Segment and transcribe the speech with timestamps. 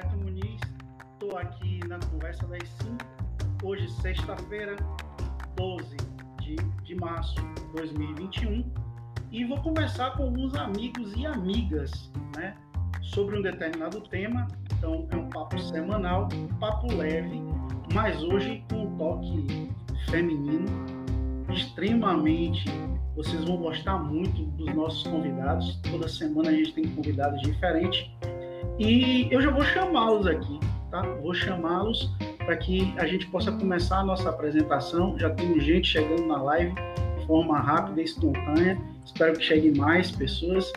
[0.00, 0.60] Gilberto Muniz,
[1.12, 2.96] estou aqui na conversa das 5,
[3.62, 4.76] hoje sexta-feira,
[5.56, 5.96] 12
[6.40, 8.64] de, de março de 2021,
[9.30, 12.56] e vou conversar com alguns amigos e amigas né,
[13.02, 14.48] sobre um determinado tema.
[14.78, 17.42] Então, é um papo semanal, um papo leve,
[17.92, 19.70] mas hoje com um toque
[20.08, 20.66] feminino,
[21.52, 22.64] extremamente.
[23.14, 25.76] Vocês vão gostar muito dos nossos convidados.
[25.90, 28.10] Toda semana a gente tem convidados diferentes.
[28.80, 30.58] E eu já vou chamá-los aqui,
[30.90, 31.02] tá?
[31.22, 35.18] Vou chamá-los para que a gente possa começar a nossa apresentação.
[35.18, 36.72] Já tem gente chegando na live
[37.18, 38.78] de forma rápida e espontânea.
[39.04, 40.72] Espero que cheguem mais pessoas.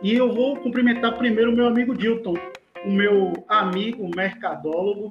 [0.00, 2.36] E eu vou cumprimentar primeiro o meu amigo Dilton,
[2.84, 5.10] o meu amigo mercadólogo,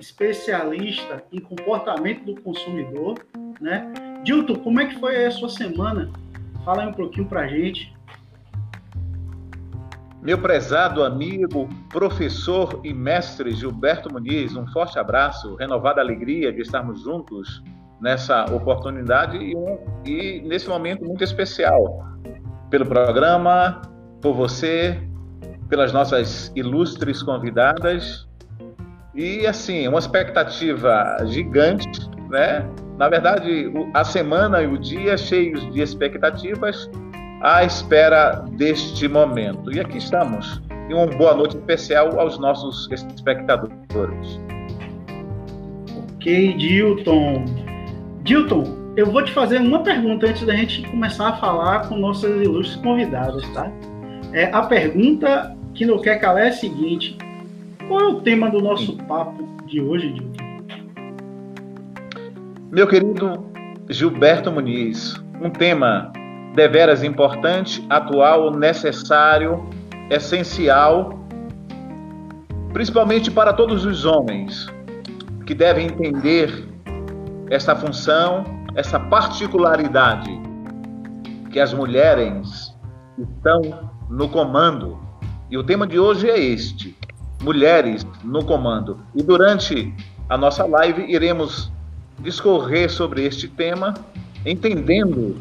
[0.00, 3.18] especialista em comportamento do consumidor,
[3.60, 3.92] né?
[4.24, 6.10] Dilton, como é que foi a sua semana?
[6.64, 7.92] Fala aí um pouquinho para a gente.
[10.22, 17.02] Meu prezado amigo, professor e mestre Gilberto Muniz, um forte abraço, renovada alegria de estarmos
[17.02, 17.62] juntos
[18.00, 22.04] nessa oportunidade e, um, e nesse momento muito especial.
[22.68, 23.80] Pelo programa,
[24.20, 25.00] por você,
[25.68, 28.28] pelas nossas ilustres convidadas
[29.14, 31.88] e assim, uma expectativa gigante,
[32.28, 32.68] né?
[32.96, 36.90] Na verdade, a semana e o dia cheios de expectativas
[37.40, 39.72] à espera deste momento.
[39.72, 40.60] E aqui estamos.
[40.88, 44.40] E uma boa noite especial aos nossos espectadores.
[46.14, 47.44] Ok, Dilton.
[48.22, 48.64] Dilton,
[48.96, 52.82] eu vou te fazer uma pergunta antes da gente começar a falar com nossas ilustres
[52.82, 53.70] convidadas, tá?
[54.32, 57.16] É, a pergunta que não quer calar é a seguinte:
[57.86, 60.48] qual é o tema do nosso papo de hoje, Dilton?
[62.70, 63.46] Meu querido
[63.88, 66.12] Gilberto Muniz, um tema
[66.58, 69.64] deveras importante, atual, necessário,
[70.10, 71.24] essencial,
[72.72, 74.66] principalmente para todos os homens
[75.46, 76.66] que devem entender
[77.48, 78.42] essa função,
[78.74, 80.28] essa particularidade
[81.52, 82.74] que as mulheres
[83.16, 84.98] estão no comando.
[85.48, 86.98] E o tema de hoje é este:
[87.40, 88.98] mulheres no comando.
[89.14, 89.94] E durante
[90.28, 91.70] a nossa live iremos
[92.18, 93.94] discorrer sobre este tema,
[94.44, 95.36] entendendo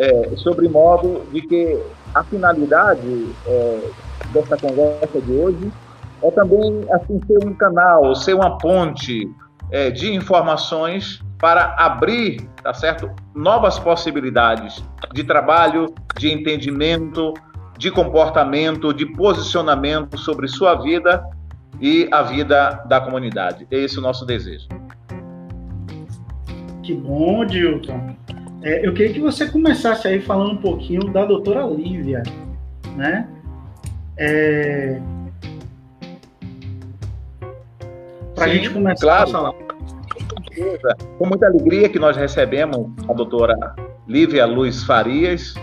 [0.00, 1.78] é, sobre modo de que
[2.14, 3.90] a finalidade é,
[4.32, 5.70] dessa conversa de hoje
[6.22, 9.30] é também assim ser um canal, ser uma ponte
[9.70, 17.34] é, de informações para abrir, tá certo, novas possibilidades de trabalho, de entendimento,
[17.78, 21.22] de comportamento, de posicionamento sobre sua vida
[21.78, 23.66] e a vida da comunidade.
[23.70, 24.66] Esse é o nosso desejo.
[26.82, 28.16] Que bom, Dilton.
[28.62, 32.22] É, eu queria que você começasse aí falando um pouquinho da doutora Lívia,
[32.96, 33.26] né?
[34.18, 35.00] É...
[38.34, 39.28] Para a gente começar claro.
[39.28, 39.54] a falar.
[41.18, 43.54] Com muita alegria que nós recebemos a doutora
[44.06, 45.54] Lívia Luiz Farias,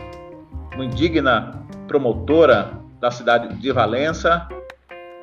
[0.74, 1.52] uma indigna
[1.88, 4.48] promotora da cidade de Valença.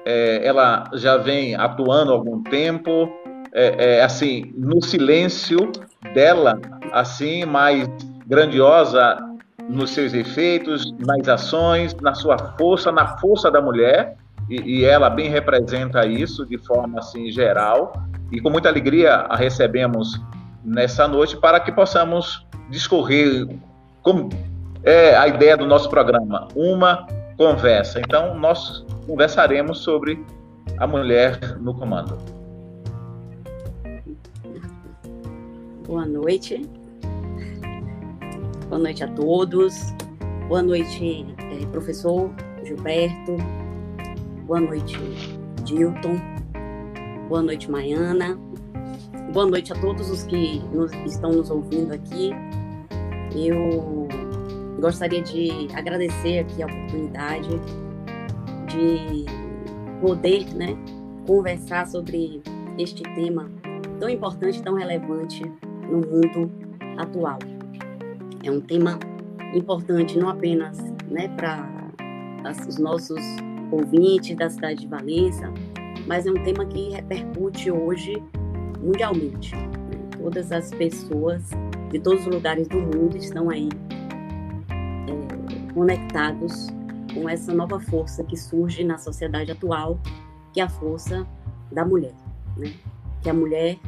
[0.06, 3.08] É, ela já vem atuando há algum tempo,
[3.52, 5.72] é, é, assim, no silêncio
[6.12, 6.60] dela,
[6.94, 7.88] assim, mais
[8.24, 9.18] grandiosa
[9.68, 14.16] nos seus efeitos, nas ações, na sua força, na força da mulher,
[14.48, 17.92] e, e, ela bem representa isso de forma assim geral.
[18.30, 20.20] E com muita alegria a recebemos
[20.64, 23.48] nessa noite para que possamos discorrer
[24.02, 24.28] como
[24.84, 27.06] é a ideia do nosso programa, uma
[27.38, 28.00] conversa.
[28.00, 30.22] Então nós conversaremos sobre
[30.78, 32.18] a mulher no comando.
[35.86, 36.83] Boa noite.
[38.68, 39.94] Boa noite a todos.
[40.48, 42.30] Boa noite, eh, professor
[42.64, 43.36] Gilberto.
[44.46, 44.96] Boa noite,
[45.64, 46.18] Dilton.
[47.28, 48.38] Boa noite, Maiana.
[49.32, 52.30] Boa noite a todos os que nos, estão nos ouvindo aqui.
[53.36, 54.08] Eu
[54.80, 57.60] gostaria de agradecer aqui a oportunidade
[58.66, 59.24] de
[60.00, 60.76] poder né,
[61.26, 62.42] conversar sobre
[62.78, 63.50] este tema
[64.00, 65.42] tão importante, tão relevante
[65.88, 66.50] no mundo
[66.96, 67.38] atual.
[68.44, 68.98] É um tema
[69.54, 71.66] importante não apenas né, para
[72.68, 73.18] os nossos
[73.72, 75.50] ouvintes da cidade de Valença,
[76.06, 78.22] mas é um tema que repercute hoje
[78.78, 79.56] mundialmente.
[79.56, 79.70] Né?
[80.20, 81.42] Todas as pessoas
[81.90, 83.70] de todos os lugares do mundo estão aí
[84.68, 86.66] é, conectados
[87.14, 89.98] com essa nova força que surge na sociedade atual,
[90.52, 91.26] que é a força
[91.72, 92.14] da mulher,
[92.58, 92.74] né?
[93.22, 93.78] que a mulher,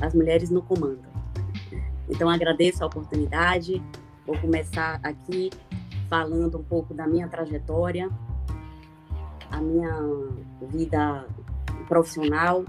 [0.00, 1.04] as mulheres no comando.
[2.08, 3.82] Então, agradeço a oportunidade.
[4.26, 5.50] Vou começar aqui
[6.10, 8.10] falando um pouco da minha trajetória,
[9.52, 9.92] a minha
[10.62, 11.26] vida
[11.86, 12.64] profissional,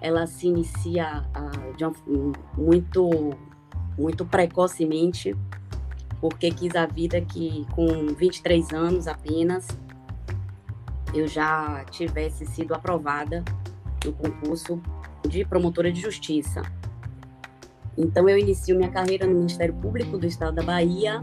[0.00, 3.10] ela se inicia uh, muito,
[3.98, 5.34] muito precocemente,
[6.20, 9.66] porque quis a vida que com 23 anos apenas
[11.12, 13.44] eu já tivesse sido aprovada
[14.04, 14.80] no concurso
[15.28, 16.62] de promotora de justiça.
[17.96, 21.22] Então eu inicio minha carreira no Ministério Público do Estado da Bahia,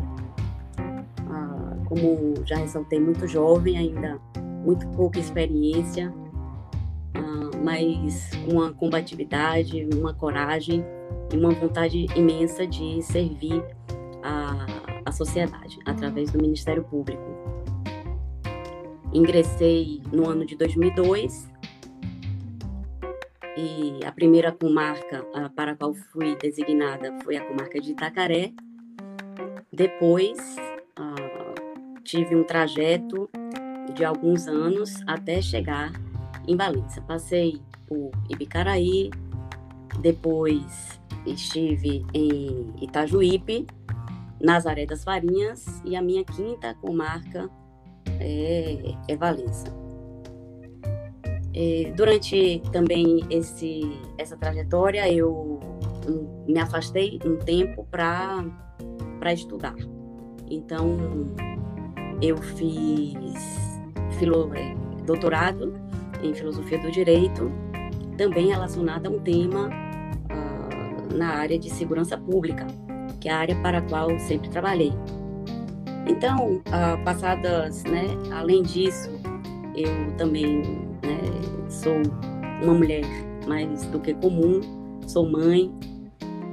[1.30, 4.20] ah, como já ressaltei, muito jovem ainda,
[4.64, 6.14] muito pouca experiência,
[7.14, 10.86] ah, mas com uma combatividade, uma coragem
[11.34, 13.62] e uma vontade imensa de servir
[14.24, 14.66] a,
[15.06, 17.22] a sociedade através do Ministério Público.
[19.14, 21.51] Ingressei no ano de 2002
[23.58, 25.24] e a primeira comarca
[25.56, 28.54] para a qual fui designada foi a comarca de Itacaré.
[29.72, 30.38] Depois
[32.04, 33.30] tive um trajeto
[33.94, 35.92] de alguns anos até chegar
[36.48, 37.02] em Valência.
[37.02, 39.10] Passei por Ibicaraí,
[40.02, 43.66] depois estive em Itajuípe,
[44.42, 47.50] Nazaré das Farinhas e a minha quinta comarca
[48.20, 49.81] é, é Valença.
[51.54, 55.60] É, durante também esse, essa trajetória, eu
[56.48, 59.76] me afastei um tempo para estudar.
[60.50, 60.98] Então,
[62.22, 63.72] eu fiz
[64.18, 64.76] filo, é,
[65.06, 65.74] doutorado
[66.24, 67.52] em filosofia do direito,
[68.18, 72.68] também relacionado a um tema uh, na área de segurança pública,
[73.20, 74.94] que é a área para a qual sempre trabalhei.
[76.08, 79.10] Então, uh, passadas, né, além disso,
[79.76, 82.02] eu também né, sou
[82.64, 83.04] uma mulher
[83.48, 84.62] mais do que comum,
[85.08, 85.72] sou mãe,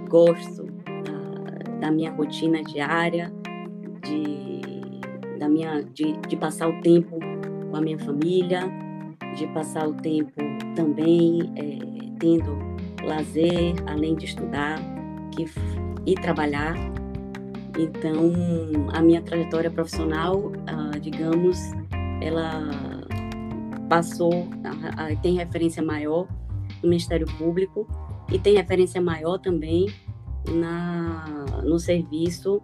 [0.09, 3.33] gosto uh, da minha rotina diária,
[4.03, 7.19] de, da minha, de, de passar o tempo
[7.71, 8.63] com a minha família,
[9.37, 10.33] de passar o tempo
[10.75, 11.79] também é,
[12.19, 12.59] tendo
[13.05, 14.79] lazer, além de estudar
[15.31, 15.47] que,
[16.07, 16.75] e trabalhar.
[17.79, 18.33] Então,
[18.93, 21.59] a minha trajetória profissional, ah, digamos,
[22.21, 22.69] ela
[23.89, 24.49] passou,
[25.23, 26.29] tem referência maior
[26.83, 27.89] no Ministério Público
[28.31, 29.87] e tem referência maior também
[30.49, 32.63] na, no serviço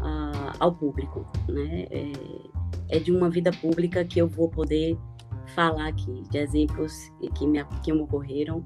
[0.00, 1.86] ah, ao público, né?
[1.90, 2.12] É,
[2.90, 4.96] é, de uma vida pública que eu vou poder
[5.54, 6.94] falar aqui, de exemplos
[7.34, 8.64] que me, que me ocorreram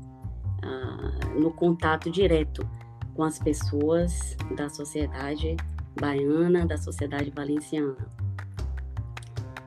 [1.37, 2.67] no contato direto
[3.15, 5.57] com as pessoas da sociedade
[6.01, 7.97] baiana, da sociedade valenciana.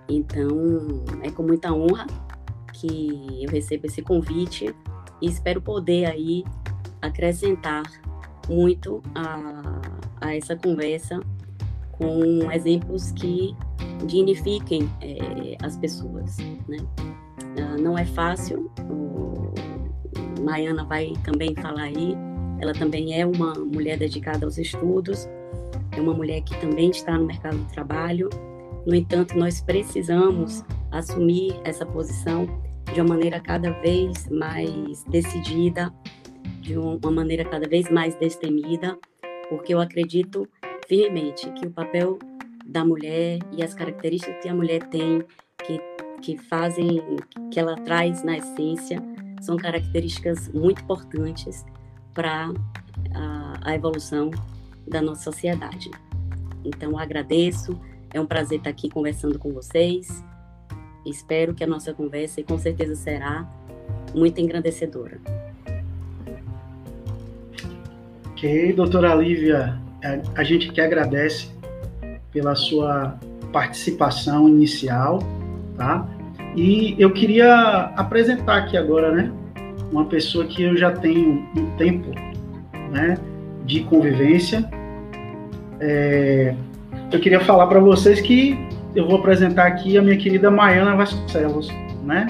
[0.08, 2.06] Então, é com muita honra
[2.74, 4.74] que eu recebo esse convite
[5.22, 6.44] e espero poder aí
[7.02, 7.84] acrescentar
[8.50, 9.82] muito a,
[10.22, 11.20] a essa conversa
[11.94, 13.56] com exemplos que
[14.06, 16.38] dignifiquem é, as pessoas,
[16.68, 16.78] né?
[17.58, 19.54] Uh, não é fácil, o
[20.42, 22.16] Maiana vai também falar aí,
[22.60, 25.28] ela também é uma mulher dedicada aos estudos,
[25.92, 28.30] é uma mulher que também está no mercado do trabalho.
[28.86, 32.46] No entanto, nós precisamos assumir essa posição
[32.94, 35.92] de uma maneira cada vez mais decidida,
[36.62, 38.98] de uma maneira cada vez mais destemida,
[39.50, 40.48] porque eu acredito
[40.88, 42.20] firmemente que o papel
[42.66, 45.24] da mulher e as características que a mulher tem,
[45.66, 45.80] que,
[46.22, 47.02] que fazem,
[47.52, 49.02] que ela traz na essência,
[49.42, 51.66] são características muito importantes
[52.14, 52.52] para
[53.14, 54.32] a, a evolução
[54.88, 55.90] da nossa sociedade.
[56.64, 57.80] Então, agradeço,
[58.16, 60.24] é um prazer estar aqui conversando com vocês.
[61.06, 63.46] Espero que a nossa conversa, e com certeza será,
[64.14, 65.20] muito engrandecedora.
[68.32, 69.78] Ok, doutora Lívia,
[70.34, 71.50] a gente que agradece
[72.32, 73.20] pela sua
[73.52, 75.20] participação inicial,
[75.76, 76.08] tá?
[76.56, 79.32] E eu queria apresentar aqui agora, né,
[79.92, 82.12] uma pessoa que eu já tenho um tempo,
[82.92, 83.18] né,
[83.66, 84.70] de convivência.
[85.82, 86.56] É,
[87.16, 88.58] eu queria falar para vocês que
[88.94, 91.72] eu vou apresentar aqui a minha querida Maiana Vasconcelos,
[92.04, 92.28] né?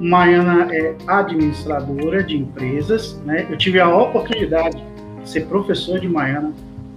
[0.00, 3.46] Maiana é administradora de empresas, né?
[3.50, 6.52] Eu tive a oportunidade de ser professor de Maiana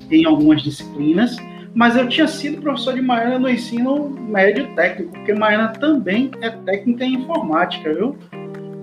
[0.10, 1.38] em algumas disciplinas,
[1.74, 6.50] mas eu tinha sido professor de Maiana no ensino médio técnico, porque Maiana também é
[6.50, 8.16] técnica em informática, viu?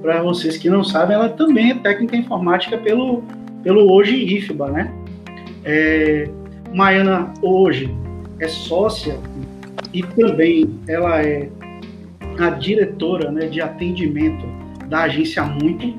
[0.00, 3.22] Para vocês que não sabem, ela também é técnica em informática pelo
[3.62, 4.92] pelo hoje IFBA, né?
[5.64, 6.30] É,
[6.72, 7.94] Maiana hoje
[8.40, 9.18] é sócia
[9.92, 11.48] e também ela é
[12.38, 14.46] a diretora né, de atendimento
[14.88, 15.94] da agência Muito,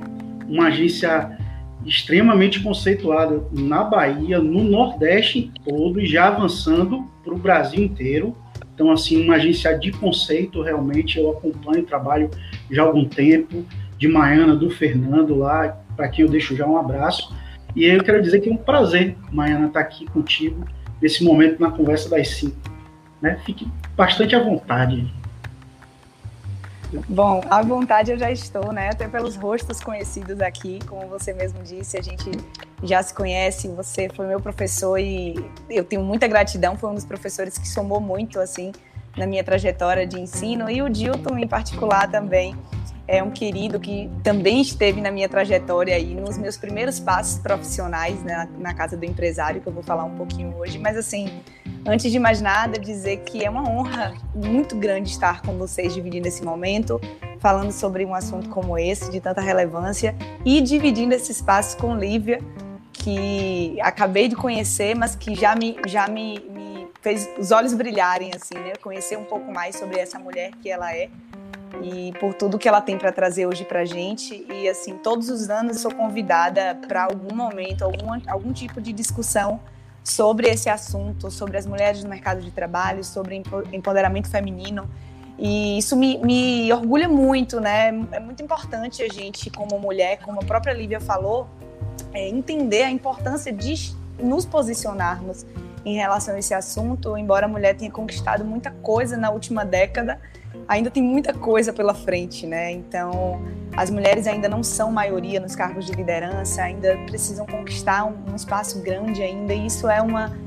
[0.47, 1.37] uma agência
[1.85, 8.35] extremamente conceituada na Bahia, no Nordeste todo e já avançando para o Brasil inteiro.
[8.73, 12.29] Então, assim, uma agência de conceito, realmente, eu acompanho o trabalho
[12.71, 13.65] já há algum tempo,
[13.97, 17.33] de Maiana, do Fernando lá, para quem eu deixo já um abraço.
[17.75, 20.65] E eu quero dizer que é um prazer, Maiana, estar tá aqui contigo
[21.01, 22.57] nesse momento na conversa das cinco.
[23.21, 23.39] Né?
[23.45, 25.11] Fique bastante à vontade.
[27.07, 28.89] Bom, à vontade eu já estou, né?
[28.89, 32.31] Até pelos rostos conhecidos aqui, como você mesmo disse, a gente
[32.81, 33.67] já se conhece.
[33.67, 35.35] Você foi meu professor e
[35.69, 36.75] eu tenho muita gratidão.
[36.75, 38.71] Foi um dos professores que somou muito, assim,
[39.15, 40.67] na minha trajetória de ensino.
[40.67, 42.55] E o Dilton, em particular, também
[43.09, 48.21] é um querido que também esteve na minha trajetória aí, nos meus primeiros passos profissionais
[48.21, 50.77] né, na casa do empresário, que eu vou falar um pouquinho hoje.
[50.77, 51.41] Mas, assim,
[51.83, 56.27] antes de mais nada, dizer que é uma honra muito grande estar com vocês dividindo
[56.27, 57.01] esse momento,
[57.39, 62.39] falando sobre um assunto como esse, de tanta relevância, e dividindo esse espaço com Lívia,
[62.93, 68.29] que acabei de conhecer, mas que já me, já me, me fez os olhos brilharem,
[68.35, 68.73] assim, né?
[68.83, 71.09] Conhecer um pouco mais sobre essa mulher que ela é
[71.81, 74.45] e por tudo que ela tem para trazer hoje para gente.
[74.51, 79.59] E assim, todos os anos sou convidada para algum momento, algum, algum tipo de discussão
[80.03, 84.89] sobre esse assunto, sobre as mulheres no mercado de trabalho, sobre empoderamento feminino.
[85.37, 87.89] E isso me, me orgulha muito, né?
[88.11, 91.47] É muito importante a gente, como mulher, como a própria Lívia falou,
[92.13, 95.45] é, entender a importância de nos posicionarmos
[95.85, 100.19] em relação a esse assunto, embora a mulher tenha conquistado muita coisa na última década,
[100.69, 102.71] ainda tem muita coisa pela frente, né?
[102.71, 103.41] Então,
[103.75, 108.79] as mulheres ainda não são maioria nos cargos de liderança, ainda precisam conquistar um, espaço
[108.81, 110.37] grande ainda, e isso é uma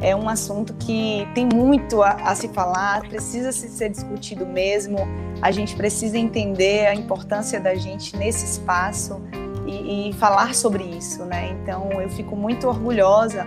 [0.00, 4.98] é um assunto que tem muito a, a se falar, precisa se ser discutido mesmo.
[5.40, 9.22] A gente precisa entender a importância da gente nesse espaço
[9.64, 11.56] e, e falar sobre isso, né?
[11.62, 13.46] Então, eu fico muito orgulhosa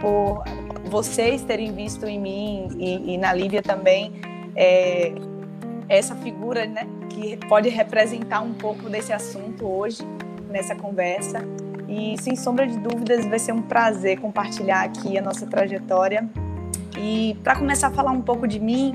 [0.00, 0.44] por
[0.88, 4.12] vocês terem visto em mim e, e na Lívia também
[4.54, 5.12] é,
[5.88, 10.02] essa figura né, que pode representar um pouco desse assunto hoje,
[10.48, 11.40] nessa conversa.
[11.88, 16.28] E, sem sombra de dúvidas, vai ser um prazer compartilhar aqui a nossa trajetória.
[16.98, 18.94] E, para começar a falar um pouco de mim,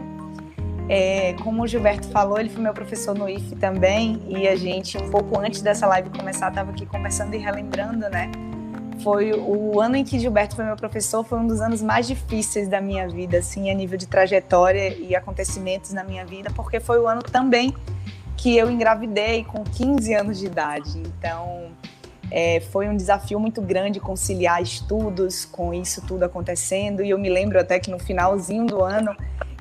[0.88, 4.98] é, como o Gilberto falou, ele foi meu professor no IF também, e a gente,
[4.98, 8.30] um pouco antes dessa live começar, estava aqui conversando e relembrando, né?
[9.04, 12.70] Foi o ano em que Gilberto foi meu professor, foi um dos anos mais difíceis
[12.70, 17.00] da minha vida, assim, a nível de trajetória e acontecimentos na minha vida, porque foi
[17.00, 17.76] o ano também
[18.38, 20.98] que eu engravidei com 15 anos de idade.
[20.98, 21.72] Então,
[22.32, 27.04] é, foi um desafio muito grande conciliar estudos com isso tudo acontecendo.
[27.04, 29.16] E eu me lembro até que no finalzinho do ano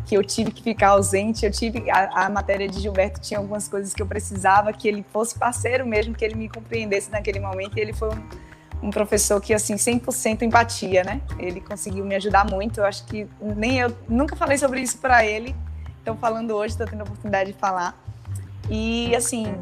[0.07, 3.69] que eu tive que ficar ausente, eu tive a, a, matéria de Gilberto tinha algumas
[3.69, 7.77] coisas que eu precisava que ele fosse parceiro mesmo, que ele me compreendesse naquele momento.
[7.79, 8.23] E ele foi um
[8.83, 11.23] um professor que, assim, 100% empatia, né?
[11.39, 12.81] Ele conseguiu me ajudar muito.
[12.81, 15.55] Eu acho que nem eu nunca falei sobre isso para ele.
[16.03, 17.97] Então, falando hoje, estou tendo a oportunidade de falar.
[18.69, 19.55] E, assim,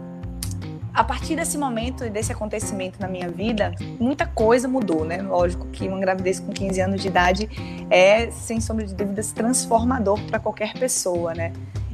[0.92, 5.20] a partir desse momento e desse acontecimento na minha vida, muita coisa mudou, né?
[5.20, 10.20] Lógico que uma gravidez com 15 anos de idade é, sem sombra de dúvidas, transformador
[10.24, 11.52] para qualquer pessoa, né?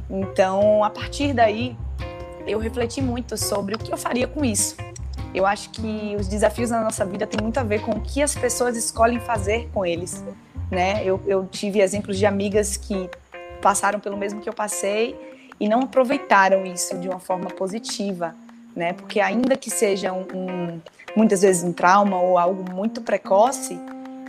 [0.09, 1.77] Então, a partir daí,
[2.47, 4.77] eu refleti muito sobre o que eu faria com isso.
[5.37, 8.23] Eu acho que os desafios na nossa vida têm muito a ver com o que
[8.23, 10.23] as pessoas escolhem fazer com eles,
[10.71, 11.05] né?
[11.05, 13.07] Eu, eu tive exemplos de amigas que
[13.61, 15.15] passaram pelo mesmo que eu passei
[15.59, 18.33] e não aproveitaram isso de uma forma positiva,
[18.75, 18.93] né?
[18.93, 20.81] Porque ainda que seja um, um
[21.15, 23.79] muitas vezes um trauma ou algo muito precoce,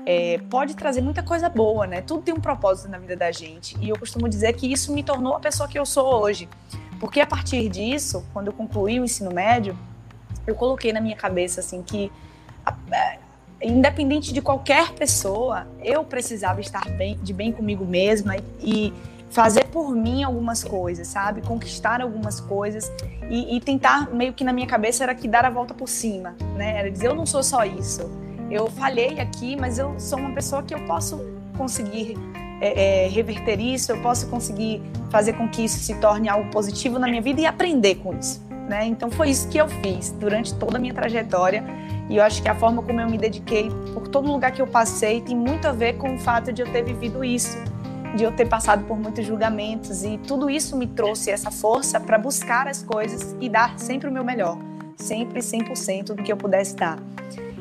[0.04, 2.02] é, pode trazer muita coisa boa, né?
[2.02, 3.78] Tudo tem um propósito na vida da gente.
[3.80, 6.46] E eu costumo dizer que isso me tornou a pessoa que eu sou hoje.
[7.00, 9.74] Porque a partir disso, quando eu concluí o ensino médio,
[10.46, 12.10] eu coloquei na minha cabeça assim que
[12.90, 13.18] é,
[13.62, 18.92] independente de qualquer pessoa, eu precisava estar bem, de bem comigo mesma e
[19.30, 21.42] fazer por mim algumas coisas, sabe?
[21.42, 22.90] Conquistar algumas coisas
[23.28, 26.34] e, e, tentar, meio que na minha cabeça era que dar a volta por cima,
[26.56, 26.78] né?
[26.78, 28.08] Era dizer, eu não sou só isso.
[28.50, 31.20] Eu falhei aqui, mas eu sou uma pessoa que eu posso
[31.56, 32.16] conseguir
[32.60, 34.80] é, é, reverter isso, eu posso conseguir
[35.10, 38.47] fazer com que isso se torne algo positivo na minha vida e aprender com isso
[38.68, 38.84] né?
[38.86, 41.64] Então foi isso que eu fiz durante toda a minha trajetória.
[42.08, 44.66] E eu acho que a forma como eu me dediquei por todo lugar que eu
[44.66, 47.58] passei tem muito a ver com o fato de eu ter vivido isso,
[48.16, 52.16] de eu ter passado por muitos julgamentos e tudo isso me trouxe essa força para
[52.16, 54.56] buscar as coisas e dar sempre o meu melhor,
[54.96, 56.98] sempre 100% do que eu pudesse dar.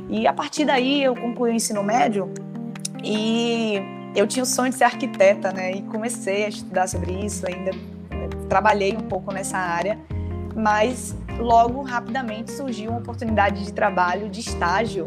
[0.09, 2.31] E a partir daí eu concluí o ensino médio
[3.03, 3.81] e
[4.15, 5.73] eu tinha o sonho de ser arquiteta, né?
[5.73, 7.71] E comecei a estudar sobre isso, ainda
[8.47, 9.99] trabalhei um pouco nessa área
[10.57, 15.05] mas logo rapidamente surgiu uma oportunidade de trabalho de estágio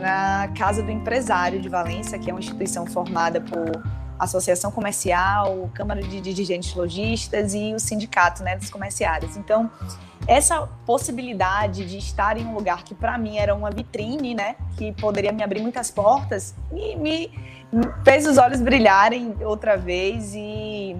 [0.00, 3.82] na Casa do Empresário de Valência, que é uma instituição formada por
[4.16, 9.36] Associação Comercial, Câmara de Dirigentes Logistas e o Sindicato né, dos Comerciários.
[9.36, 9.68] Então,
[10.28, 14.92] essa possibilidade de estar em um lugar que para mim era uma vitrine, né, que
[14.92, 17.30] poderia me abrir muitas portas, me, me
[18.04, 20.96] fez os olhos brilharem outra vez e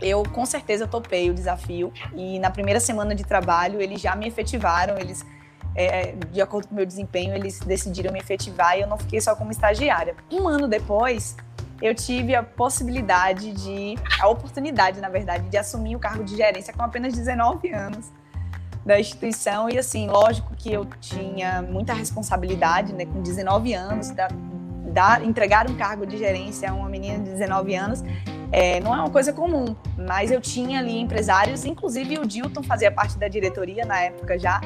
[0.00, 1.92] eu com certeza topei o desafio.
[2.14, 5.24] E na primeira semana de trabalho eles já me efetivaram, eles
[5.74, 9.20] é, de acordo com o meu desempenho, eles decidiram me efetivar e eu não fiquei
[9.20, 10.16] só como estagiária.
[10.30, 11.36] Um ano depois,
[11.80, 16.72] eu tive a possibilidade de, a oportunidade, na verdade, de assumir o cargo de gerência
[16.74, 18.10] com apenas 19 anos
[18.84, 19.68] da instituição.
[19.70, 24.28] E assim, lógico que eu tinha muita responsabilidade, né, com 19 anos, da,
[24.90, 28.02] da, entregar um cargo de gerência a uma menina de 19 anos.
[28.52, 32.90] É, não é uma coisa comum, mas eu tinha ali empresários, inclusive o Dilton fazia
[32.90, 34.60] parte da diretoria na época já,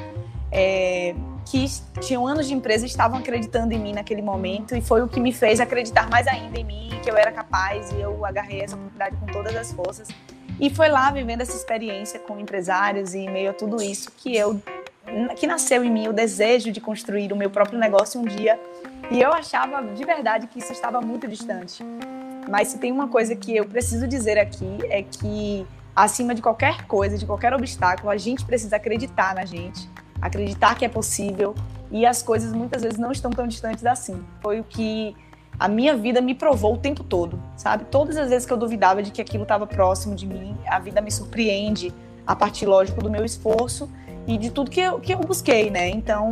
[0.50, 1.14] é,
[1.44, 1.66] que
[2.00, 5.32] tinham anos de empresa estavam acreditando em mim naquele momento e foi o que me
[5.32, 9.16] fez acreditar mais ainda em mim, que eu era capaz e eu agarrei essa oportunidade
[9.16, 10.08] com todas as forças.
[10.58, 14.60] E foi lá vivendo essa experiência com empresários e meio a tudo isso que eu
[15.36, 18.58] que nasceu em mim o desejo de construir o meu próprio negócio um dia.
[19.10, 21.84] E eu achava de verdade que isso estava muito distante.
[22.48, 26.86] Mas se tem uma coisa que eu preciso dizer aqui é que acima de qualquer
[26.86, 29.88] coisa, de qualquer obstáculo, a gente precisa acreditar na gente,
[30.20, 31.54] acreditar que é possível
[31.90, 34.22] e as coisas muitas vezes não estão tão distantes assim.
[34.42, 35.16] Foi o que
[35.58, 37.84] a minha vida me provou o tempo todo, sabe?
[37.84, 41.00] Todas as vezes que eu duvidava de que aquilo estava próximo de mim, a vida
[41.00, 41.94] me surpreende
[42.26, 43.88] a partir, lógico, do meu esforço
[44.26, 45.88] e de tudo que eu, que eu busquei, né?
[45.90, 46.30] Então,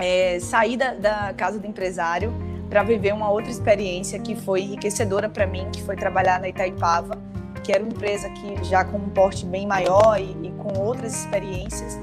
[0.00, 2.32] é, saí da, da casa do empresário
[2.68, 7.18] para viver uma outra experiência que foi enriquecedora para mim, que foi trabalhar na Itaipava,
[7.62, 11.14] que era uma empresa que já com um porte bem maior e, e com outras
[11.20, 11.98] experiências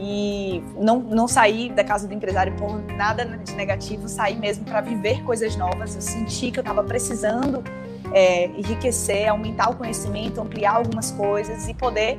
[0.00, 4.80] e não, não saí da casa do empresário por nada de negativo, saí mesmo para
[4.80, 5.94] viver coisas novas.
[5.94, 7.64] Eu senti que eu estava precisando
[8.12, 12.16] é, enriquecer, aumentar o conhecimento, ampliar algumas coisas e poder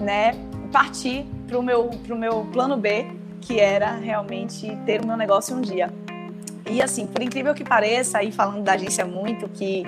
[0.00, 0.32] né,
[0.72, 3.06] partir para o meu, meu plano B,
[3.40, 5.90] que era realmente ter o meu negócio um dia.
[6.70, 9.84] E assim, por incrível que pareça, aí falando da agência muito, que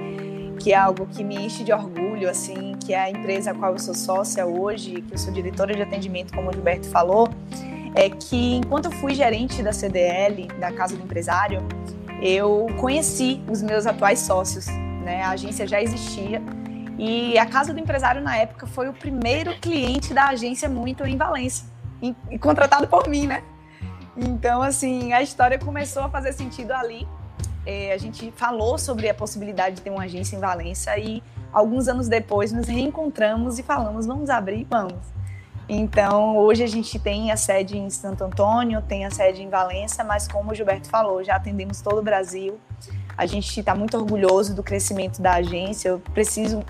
[0.60, 3.72] que é algo que me enche de orgulho, assim, que é a empresa a qual
[3.72, 7.30] eu sou sócia hoje, que eu sou diretora de atendimento, como o Gilberto falou,
[7.94, 11.66] é que enquanto eu fui gerente da CDL, da Casa do Empresário,
[12.20, 14.66] eu conheci os meus atuais sócios,
[15.02, 15.22] né?
[15.22, 16.42] A agência já existia
[16.98, 21.16] e a Casa do Empresário na época foi o primeiro cliente da agência muito em
[21.16, 21.64] Valência,
[22.30, 23.42] e contratado por mim, né?
[24.16, 27.06] Então, assim, a história começou a fazer sentido ali
[27.66, 31.88] é, a gente falou sobre a possibilidade de ter uma agência em Valença e alguns
[31.88, 35.20] anos depois nos reencontramos e falamos, vamos abrir, vamos.
[35.68, 40.02] Então, hoje a gente tem a sede em Santo Antônio, tem a sede em Valença,
[40.02, 42.58] mas como o Gilberto falou, já atendemos todo o Brasil.
[43.16, 45.90] A gente está muito orgulhoso do crescimento da agência.
[45.90, 46.64] Eu preciso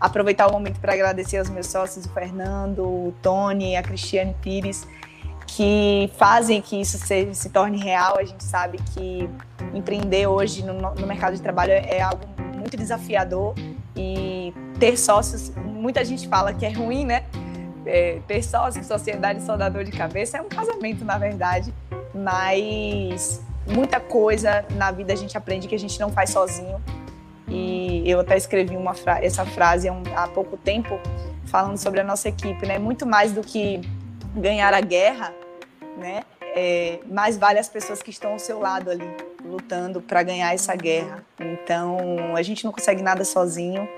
[0.00, 4.86] aproveitar o momento para agradecer aos meus sócios, o Fernando, o Tony, a Cristiane Pires,
[5.46, 8.16] que fazem que isso se, se torne real.
[8.18, 9.28] A gente sabe que
[9.74, 12.24] empreender hoje no, no mercado de trabalho é, algo
[12.56, 13.54] muito desafiador
[13.96, 17.24] e ter sócios, muita gente fala que é ruim, né?
[17.84, 21.74] É, ter sócios, sociedade só dá dor de cabeça, é um casamento, na verdade,
[22.14, 26.80] mas muita coisa na vida a gente aprende que a gente não faz sozinho.
[27.50, 30.98] E eu até escrevi uma fra essa frase há, pouco tempo,
[31.46, 32.78] falando sobre a nossa equipe, né?
[32.78, 33.80] Muito mais do que
[34.36, 35.34] ganhar a guerra,
[35.98, 36.22] né?
[36.54, 39.08] É, mais vale as pessoas que estão ao seu lado ali,
[39.44, 41.24] lutando para ganhar essa guerra.
[41.40, 43.88] Então, a gente não consegue nada sozinho.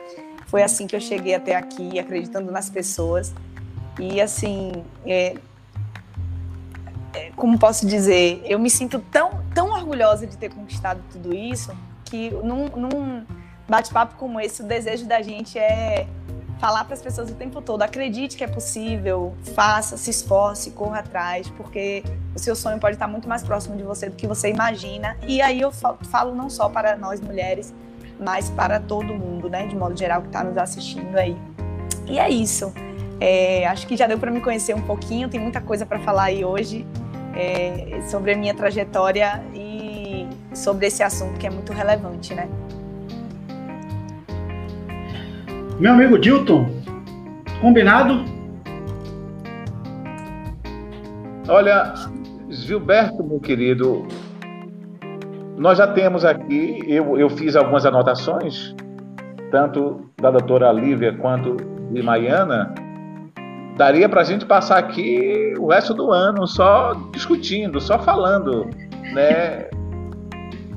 [0.46, 3.34] Foi assim que eu cheguei até aqui, acreditando nas pessoas.
[3.98, 4.72] E assim,
[5.06, 5.34] é,
[7.14, 11.74] é, como posso dizer, eu me sinto tão, tão orgulhosa de ter conquistado tudo isso
[12.12, 13.26] que num, num
[13.72, 16.06] bate-papo como esse, o desejo da gente é
[16.58, 20.98] falar para as pessoas o tempo todo: acredite que é possível, faça, se esforce, corra
[20.98, 22.04] atrás, porque
[22.34, 25.16] o seu sonho pode estar muito mais próximo de você do que você imagina.
[25.26, 27.72] E aí eu falo não só para nós mulheres,
[28.20, 31.34] mas para todo mundo, né, de modo geral, que está nos assistindo aí.
[32.06, 32.74] E é isso.
[33.18, 36.24] É, acho que já deu para me conhecer um pouquinho, tem muita coisa para falar
[36.24, 36.86] aí hoje
[37.34, 42.48] é, sobre a minha trajetória e sobre esse assunto que é muito relevante, né?
[45.82, 46.64] Meu amigo Dilton,
[47.60, 48.24] combinado?
[51.48, 51.92] Olha,
[52.48, 54.06] Gilberto, meu querido,
[55.56, 58.76] nós já temos aqui, eu, eu fiz algumas anotações,
[59.50, 61.56] tanto da doutora Lívia quanto
[61.90, 62.72] de Maiana.
[63.76, 68.70] Daria para a gente passar aqui o resto do ano só discutindo, só falando,
[69.12, 69.68] né?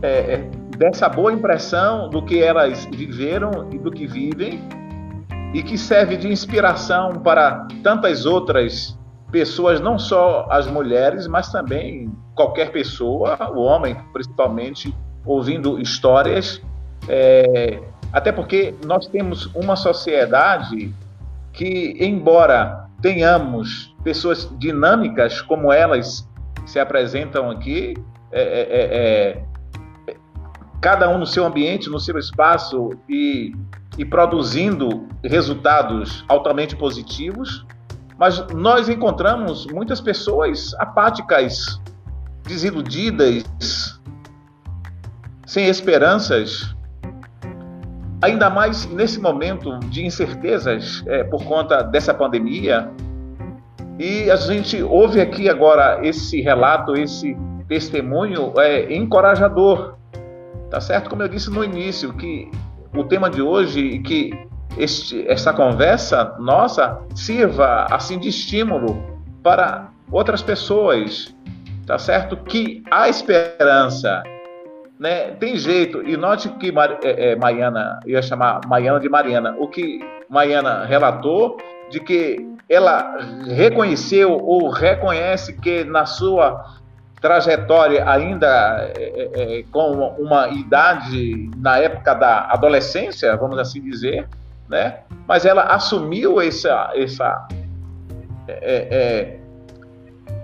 [0.01, 4.59] é, é, dessa boa impressão do que elas viveram e do que vivem
[5.55, 8.99] e que serve de inspiração para tantas outras
[9.31, 14.93] pessoas, não só as mulheres, mas também qualquer pessoa, o homem principalmente,
[15.25, 16.61] ouvindo histórias.
[17.07, 17.79] É,
[18.11, 20.93] até porque nós temos uma sociedade
[21.53, 26.27] que, embora tenhamos pessoas dinâmicas como elas
[26.65, 27.93] se apresentam aqui,
[28.29, 29.43] é, é, é, é
[30.81, 33.53] cada um no seu ambiente, no seu espaço e,
[33.97, 37.65] e produzindo resultados altamente positivos,
[38.17, 41.81] mas nós encontramos muitas pessoas apáticas,
[42.43, 43.99] desiludidas,
[45.45, 46.75] sem esperanças,
[48.21, 52.89] ainda mais nesse momento de incertezas é, por conta dessa pandemia.
[53.99, 57.35] E a gente ouve aqui agora esse relato, esse
[57.67, 59.95] testemunho é encorajador,
[60.75, 61.09] tá certo?
[61.09, 62.51] Como eu disse no início, que
[62.93, 64.37] o tema de hoje e que
[64.77, 69.01] este, essa conversa nossa sirva assim de estímulo
[69.41, 71.33] para outras pessoas,
[71.87, 72.35] tá certo?
[72.35, 74.21] Que há esperança,
[74.99, 75.31] né?
[75.39, 76.03] Tem jeito.
[76.05, 77.37] E note que é, é,
[78.05, 81.55] eu ia chamar Maiana de Mariana, o que Maiana relatou
[81.89, 83.15] de que ela
[83.47, 86.65] reconheceu ou reconhece que na sua
[87.25, 94.27] trajetória ainda é, é, com uma idade na época da adolescência, vamos assim dizer,
[94.69, 94.99] né?
[95.27, 97.47] Mas ela assumiu essa, essa
[98.47, 99.39] é,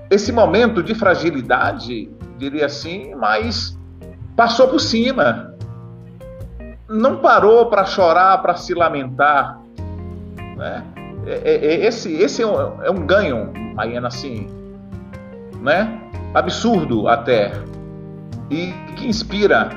[0.10, 3.78] esse momento de fragilidade, diria assim, mas
[4.36, 5.54] passou por cima.
[6.90, 9.62] Não parou para chorar, para se lamentar.
[10.58, 10.84] Né?
[11.44, 14.50] Esse esse é um, é ganho, Maiana, assim,
[15.62, 16.02] né?
[16.34, 17.52] Absurdo até,
[18.50, 19.70] e que inspira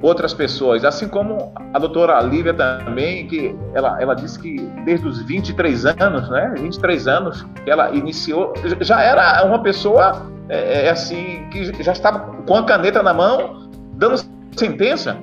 [0.00, 5.22] outras pessoas, assim como a doutora Lívia também, que ela, ela disse que desde os
[5.22, 11.48] 23 anos, né, 23 anos, que ela iniciou, já era uma pessoa é, é, assim,
[11.50, 14.16] que já estava com a caneta na mão, dando
[14.56, 15.16] sentença,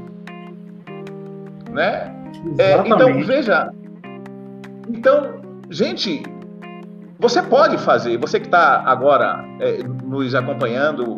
[1.71, 2.15] né?
[2.57, 3.69] É, então, veja,
[4.87, 6.23] então, gente,
[7.19, 11.17] você pode fazer, você que está agora é, nos acompanhando,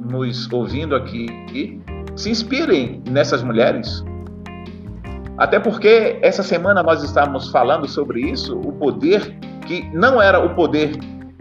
[0.00, 1.26] nos ouvindo aqui,
[2.14, 4.04] se inspirem nessas mulheres.
[5.36, 10.54] Até porque essa semana nós estávamos falando sobre isso, o poder que não era o
[10.54, 10.96] poder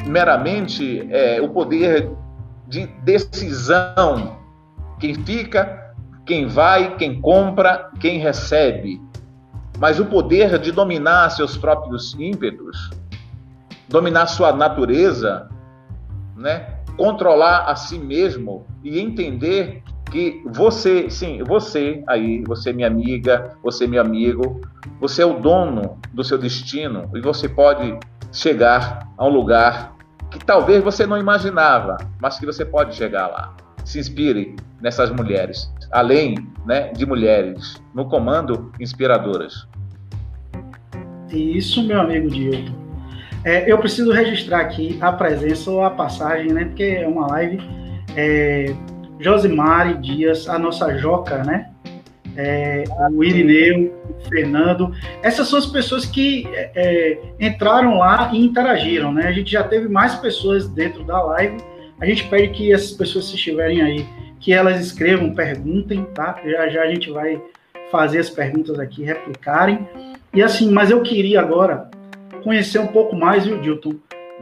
[0.06, 2.12] meramente é, o poder
[2.68, 4.38] de decisão.
[5.00, 5.94] Quem fica,
[6.26, 9.02] quem vai, quem compra, quem recebe.
[9.80, 12.90] Mas o poder de dominar seus próprios ímpetos,
[13.88, 15.48] dominar sua natureza,
[16.36, 16.77] né?
[16.98, 23.86] Controlar a si mesmo e entender que você, sim, você aí, você minha amiga, você
[23.86, 24.62] meu amigo,
[25.00, 27.98] você é o dono do seu destino e você pode
[28.32, 29.96] chegar a um lugar
[30.32, 33.56] que talvez você não imaginava, mas que você pode chegar lá.
[33.86, 39.68] Se inspire nessas mulheres, além né, de mulheres no comando inspiradoras.
[41.32, 42.87] Isso, meu amigo Dilton.
[43.48, 46.66] É, eu preciso registrar aqui a presença ou a passagem, né?
[46.66, 47.62] Porque é uma live.
[48.14, 48.76] É,
[49.22, 51.70] Josimari Dias, a nossa Joca, né?
[52.36, 54.94] É, o Irineu, o Fernando.
[55.24, 59.30] Essas são as pessoas que é, é, entraram lá e interagiram, né?
[59.30, 61.56] A gente já teve mais pessoas dentro da live.
[62.02, 64.06] A gente pede que essas pessoas, se estiverem aí,
[64.42, 66.38] que elas escrevam, perguntem, tá?
[66.46, 67.42] Já já a gente vai
[67.90, 69.88] fazer as perguntas aqui, replicarem.
[70.34, 71.90] E assim, mas eu queria agora
[72.38, 73.96] conhecer um pouco mais, viu, Dilton,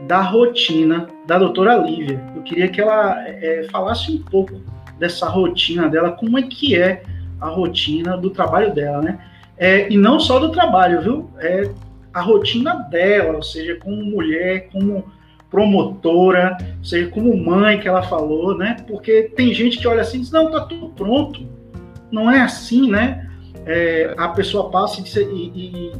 [0.06, 2.22] da rotina da doutora Lívia.
[2.34, 4.60] Eu queria que ela é, falasse um pouco
[4.98, 7.02] dessa rotina dela, como é que é
[7.40, 9.18] a rotina do trabalho dela, né?
[9.58, 11.30] É, e não só do trabalho, viu?
[11.38, 11.70] É
[12.12, 15.04] a rotina dela, ou seja, como mulher, como
[15.50, 18.76] promotora, ou seja, como mãe que ela falou, né?
[18.86, 21.46] Porque tem gente que olha assim e diz, não, tá tudo pronto.
[22.10, 23.30] Não é assim, né?
[23.64, 25.92] É, a pessoa passa e, e,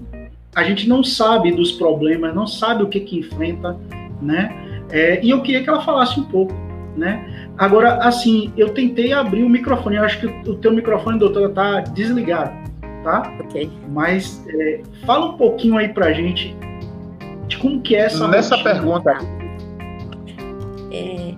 [0.57, 3.77] a gente não sabe dos problemas, não sabe o que que enfrenta,
[4.23, 4.57] né?
[4.89, 6.55] É, e eu queria que ela falasse um pouco,
[6.97, 7.51] né?
[7.59, 11.81] Agora, assim, eu tentei abrir o microfone, eu acho que o teu microfone, doutora, tá
[11.81, 12.53] desligado,
[13.05, 13.31] tá?
[13.39, 13.71] Ok.
[13.91, 16.57] Mas é, fala um pouquinho aí pra gente
[17.47, 18.75] de como que é essa Nessa rotina.
[18.75, 19.19] pergunta,
[20.91, 21.35] é...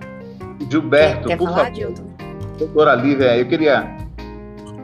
[0.71, 1.93] Gilberto, quer, quer por falar, favor.
[2.57, 3.98] Doutora Lívia, eu queria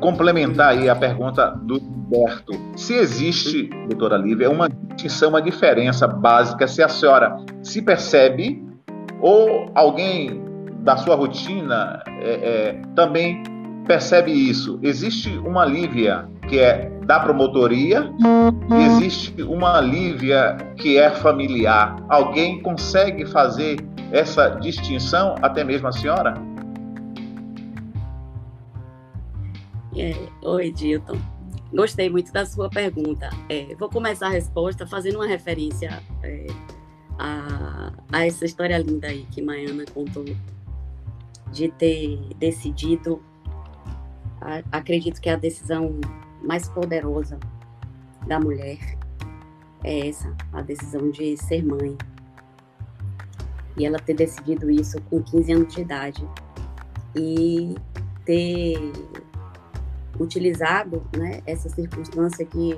[0.06, 2.54] complementar aí a pergunta do Humberto.
[2.76, 8.64] Se existe, doutora Lívia, uma distinção, uma diferença básica, se a senhora se percebe
[9.20, 10.44] ou alguém
[10.82, 13.42] da sua rotina é, é, também
[13.88, 14.80] percebe isso?
[14.84, 18.08] Existe uma Lívia que é da promotoria
[18.78, 21.96] e existe uma Lívia que é familiar.
[22.10, 23.78] Alguém consegue fazer
[24.12, 26.36] essa distinção, até mesmo a senhora?
[29.98, 31.18] É, oi, Dilton.
[31.74, 33.30] Gostei muito da sua pergunta.
[33.48, 36.48] É, vou começar a resposta fazendo uma referência é,
[37.18, 40.26] a, a, essa história linda aí que Maiana contou,
[41.52, 43.22] de ter decidido.
[44.42, 46.00] A, acredito que a decisão
[46.44, 47.40] mais poderosa
[48.28, 48.78] da mulher
[49.84, 51.98] é essa, a decisão de ser mãe.
[53.78, 56.28] E ela ter decidido isso com 15 anos de idade.
[57.16, 57.76] E
[58.26, 58.78] ter
[60.20, 62.78] utilizado né, essa circunstância que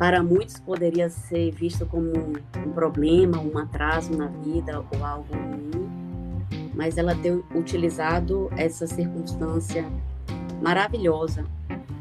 [0.00, 5.90] para muitos poderia ser visto como um, problema, um atraso na vida ou algo ruim,
[6.74, 9.84] mas ela ter utilizado essa circunstância
[10.62, 11.44] maravilhosa.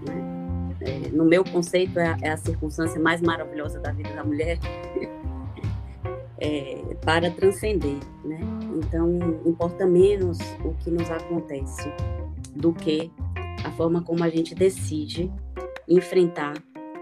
[0.08, 0.76] Né?
[0.80, 4.58] É, no meu conceito, é a, é a, circunstância mais maravilhosa da vida da mulher
[6.40, 7.98] é, para transcender.
[8.24, 8.40] Né?
[8.78, 9.12] Então,
[9.46, 11.92] importa menos o que nos acontece
[12.56, 13.12] do que
[13.64, 15.32] a forma como a gente decide
[15.88, 16.54] enfrentar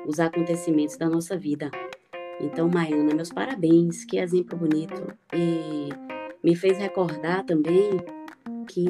[0.07, 1.69] os acontecimentos da nossa vida.
[2.39, 5.13] Então, Maiana, meus parabéns, que exemplo bonito.
[5.33, 5.89] E
[6.43, 7.91] me fez recordar também
[8.67, 8.87] que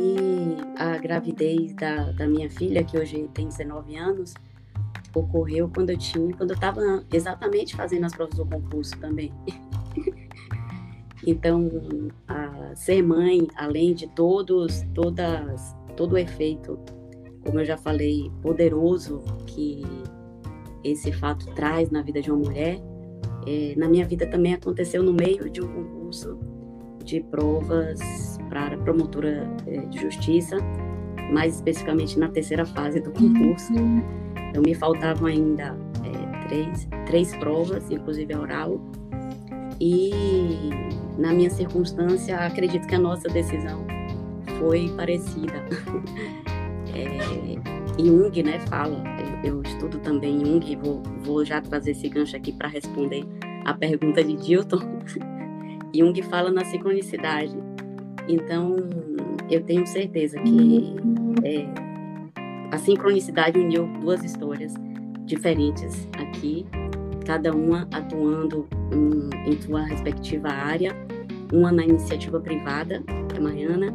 [0.77, 4.33] a gravidez da, da minha filha, que hoje tem 19 anos,
[5.15, 9.33] ocorreu quando eu tinha, quando eu estava exatamente fazendo as provas do concurso também.
[11.25, 11.69] então,
[12.75, 16.79] ser mãe, além de todos, todas, todo o efeito
[17.47, 19.81] como eu já falei, poderoso que
[20.83, 22.77] esse fato traz na vida de uma mulher,
[23.47, 26.37] é, na minha vida também aconteceu no meio de um concurso
[27.05, 28.01] de provas
[28.49, 30.57] para promotora é, de justiça,
[31.31, 33.71] mais especificamente na terceira fase do concurso.
[34.49, 38.81] Então me faltavam ainda é, três, três provas, inclusive a oral.
[39.79, 40.11] E
[41.17, 43.85] na minha circunstância, acredito que a nossa decisão
[44.59, 45.63] foi parecida.
[46.97, 49.03] é, Jung né, fala,
[49.43, 53.23] eu, eu, estudo também Jung vou, vou já trazer esse gancho aqui para responder
[53.65, 54.79] a pergunta de Dilton.
[55.93, 57.55] Jung fala na sincronicidade.
[58.27, 58.75] Então,
[59.49, 60.95] eu tenho certeza que
[61.43, 61.65] é,
[62.71, 64.73] a sincronicidade uniu duas histórias
[65.25, 66.65] diferentes aqui,
[67.25, 70.95] cada uma atuando um, em sua respectiva área,
[71.51, 73.03] uma na iniciativa privada,
[73.35, 73.93] a Mariana,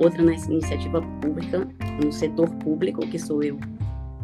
[0.00, 1.68] outra na iniciativa pública,
[2.02, 3.58] no setor público, que sou eu.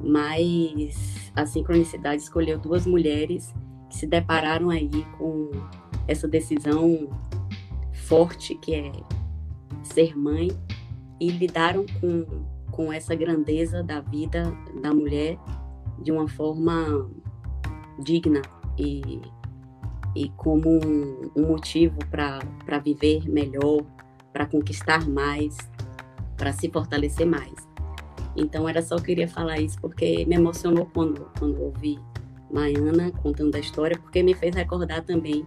[0.02, 3.54] Mas a sincronicidade escolheu duas mulheres
[3.88, 5.50] que se depararam aí com
[6.06, 7.08] essa decisão
[7.92, 8.92] forte que é
[9.82, 10.50] ser mãe
[11.20, 15.38] e lidaram com, com essa grandeza da vida da mulher
[16.00, 17.10] de uma forma
[17.98, 18.40] digna
[18.78, 19.20] e,
[20.14, 23.82] e como um, um motivo para viver melhor,
[24.32, 25.56] para conquistar mais,
[26.38, 27.52] para se fortalecer mais.
[28.36, 31.98] Então era só queria falar isso porque me emocionou quando quando ouvi
[32.50, 35.44] Maiana contando a história, porque me fez recordar também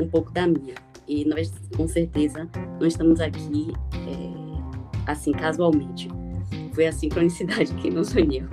[0.00, 0.74] um pouco da minha.
[1.08, 6.08] E nós com certeza não estamos aqui é, assim casualmente.
[6.74, 8.46] Foi a sincronicidade que nos uniu.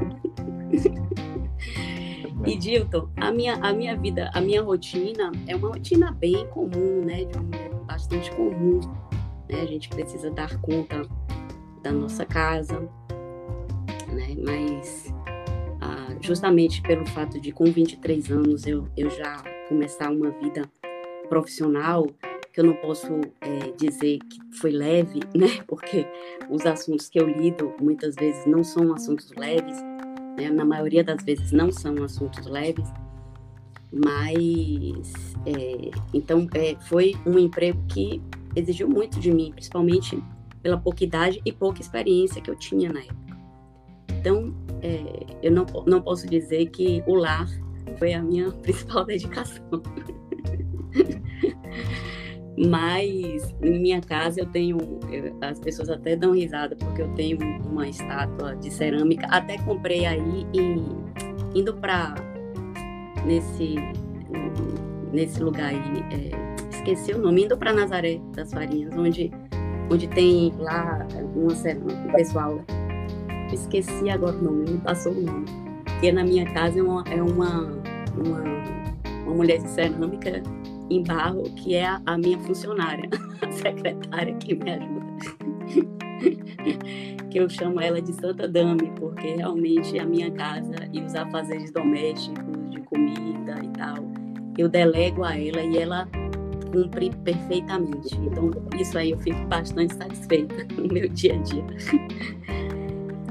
[2.45, 7.03] E Dilton, a minha, a minha vida, a minha rotina é uma rotina bem comum,
[7.05, 7.25] né?
[7.25, 8.79] De mulher bastante comum
[9.49, 9.61] né?
[9.61, 11.01] A gente precisa dar conta
[11.81, 12.79] da nossa casa,
[14.11, 14.35] né?
[14.37, 15.13] Mas
[15.81, 20.69] ah, justamente pelo fato de com 23 anos eu, eu já começar uma vida
[21.29, 22.07] profissional,
[22.51, 23.07] que eu não posso
[23.41, 25.63] é, dizer que foi leve, né?
[25.67, 26.05] Porque
[26.49, 29.77] os assuntos que eu lido muitas vezes não são assuntos leves,
[30.37, 30.49] né?
[30.49, 32.91] na maioria das vezes não são assuntos leves,
[33.91, 38.21] mas é, então é, foi um emprego que
[38.55, 40.21] exigiu muito de mim, principalmente
[40.61, 43.37] pela pouca idade e pouca experiência que eu tinha na época.
[44.19, 47.47] Então, é, eu não, não posso dizer que o lar
[47.97, 49.63] foi a minha principal dedicação.
[52.67, 54.77] Mas em minha casa eu tenho,
[55.39, 60.45] as pessoas até dão risada porque eu tenho uma estátua de cerâmica, até comprei aí
[60.53, 62.15] e indo para
[63.25, 63.75] nesse
[65.11, 66.31] nesse lugar aí, é,
[66.69, 69.31] esqueci o nome, indo para Nazaré das Farinhas, onde,
[69.89, 72.61] onde tem lá uma um pessoal.
[73.51, 75.45] Esqueci agora o nome, me passou o nome.
[75.99, 77.63] Que na minha casa é uma, é uma,
[78.15, 78.43] uma,
[79.25, 80.41] uma mulher de cerâmica
[80.89, 83.09] em barro, que é a, a minha funcionária,
[83.41, 85.09] a secretária que me ajuda.
[87.29, 91.71] que eu chamo ela de Santa Dame, porque realmente a minha casa e os afazeres
[91.71, 93.97] domésticos, de comida e tal,
[94.57, 96.07] eu delego a ela e ela
[96.71, 98.15] cumpre perfeitamente.
[98.17, 101.65] Então, isso aí eu fico bastante satisfeita no meu dia a dia.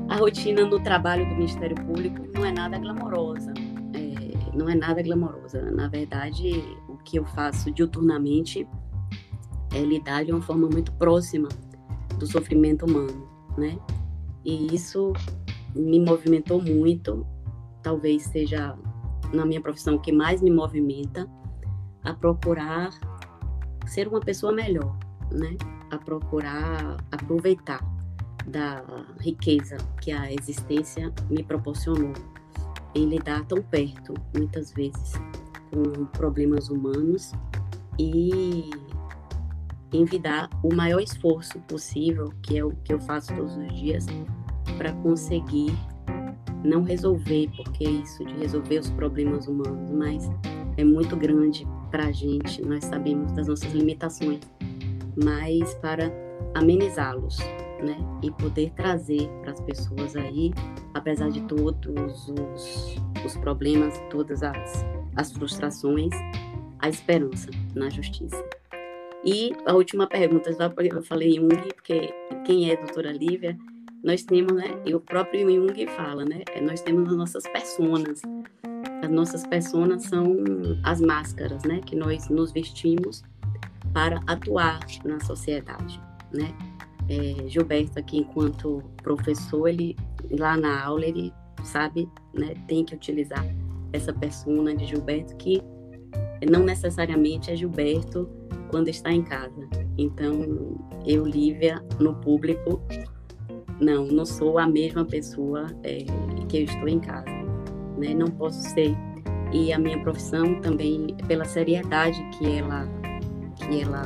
[0.08, 3.52] A rotina no trabalho do Ministério Público não é nada glamourosa.
[3.94, 5.70] É, não é nada glamourosa.
[5.70, 8.66] Na verdade, o que eu faço diuturnamente
[9.74, 11.48] é lidar de uma forma muito próxima
[12.18, 13.78] do sofrimento humano, né?
[14.44, 15.12] E isso
[15.74, 17.26] me movimentou muito,
[17.82, 18.76] talvez seja
[19.32, 21.28] na minha profissão que mais me movimenta
[22.02, 22.90] a procurar
[23.88, 24.96] ser uma pessoa melhor,
[25.32, 25.56] né?
[25.90, 27.80] A procurar aproveitar
[28.46, 28.82] da
[29.20, 32.12] riqueza que a existência me proporcionou
[32.94, 35.12] em lidar tão perto, muitas vezes,
[35.70, 37.32] com problemas humanos
[37.98, 38.70] e
[39.92, 44.06] envidar o maior esforço possível, que é o que eu faço todos os dias,
[44.76, 45.72] para conseguir
[46.64, 50.30] não resolver, porque isso de resolver os problemas humanos, mas
[50.76, 54.40] é muito grande para a gente, nós sabemos das nossas limitações,
[55.22, 56.12] mas para
[56.54, 57.38] amenizá-los,
[57.82, 57.96] né?
[58.22, 60.52] E poder trazer para as pessoas aí,
[60.94, 64.84] apesar de todos os, os problemas, todas as,
[65.16, 66.12] as frustrações,
[66.78, 68.42] a esperança na justiça.
[69.24, 72.14] E a última pergunta, eu falei Jung, porque
[72.46, 73.58] quem é doutora Lívia,
[74.02, 78.22] nós temos, né, e o próprio Jung fala, né, é, nós temos as nossas personas.
[79.02, 80.36] As nossas personas são
[80.84, 83.22] as máscaras, né, que nós nos vestimos
[83.92, 86.00] para atuar na sociedade,
[86.32, 86.54] né.
[87.10, 89.96] É, Gilberto aqui, enquanto professor, ele
[90.30, 91.32] lá na aula ele
[91.64, 93.44] sabe, né, tem que utilizar
[93.94, 95.62] essa persona de Gilberto que
[96.48, 98.28] não necessariamente é Gilberto
[98.70, 99.68] quando está em casa.
[99.96, 102.80] Então, eu, Lívia, no público,
[103.80, 106.04] não, não sou a mesma pessoa é,
[106.48, 107.30] que eu estou em casa.
[107.96, 108.14] Né?
[108.14, 108.96] Não posso ser.
[109.52, 112.86] E a minha profissão também, pela seriedade que ela,
[113.56, 114.02] que ela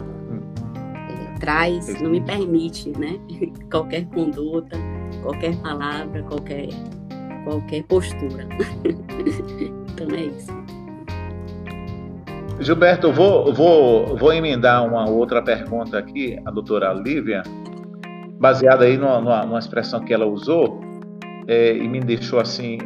[1.08, 3.18] é, traz, não me permite né?
[3.70, 4.76] qualquer conduta,
[5.22, 6.68] qualquer palavra, qualquer,
[7.44, 8.46] qualquer postura.
[9.92, 10.62] então é isso.
[12.60, 17.42] Gilberto, eu vou, vou, vou emendar uma outra pergunta aqui, a doutora Lívia,
[18.42, 20.80] baseada aí numa, numa expressão que ela usou,
[21.46, 22.76] é, e me deixou assim,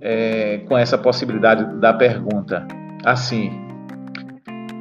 [0.00, 2.66] é, com essa possibilidade da pergunta.
[3.04, 3.52] Assim,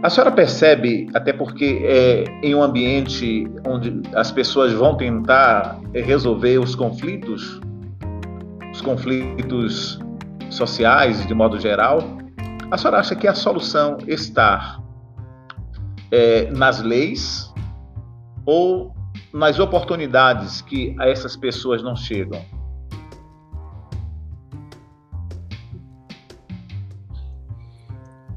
[0.02, 6.58] a senhora percebe, até porque é em um ambiente onde as pessoas vão tentar resolver
[6.58, 7.62] os conflitos,
[8.72, 10.00] os conflitos
[10.50, 12.00] sociais de modo geral,
[12.72, 14.80] a senhora acha que a solução está
[16.12, 17.54] é, nas leis
[18.44, 18.92] ou
[19.34, 22.46] nas oportunidades que a essas pessoas não chegam?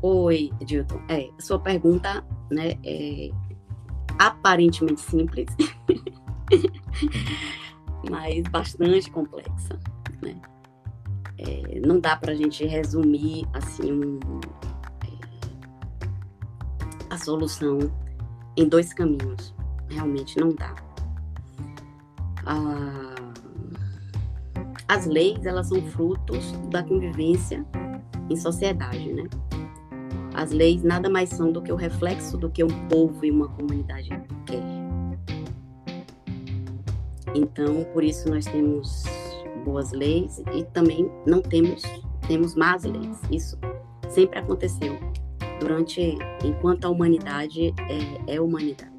[0.00, 1.00] Oi, Dilton.
[1.08, 3.28] É, sua pergunta né, é
[4.18, 5.48] aparentemente simples,
[8.10, 9.78] mas bastante complexa.
[10.22, 10.40] Né?
[11.38, 14.18] É, não dá para a gente resumir assim um,
[15.04, 15.08] é,
[17.10, 17.78] a solução
[18.56, 19.54] em dois caminhos.
[19.90, 20.85] Realmente não dá.
[22.46, 23.14] Ah,
[24.88, 27.66] as leis elas são frutos da convivência
[28.30, 29.24] em sociedade, né?
[30.34, 33.48] As leis nada mais são do que o reflexo do que um povo e uma
[33.48, 34.10] comunidade
[34.44, 34.62] quer.
[37.34, 39.04] Então, por isso nós temos
[39.64, 41.82] boas leis e também não temos
[42.28, 43.20] temos más leis.
[43.30, 43.58] Isso
[44.08, 44.96] sempre aconteceu
[45.60, 48.94] durante enquanto a humanidade é, é humanidade.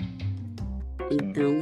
[1.12, 1.54] Então,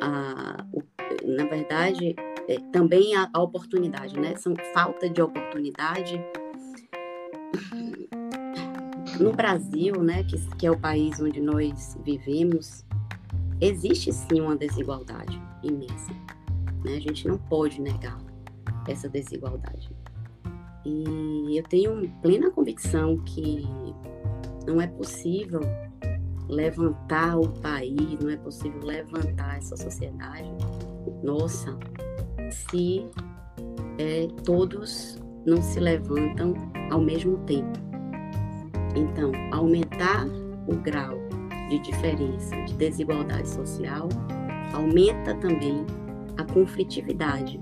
[0.00, 0.82] a, o,
[1.24, 2.14] na verdade,
[2.48, 4.36] é, também a, a, oportunidade, né?
[4.36, 6.20] São falta de oportunidade.
[9.20, 12.84] No Brasil, né, que, que é o país onde nós vivemos,
[13.60, 16.12] existe sim uma desigualdade imensa.
[16.84, 16.96] Né?
[16.96, 18.18] A gente não pode negar
[18.86, 19.90] essa desigualdade.
[20.84, 23.66] E eu tenho plena convicção que
[24.66, 25.60] não é possível
[26.48, 30.50] levantar o país, não é possível levantar essa sociedade,
[31.22, 31.76] nossa,
[32.50, 33.06] se
[33.98, 36.54] é, todos não se levantam
[36.90, 37.78] ao mesmo tempo.
[38.94, 40.26] Então, aumentar
[40.66, 41.18] o grau
[41.68, 44.08] de diferença, de desigualdade social,
[44.72, 45.84] aumenta também
[46.36, 47.60] a conflitividade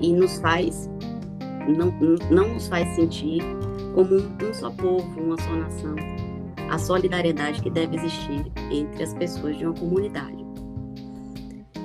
[0.00, 0.90] e nos faz
[1.68, 1.90] não,
[2.30, 3.42] não nos faz sentir
[3.94, 6.13] como um, um só povo, uma só nação.
[6.70, 10.44] A solidariedade que deve existir entre as pessoas de uma comunidade.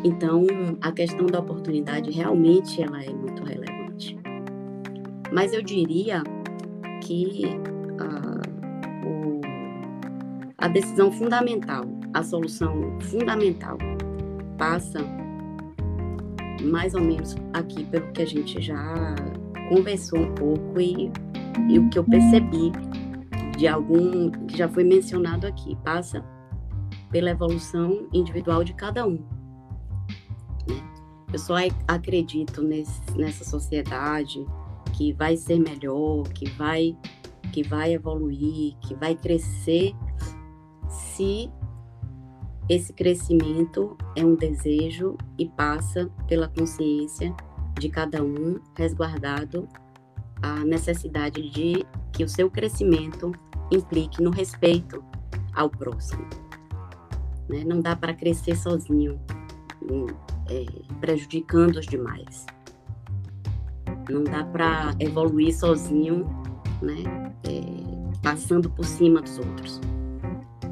[0.03, 0.47] Então,
[0.81, 4.17] a questão da oportunidade realmente ela é muito relevante.
[5.31, 6.23] Mas eu diria
[7.03, 7.45] que
[7.99, 9.41] uh, o,
[10.57, 13.77] a decisão fundamental, a solução fundamental,
[14.57, 14.99] passa
[16.63, 19.15] mais ou menos aqui pelo que a gente já
[19.69, 21.11] conversou um pouco e,
[21.69, 22.71] e o que eu percebi
[23.59, 26.23] de algum que já foi mencionado aqui, passa
[27.11, 29.19] pela evolução individual de cada um.
[30.65, 30.81] Né?
[31.33, 31.55] Eu só
[31.85, 34.45] acredito nesse, nessa sociedade
[34.93, 36.97] que vai ser melhor, que vai
[37.51, 39.93] que vai evoluir, que vai crescer,
[40.87, 41.51] se
[42.69, 47.35] esse crescimento é um desejo e passa pela consciência
[47.77, 49.67] de cada um, resguardado
[50.41, 51.83] a necessidade de
[52.13, 53.31] que o seu crescimento
[53.71, 55.03] implique no respeito
[55.53, 56.25] ao próximo.
[57.47, 57.63] Né?
[57.65, 59.19] Não dá para crescer sozinho,
[59.81, 60.05] hum,
[60.49, 60.65] é,
[60.99, 62.45] prejudicando os demais.
[64.09, 66.25] Não dá para evoluir sozinho,
[66.81, 67.33] né?
[67.43, 69.79] É, passando por cima dos outros.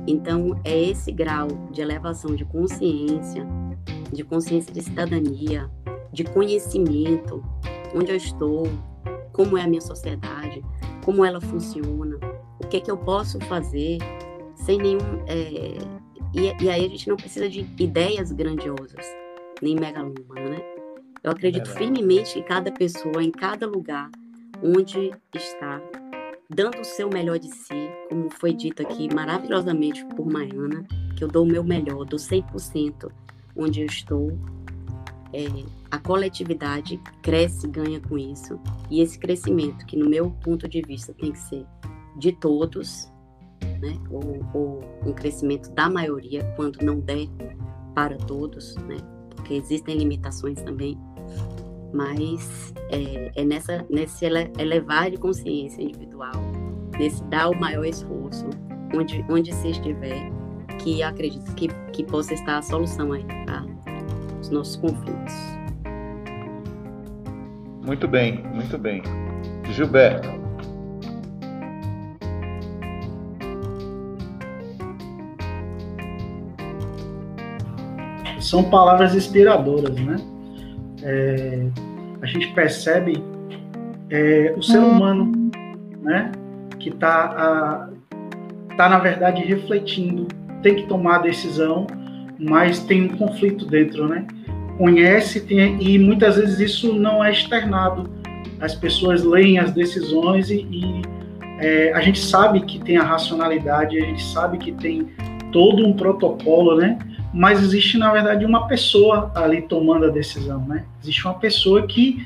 [0.08, 3.45] Então, é esse grau de elevação de consciência,
[4.12, 5.70] de consciência de cidadania,
[6.12, 7.43] de conhecimento,
[7.93, 8.68] onde eu estou,
[9.34, 10.64] como é a minha sociedade,
[11.04, 12.18] como ela funciona,
[12.68, 13.97] o que, é que eu posso fazer
[14.55, 15.24] sem nenhum.
[15.26, 15.78] É,
[16.34, 19.05] e, e, aí a gente não precisa de ideias grandiosas,
[19.61, 20.61] nem megalômanas, né?
[21.24, 24.11] Eu acredito é firmemente que cada pessoa, em cada lugar
[24.61, 25.82] onde está,
[26.49, 30.86] dando o seu melhor de si, como foi dito aqui maravilhosamente por Maiana,
[31.18, 33.09] que eu dou o meu melhor, dou 100%
[33.55, 34.38] onde eu estou.
[35.32, 35.45] É,
[35.89, 38.59] a coletividade cresce, ganha com isso.
[38.89, 41.65] E esse crescimento, que no meu ponto de vista tem que ser
[42.18, 43.11] de todos,
[43.80, 43.93] né?
[44.09, 47.28] ou, ou um crescimento da maioria, quando não der
[47.93, 48.97] para todos, né?
[49.36, 50.97] porque existem limitações também,
[51.93, 56.34] mas é, é nessa, nesse elevar de consciência individual,
[56.97, 58.45] nesse dar o maior esforço,
[58.95, 60.32] onde, onde se estiver,
[60.80, 63.65] que acredito que, que possa estar a solução aí para
[64.41, 65.34] os nossos conflitos.
[67.86, 69.01] Muito bem, muito bem.
[69.72, 70.28] Gilberto,
[78.48, 80.16] são palavras inspiradoras, né?
[81.04, 81.68] É,
[82.22, 83.22] a gente percebe
[84.10, 85.52] é, o ser humano,
[86.02, 86.32] né?
[86.80, 87.89] Que está,
[88.78, 90.28] tá, na verdade, refletindo,
[90.64, 91.88] tem que tomar a decisão,
[92.39, 94.26] mas tem um conflito dentro, né?
[94.78, 98.10] Conhece tem, e muitas vezes isso não é externado.
[98.62, 101.02] As pessoas leem as decisões e, e
[101.60, 105.08] é, a gente sabe que tem a racionalidade, a gente sabe que tem
[105.52, 106.98] todo um protocolo, né?
[107.38, 110.85] Mas existe na verdade uma pessoa ali tomando a decisão, né?
[111.03, 112.25] Existe uma pessoa que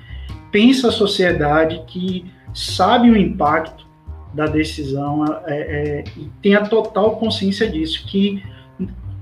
[0.50, 3.86] pensa a sociedade, que sabe o impacto
[4.34, 8.42] da decisão é, é, e tem a total consciência disso, que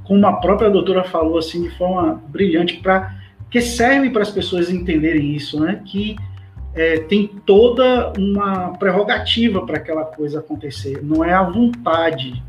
[0.03, 3.15] como a própria doutora falou assim de forma brilhante para
[3.49, 5.81] que serve para as pessoas entenderem isso, né?
[5.83, 6.15] Que
[6.75, 12.43] é, tem toda uma prerrogativa para aquela coisa acontecer, não é a vontade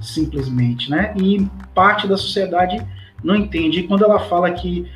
[0.00, 1.14] simplesmente, né?
[1.16, 2.84] E parte da sociedade
[3.22, 3.80] não entende.
[3.80, 4.86] E quando ela fala que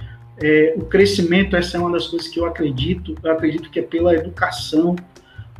[0.43, 3.83] é, o crescimento, essa é uma das coisas que eu acredito, eu acredito que é
[3.83, 4.97] pela educação.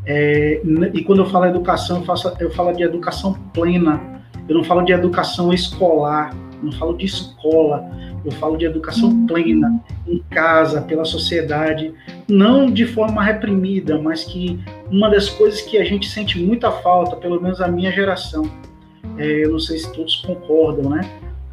[0.07, 0.63] É,
[0.95, 4.83] e quando eu falo educação, eu, faço, eu falo de educação plena, eu não falo
[4.83, 7.91] de educação escolar, não falo de escola,
[8.25, 11.93] eu falo de educação plena, em casa, pela sociedade,
[12.29, 14.59] não de forma reprimida, mas que
[14.91, 18.51] uma das coisas que a gente sente muita falta, pelo menos a minha geração,
[19.19, 21.01] é, eu não sei se todos concordam, né?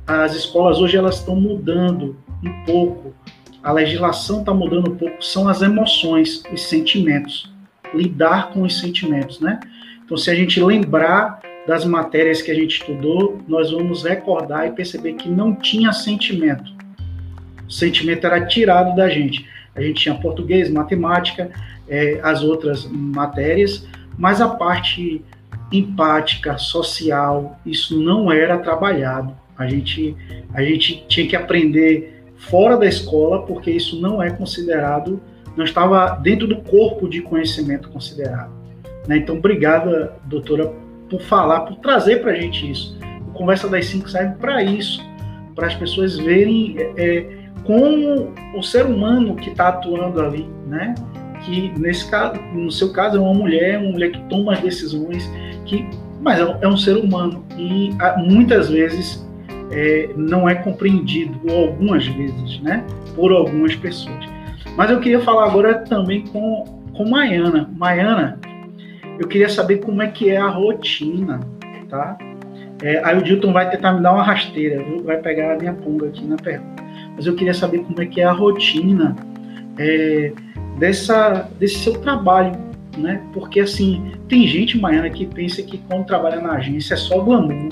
[0.06, 3.14] As escolas hoje elas estão mudando um pouco,
[3.62, 7.52] a legislação está mudando um pouco, são as emoções, os sentimentos,
[7.94, 9.60] lidar com os sentimentos, né?
[10.06, 14.72] Então, se a gente lembrar das matérias que a gente estudou, nós vamos recordar e
[14.72, 16.72] perceber que não tinha sentimento.
[17.68, 19.46] O sentimento era tirado da gente.
[19.76, 21.52] A gente tinha português, matemática,
[21.90, 23.86] é, as outras matérias,
[24.18, 25.22] mas a parte
[25.72, 29.36] empática, social, isso não era trabalhado.
[29.58, 30.16] A gente,
[30.54, 35.20] a gente tinha que aprender fora da escola, porque isso não é considerado,
[35.56, 38.52] não estava dentro do corpo de conhecimento considerado.
[39.08, 39.18] Né?
[39.18, 40.72] Então, obrigada, doutora,
[41.10, 42.98] por falar, por trazer para a gente isso.
[43.30, 45.04] O Conversa das Cinco serve para isso,
[45.56, 47.26] para as pessoas verem é,
[47.64, 50.94] como o ser humano que está atuando ali, né?
[51.44, 55.30] que nesse caso, no seu caso é uma mulher, uma mulher que toma as decisões,
[55.68, 55.88] que,
[56.22, 59.28] mas é, é um ser humano e muitas vezes
[59.72, 64.26] é, não é compreendido algumas vezes, né, por algumas pessoas.
[64.76, 66.64] Mas eu queria falar agora também com,
[66.96, 67.70] com Maiana.
[67.76, 68.40] Maiana,
[69.20, 71.40] eu queria saber como é que é a rotina,
[71.90, 72.18] tá?
[72.84, 75.04] É, aí o Dilton vai tentar me dar uma rasteira, viu?
[75.04, 76.84] vai pegar a minha punga aqui na pergunta.
[77.16, 79.16] Mas eu queria saber como é que é a rotina
[79.80, 80.32] é,
[80.78, 82.52] dessa, desse seu trabalho,
[82.98, 83.22] né?
[83.34, 87.70] Porque assim, tem gente, Maiana, que pensa que quando trabalha na agência é só glamour,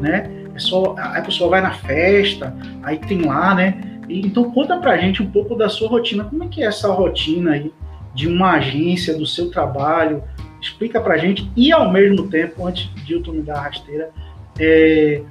[0.00, 0.30] né?
[0.54, 3.80] É só, a pessoa vai na festa, aí tem lá, né?
[4.08, 6.24] Então conta pra gente um pouco da sua rotina.
[6.24, 7.72] Como é que é essa rotina aí
[8.14, 10.22] de uma agência, do seu trabalho?
[10.60, 11.50] Explica pra gente.
[11.56, 14.10] E ao mesmo tempo, antes de eu me dar a rasteira,
[14.58, 15.22] é,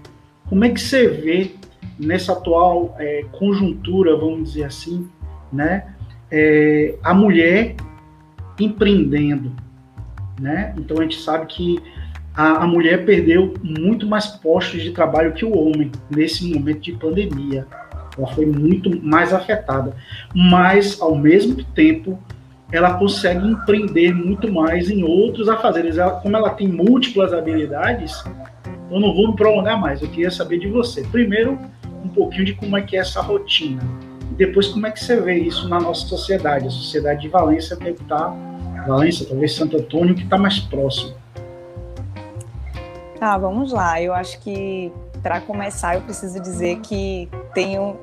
[0.49, 1.51] como é que você vê
[1.99, 5.07] nessa atual é, conjuntura, vamos dizer assim,
[5.53, 5.93] né?
[6.31, 7.75] É, a mulher
[8.63, 9.51] empreendendo,
[10.39, 10.73] né?
[10.77, 11.79] Então a gente sabe que
[12.33, 16.93] a, a, mulher perdeu muito mais postos de trabalho que o homem nesse momento de
[16.93, 17.67] pandemia.
[18.17, 19.95] Ela foi muito mais afetada.
[20.33, 22.19] Mas, ao mesmo tempo,
[22.71, 25.97] ela consegue empreender muito mais em outros afazeres.
[25.97, 28.23] Ela, como ela tem múltiplas habilidades,
[28.89, 30.01] eu não vou me prolongar mais.
[30.01, 31.03] Eu queria saber de você.
[31.03, 31.59] Primeiro,
[32.03, 33.81] um pouquinho de como é que é essa rotina.
[34.31, 36.67] E depois, como é que você vê isso na nossa sociedade.
[36.67, 38.33] A sociedade de Valência que está...
[38.87, 41.15] Valência, talvez Santo Antônio, que está mais próximo.
[43.19, 44.01] Tá, vamos lá.
[44.01, 47.95] Eu acho que para começar eu preciso dizer que tenho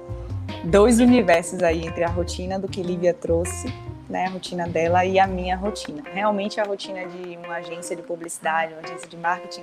[0.64, 3.72] dois universos aí entre a rotina do que Lívia trouxe,
[4.08, 6.02] né, a rotina dela e a minha rotina.
[6.12, 9.62] Realmente a rotina de uma agência de publicidade, uma agência de marketing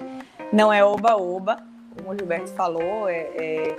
[0.52, 1.64] não é oba-oba,
[1.96, 3.78] como o Gilberto falou, é, é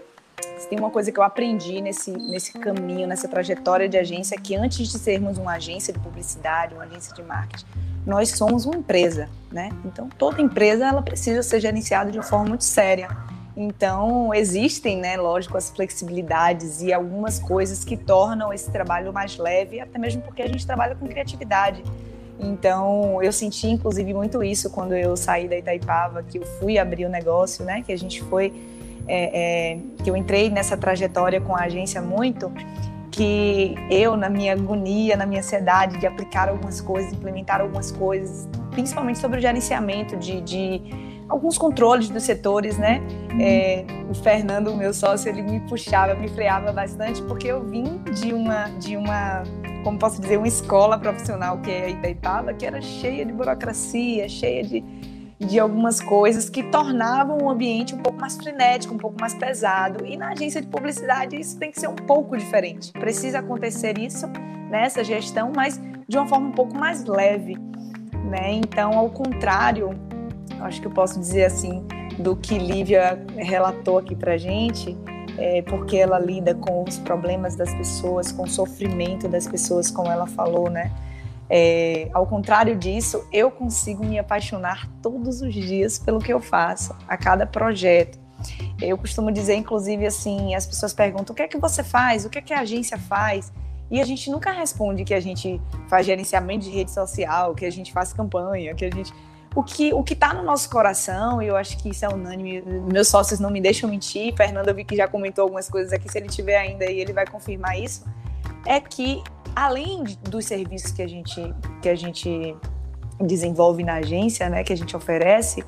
[0.65, 4.89] tem uma coisa que eu aprendi nesse, nesse caminho, nessa trajetória de agência, que antes
[4.89, 7.67] de sermos uma agência de publicidade, uma agência de marketing,
[8.07, 9.69] nós somos uma empresa, né?
[9.85, 13.09] Então, toda empresa ela precisa ser gerenciada de uma forma muito séria.
[13.57, 19.81] Então, existem, né, lógico, as flexibilidades e algumas coisas que tornam esse trabalho mais leve,
[19.81, 21.83] até mesmo porque a gente trabalha com criatividade.
[22.39, 27.07] Então, eu senti, inclusive, muito isso quando eu saí da Itaipava, que eu fui abrir
[27.07, 28.53] o negócio, né, que a gente foi,
[29.09, 32.53] é, é, que eu entrei nessa trajetória com a agência muito,
[33.11, 38.47] que eu, na minha agonia, na minha ansiedade de aplicar algumas coisas, implementar algumas coisas,
[38.73, 40.83] principalmente sobre o gerenciamento de, de
[41.29, 43.01] alguns controles dos setores, né?
[43.33, 43.41] Uhum.
[43.41, 48.35] É, o Fernando, meu sócio, ele me puxava, me freava bastante, porque eu vim de
[48.35, 49.43] uma, de uma,
[49.83, 54.29] como posso dizer, uma escola profissional que é a Itaipava, que era cheia de burocracia,
[54.29, 54.85] cheia de
[55.39, 60.05] de algumas coisas que tornavam o ambiente um pouco mais frenético, um pouco mais pesado.
[60.07, 62.93] E na agência de publicidade isso tem que ser um pouco diferente.
[62.93, 64.27] Precisa acontecer isso
[64.71, 67.57] nessa gestão, mas de uma forma um pouco mais leve,
[68.25, 68.53] né?
[68.53, 69.91] Então, ao contrário,
[70.61, 71.87] acho que eu posso dizer assim
[72.19, 74.97] do que Lívia relatou aqui para gente,
[75.37, 80.11] é, porque ela lida com os problemas das pessoas, com o sofrimento das pessoas, como
[80.11, 80.91] ela falou, né?
[81.49, 86.95] É, ao contrário disso, eu consigo me apaixonar todos os dias pelo que eu faço,
[87.07, 88.19] a cada projeto.
[88.81, 92.25] Eu costumo dizer, inclusive, assim, as pessoas perguntam: o que é que você faz?
[92.25, 93.53] O que é que a agência faz?
[93.91, 97.71] E a gente nunca responde que a gente faz gerenciamento de rede social, que a
[97.71, 99.13] gente faz campanha, que a gente.
[99.55, 103.09] O que o está no nosso coração, e eu acho que isso é unânime, meus
[103.09, 106.19] sócios não me deixam mentir, Fernando eu vi que já comentou algumas coisas aqui, se
[106.19, 108.05] ele tiver ainda aí, ele vai confirmar isso,
[108.67, 109.23] é que
[109.57, 112.55] além dos serviços que a gente, que a gente
[113.19, 115.65] desenvolve na agência, né, que a gente oferece,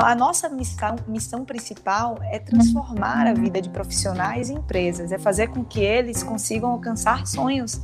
[0.00, 5.48] a nossa missão, missão principal é transformar a vida de profissionais e empresas, é fazer
[5.48, 7.80] com que eles consigam alcançar sonhos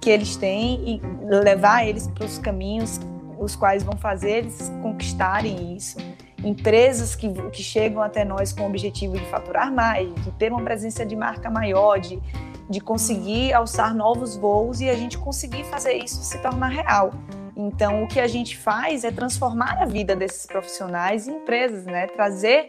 [0.00, 3.00] que eles têm e levar eles para os caminhos
[3.38, 5.96] os quais vão fazer eles conquistarem isso.
[6.44, 10.62] Empresas que, que chegam até nós com o objetivo de faturar mais, de ter uma
[10.62, 12.20] presença de marca maior, de
[12.68, 17.12] de conseguir alçar novos voos e a gente conseguir fazer isso se tornar real.
[17.56, 22.06] Então, o que a gente faz é transformar a vida desses profissionais em empresas, né?
[22.08, 22.66] Trazer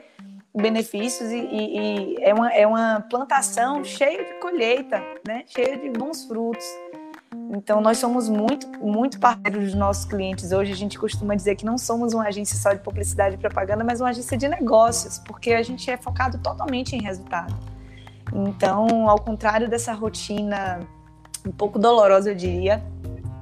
[0.55, 5.43] benefícios e, e, e é, uma, é uma plantação cheia de colheita, né?
[5.47, 6.65] Cheia de bons frutos.
[7.51, 10.51] Então, nós somos muito, muito parceiros dos nossos clientes.
[10.51, 13.83] Hoje, a gente costuma dizer que não somos uma agência só de publicidade e propaganda,
[13.83, 17.55] mas uma agência de negócios, porque a gente é focado totalmente em resultado.
[18.33, 20.79] Então, ao contrário dessa rotina
[21.45, 22.83] um pouco dolorosa, eu diria,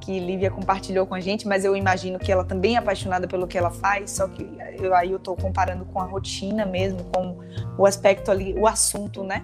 [0.03, 3.47] que Lívia compartilhou com a gente, mas eu imagino que ela também é apaixonada pelo
[3.47, 4.45] que ela faz, só que
[4.77, 7.37] eu, aí eu estou comparando com a rotina mesmo, com
[7.77, 9.41] o aspecto ali, o assunto, né?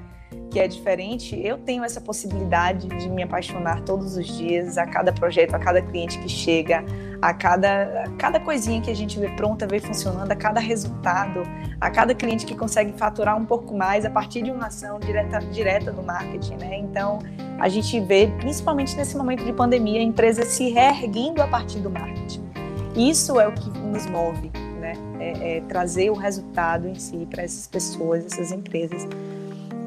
[0.50, 5.14] Que é diferente, eu tenho essa possibilidade de me apaixonar todos os dias, a cada
[5.14, 6.84] projeto, a cada cliente que chega,
[7.22, 11.44] a cada, a cada coisinha que a gente vê pronta, vê funcionando, a cada resultado,
[11.80, 15.40] a cada cliente que consegue faturar um pouco mais a partir de uma ação direta,
[15.40, 16.78] direta do marketing, né?
[16.78, 17.20] Então,
[17.60, 22.50] a gente vê, principalmente nesse momento de pandemia, empresas se reerguendo a partir do marketing.
[22.96, 24.94] Isso é o que nos move, né?
[25.20, 29.08] É, é trazer o resultado em si para essas pessoas, essas empresas.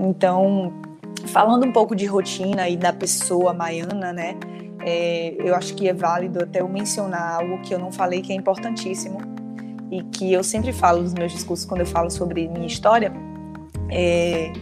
[0.02, 0.72] Então,
[1.26, 4.34] falando um pouco de rotina e da pessoa maiana, né?
[4.84, 8.32] É, eu acho que é válido até eu mencionar algo que eu não falei que
[8.32, 9.20] é importantíssimo
[9.92, 13.12] e que eu sempre falo nos meus discursos quando eu falo sobre minha história.
[13.88, 14.52] É,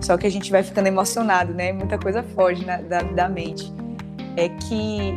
[0.00, 1.72] só que a gente vai ficando emocionado, né?
[1.72, 3.72] Muita coisa foge na, da, da mente.
[4.36, 5.14] É que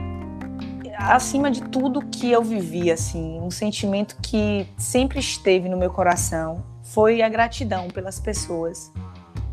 [0.98, 6.64] acima de tudo que eu vivi, assim, um sentimento que sempre esteve no meu coração
[6.84, 8.92] foi a gratidão pelas pessoas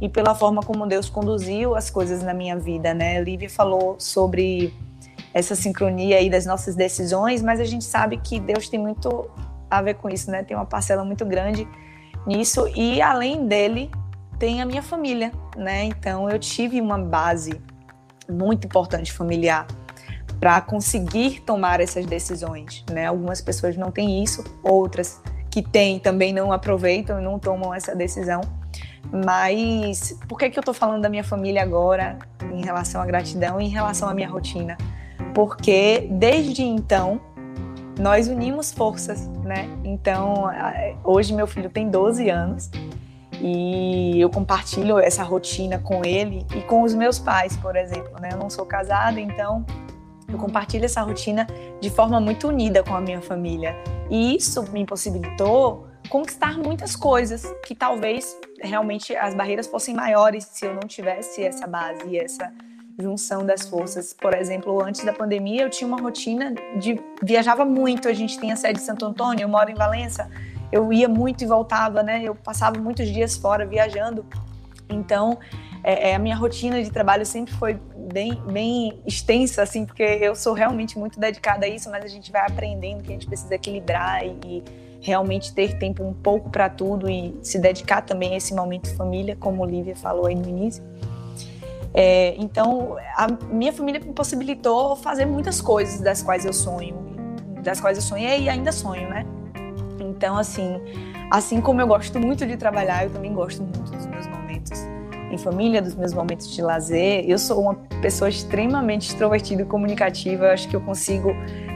[0.01, 3.23] e pela forma como Deus conduziu as coisas na minha vida, né?
[3.23, 4.75] Lívia falou sobre
[5.33, 9.31] essa sincronia aí das nossas decisões, mas a gente sabe que Deus tem muito
[9.71, 10.43] a ver com isso, né?
[10.43, 11.69] Tem uma parcela muito grande
[12.27, 13.91] nisso e além dele
[14.39, 15.85] tem a minha família, né?
[15.85, 17.61] Então eu tive uma base
[18.29, 19.67] muito importante familiar
[20.41, 22.83] para conseguir tomar essas decisões.
[22.91, 23.07] Né?
[23.07, 25.21] Algumas pessoas não têm isso, outras
[25.51, 28.41] que têm também não aproveitam e não tomam essa decisão.
[29.13, 32.19] Mas por que, que eu estou falando da minha família agora
[32.53, 34.77] em relação à gratidão e em relação à minha rotina?
[35.35, 37.21] Porque desde então
[37.99, 39.69] nós unimos forças, né?
[39.85, 40.45] Então
[41.05, 42.71] hoje meu filho tem 12 anos
[43.43, 48.31] e eu compartilho essa rotina com ele e com os meus pais, por exemplo, né?
[48.33, 49.65] Eu não sou casada, então
[50.29, 51.47] eu compartilho essa rotina
[51.81, 53.75] de forma muito unida com a minha família.
[54.09, 60.67] E isso me possibilitou conquistar muitas coisas que talvez realmente as barreiras fossem maiores se
[60.67, 62.53] eu não tivesse essa base e essa
[62.99, 64.13] junção das forças.
[64.13, 68.53] Por exemplo, antes da pandemia eu tinha uma rotina de viajava muito, a gente tem
[68.53, 70.31] a sede de Santo Antônio, eu moro em Valença.
[70.71, 72.23] Eu ia muito e voltava, né?
[72.23, 74.25] Eu passava muitos dias fora viajando.
[74.89, 75.39] Então,
[75.83, 77.79] é, é, a minha rotina de trabalho sempre foi
[78.13, 82.31] bem, bem extensa, assim, porque eu sou realmente muito dedicada a isso, mas a gente
[82.31, 84.65] vai aprendendo que a gente precisa equilibrar e, e
[85.01, 89.37] realmente ter tempo um pouco para tudo e se dedicar também a esse momento família,
[89.39, 90.83] como Lívia falou aí no início.
[91.93, 96.95] É, então, a minha família me possibilitou fazer muitas coisas das quais eu sonho,
[97.63, 99.27] das quais eu sonhei e ainda sonho, né?
[99.99, 100.81] Então, assim,
[101.31, 104.81] assim como eu gosto muito de trabalhar, eu também gosto muito dos meus momentos
[105.31, 107.25] em família, dos meus momentos de lazer.
[107.29, 110.47] Eu sou uma pessoa extremamente extrovertida e comunicativa.
[110.47, 111.31] Eu acho que eu consigo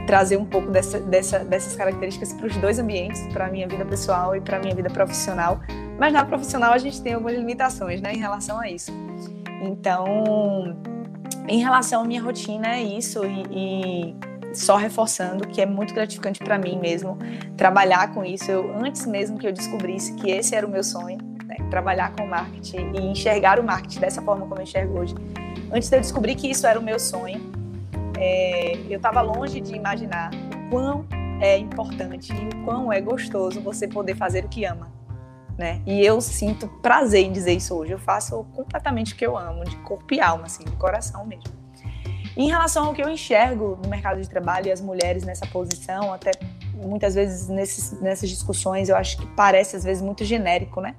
[0.05, 3.85] trazer um pouco dessa, dessa, dessas características para os dois ambientes, para a minha vida
[3.85, 5.59] pessoal e para a minha vida profissional.
[5.99, 8.91] Mas na profissional a gente tem algumas limitações, né, em relação a isso.
[9.61, 10.75] Então,
[11.47, 14.15] em relação à minha rotina é isso e, e
[14.53, 17.17] só reforçando que é muito gratificante para mim mesmo
[17.57, 18.49] trabalhar com isso.
[18.49, 22.25] Eu antes mesmo que eu descobrisse que esse era o meu sonho, né, trabalhar com
[22.25, 25.15] marketing e enxergar o marketing dessa forma como eu enxergo hoje.
[25.71, 27.41] Antes de eu descobrir que isso era o meu sonho,
[28.17, 31.05] é, eu estava longe de imaginar o quão
[31.41, 34.91] é importante e o quão é gostoso você poder fazer o que ama.
[35.57, 35.81] Né?
[35.85, 37.93] E eu sinto prazer em dizer isso hoje.
[37.93, 41.53] Eu faço completamente o que eu amo, de corpo e alma, assim, de coração mesmo.
[42.35, 46.13] Em relação ao que eu enxergo no mercado de trabalho e as mulheres nessa posição,
[46.13, 46.31] até
[46.73, 50.95] muitas vezes nesses, nessas discussões eu acho que parece às vezes muito genérico, né?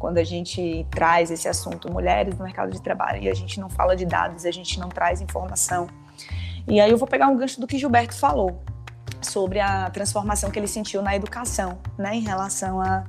[0.00, 3.68] quando a gente traz esse assunto mulheres no mercado de trabalho e a gente não
[3.68, 5.86] fala de dados, a gente não traz informação.
[6.68, 8.62] E aí eu vou pegar um gancho do que Gilberto falou
[9.20, 13.04] sobre a transformação que ele sentiu na educação, né, em relação a,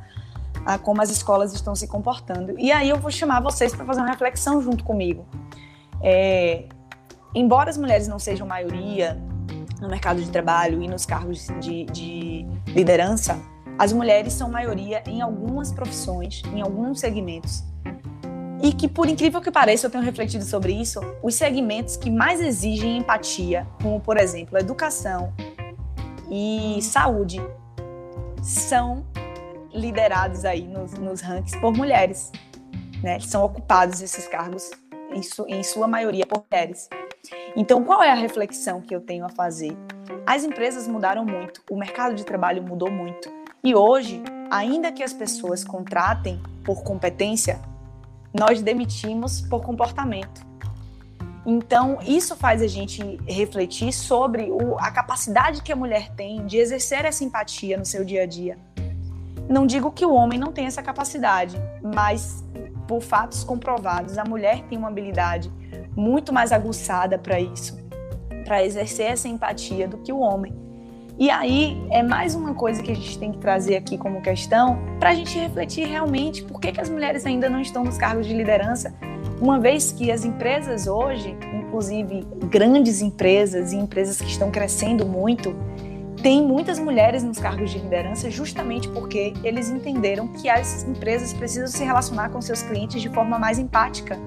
[0.65, 2.57] a como as escolas estão se comportando.
[2.59, 5.25] E aí eu vou chamar vocês para fazer uma reflexão junto comigo.
[6.01, 6.65] É,
[7.33, 9.21] embora as mulheres não sejam maioria
[9.79, 13.39] no mercado de trabalho e nos cargos de, de liderança,
[13.77, 17.63] as mulheres são maioria em algumas profissões, em alguns segmentos.
[18.63, 22.39] E que, por incrível que pareça, eu tenho refletido sobre isso, os segmentos que mais
[22.39, 25.33] exigem empatia, como, por exemplo, educação
[26.29, 27.41] e saúde,
[28.43, 29.03] são
[29.73, 32.31] liderados aí nos, nos rankings por mulheres.
[33.01, 33.19] Né?
[33.19, 34.69] São ocupados esses cargos,
[35.11, 36.87] em, su, em sua maioria, por mulheres.
[37.55, 39.75] Então, qual é a reflexão que eu tenho a fazer?
[40.25, 43.27] As empresas mudaram muito, o mercado de trabalho mudou muito.
[43.63, 47.59] E hoje, ainda que as pessoas contratem por competência,
[48.33, 50.45] nós demitimos por comportamento.
[51.45, 56.57] Então, isso faz a gente refletir sobre o, a capacidade que a mulher tem de
[56.57, 58.57] exercer essa empatia no seu dia a dia.
[59.49, 62.43] Não digo que o homem não tenha essa capacidade, mas
[62.87, 65.51] por fatos comprovados, a mulher tem uma habilidade
[65.95, 67.77] muito mais aguçada para isso,
[68.45, 70.53] para exercer essa empatia do que o homem.
[71.19, 74.79] E aí é mais uma coisa que a gente tem que trazer aqui como questão
[74.99, 78.25] para a gente refletir realmente por que, que as mulheres ainda não estão nos cargos
[78.25, 78.93] de liderança,
[79.39, 85.55] uma vez que as empresas hoje, inclusive grandes empresas e empresas que estão crescendo muito,
[86.21, 91.67] tem muitas mulheres nos cargos de liderança justamente porque eles entenderam que as empresas precisam
[91.67, 94.19] se relacionar com seus clientes de forma mais empática.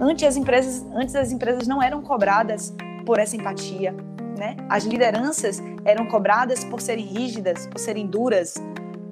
[0.00, 2.72] Antes as empresas, antes as empresas não eram cobradas
[3.04, 3.94] por essa empatia,
[4.40, 4.56] né?
[4.70, 8.54] As lideranças eram cobradas por serem rígidas, por serem duras.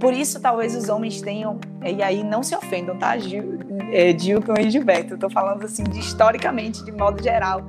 [0.00, 3.18] Por isso talvez os homens tenham, e aí não se ofendam, tá?
[3.18, 3.58] Gil,
[3.92, 7.60] é, Gilton e Gilberto, tô falando assim de historicamente, de modo geral,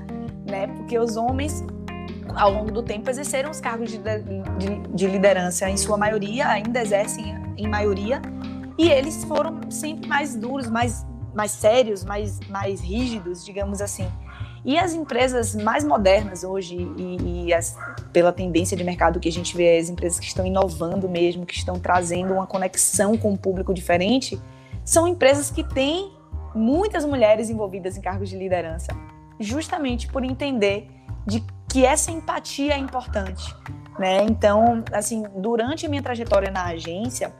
[0.49, 0.68] né?
[0.68, 1.62] Porque os homens
[2.36, 6.80] ao longo do tempo, exerceram os cargos de, de, de liderança, em sua maioria, ainda
[6.80, 8.22] exercem em maioria,
[8.78, 14.07] e eles foram sempre mais duros, mais, mais sérios, mais, mais rígidos, digamos assim.
[14.64, 17.78] E as empresas mais modernas hoje, e, e as,
[18.12, 21.55] pela tendência de mercado que a gente vê, as empresas que estão inovando mesmo, que
[21.55, 24.39] estão trazendo uma conexão com um público diferente,
[24.84, 26.12] são empresas que têm
[26.53, 28.91] muitas mulheres envolvidas em cargos de liderança,
[29.39, 30.88] justamente por entender
[31.26, 33.55] de que essa empatia é importante,
[33.97, 34.24] né?
[34.24, 37.34] Então, assim, durante a minha trajetória na agência,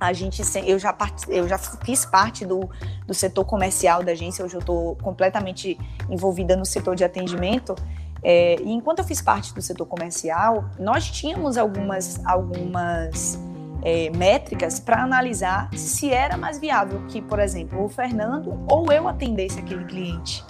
[0.00, 0.96] a gente eu já
[1.28, 2.68] eu já fiz parte do,
[3.06, 5.78] do setor comercial da agência hoje eu estou completamente
[6.08, 7.74] envolvida no setor de atendimento
[8.22, 13.38] é, e enquanto eu fiz parte do setor comercial nós tínhamos algumas algumas
[13.82, 19.08] é, métricas para analisar se era mais viável que por exemplo o Fernando ou eu
[19.08, 20.44] atendesse aquele cliente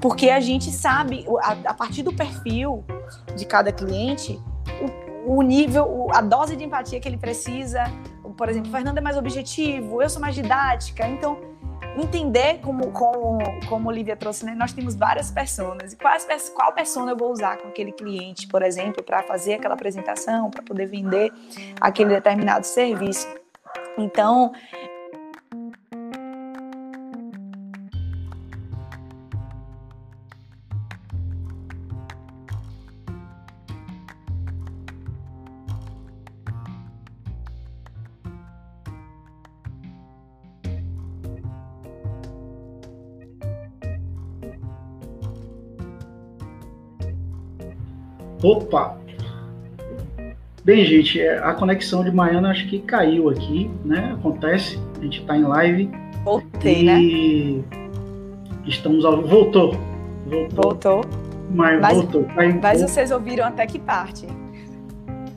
[0.00, 2.84] porque a gente sabe, a, a partir do perfil
[3.36, 4.40] de cada cliente,
[5.26, 7.84] o, o, nível, a dose de empatia que ele precisa.
[8.40, 11.06] Por exemplo, Fernando é mais objetivo, eu sou mais didática.
[11.06, 11.38] Então,
[11.94, 13.38] entender como, como,
[13.68, 14.54] como Olivia trouxe, né?
[14.54, 15.92] nós temos várias personas.
[15.92, 19.74] E quais, qual persona eu vou usar com aquele cliente, por exemplo, para fazer aquela
[19.74, 21.30] apresentação, para poder vender
[21.82, 23.28] aquele determinado serviço.
[23.98, 24.54] Então,
[48.42, 48.98] Opa!
[50.64, 54.14] Bem, gente, é, a conexão de Maiana acho que caiu aqui, né?
[54.18, 55.90] Acontece, a gente está em live.
[56.24, 57.64] Voltei, e né?
[58.66, 59.22] Estamos ao.
[59.22, 59.74] Voltou.
[60.26, 60.62] Voltou.
[60.62, 61.04] Voltou.
[61.50, 62.26] Mas, mas voltou.
[62.62, 64.26] Mas vocês ouviram até que parte?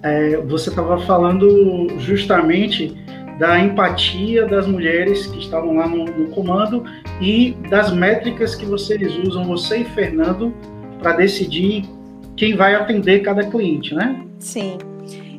[0.03, 2.95] É, você estava falando justamente
[3.39, 6.83] da empatia das mulheres que estavam lá no, no comando
[7.19, 10.53] e das métricas que vocês usam, você e Fernando,
[10.99, 11.85] para decidir
[12.35, 14.25] quem vai atender cada cliente, né?
[14.39, 14.77] Sim.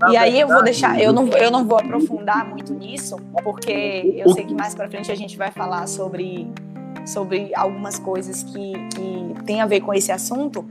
[0.00, 4.22] Na e aí eu vou deixar, eu não, eu não vou aprofundar muito nisso, porque
[4.24, 6.48] eu sei que mais para frente a gente vai falar sobre,
[7.06, 10.64] sobre algumas coisas que, que tem a ver com esse assunto,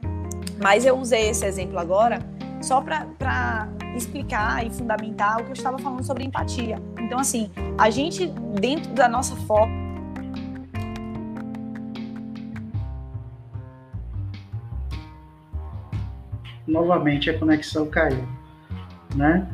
[0.61, 2.19] mas eu usei esse exemplo agora
[2.61, 6.81] só para explicar e fundamentar o que eu estava falando sobre empatia.
[6.99, 8.27] Então, assim, a gente,
[8.59, 9.82] dentro da nossa forma
[16.67, 18.27] novamente a conexão caiu,
[19.15, 19.47] né?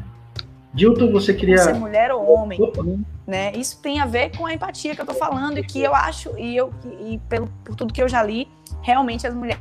[0.74, 1.58] Dilton, você queria...
[1.58, 2.60] Ser mulher ou homem,
[3.26, 3.52] né?
[3.54, 6.38] Isso tem a ver com a empatia que eu tô falando e que eu acho,
[6.38, 8.48] e, eu, e pelo, por tudo que eu já li,
[8.82, 9.60] realmente as mulheres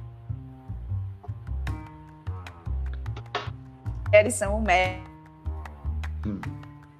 [4.30, 4.62] são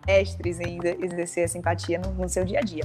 [0.07, 2.85] mestres em exercer essa empatia no, no seu dia a dia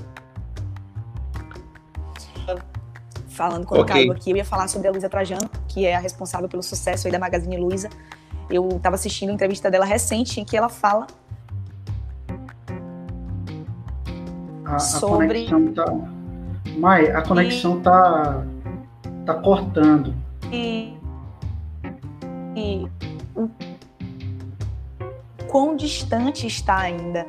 [3.33, 3.83] falando com okay.
[3.83, 6.63] o Caio aqui, eu ia falar sobre a Luísa Trajano, que é a responsável pelo
[6.63, 7.89] sucesso aí da Magazine Luiza.
[8.49, 11.07] Eu estava assistindo a entrevista dela recente em que ela fala
[14.65, 15.47] a, sobre...
[15.47, 16.23] a conexão tá
[16.77, 17.81] Mai, a conexão e...
[17.81, 18.43] tá
[19.25, 20.13] tá cortando.
[20.51, 20.93] E,
[22.55, 22.87] e
[23.35, 23.49] o
[25.47, 27.25] quão distante está ainda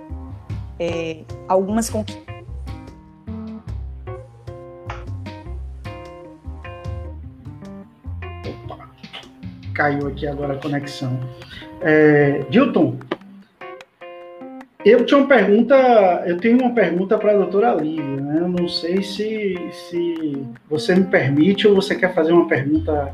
[0.78, 2.34] é, algumas conquistas
[9.75, 11.18] caiu aqui agora a conexão.
[11.81, 12.97] É, Dilton,
[14.85, 15.75] eu tinha uma pergunta,
[16.27, 18.39] eu tenho uma pergunta para a doutora Lívia, né?
[18.41, 23.12] Eu não sei se, se você me permite ou você quer fazer uma pergunta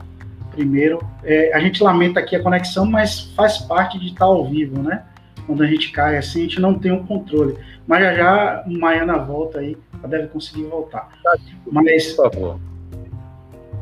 [0.51, 0.99] primeiro.
[1.23, 5.05] É, a gente lamenta aqui a conexão, mas faz parte de estar ao vivo, né?
[5.47, 7.57] Quando a gente cai assim, a gente não tem o um controle.
[7.87, 11.09] Mas já já Maiana volta aí ela deve conseguir voltar.
[11.71, 12.13] Mas.
[12.15, 12.61] Por favor.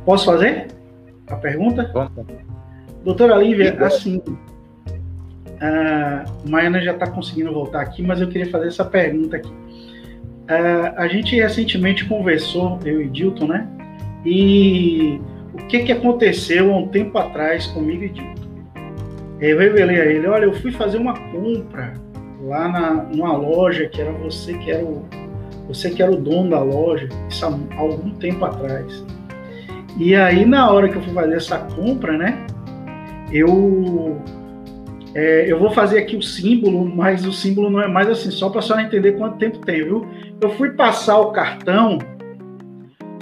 [0.04, 0.68] Posso fazer
[1.26, 1.90] a pergunta?
[1.92, 2.47] Vamos.
[3.08, 4.20] Doutora Lívia, assim.
[5.62, 9.50] A Maiana já está conseguindo voltar aqui, mas eu queria fazer essa pergunta aqui.
[10.94, 13.66] a gente recentemente conversou, eu e Dilton, né?
[14.26, 15.18] E
[15.54, 18.42] o que, que aconteceu há um tempo atrás comigo e Dilton?
[19.40, 21.94] Eu revelei a ele, olha, eu fui fazer uma compra
[22.42, 25.06] lá na, numa loja que era você que era o
[25.66, 29.02] você que era o dono da loja, isso há algum tempo atrás.
[29.96, 32.46] E aí na hora que eu fui fazer essa compra, né,
[33.32, 34.20] eu
[35.14, 38.50] é, eu vou fazer aqui o símbolo, mas o símbolo não é mais assim, só
[38.50, 40.06] para só entender quanto tempo tem, viu?
[40.40, 41.98] Eu fui passar o cartão,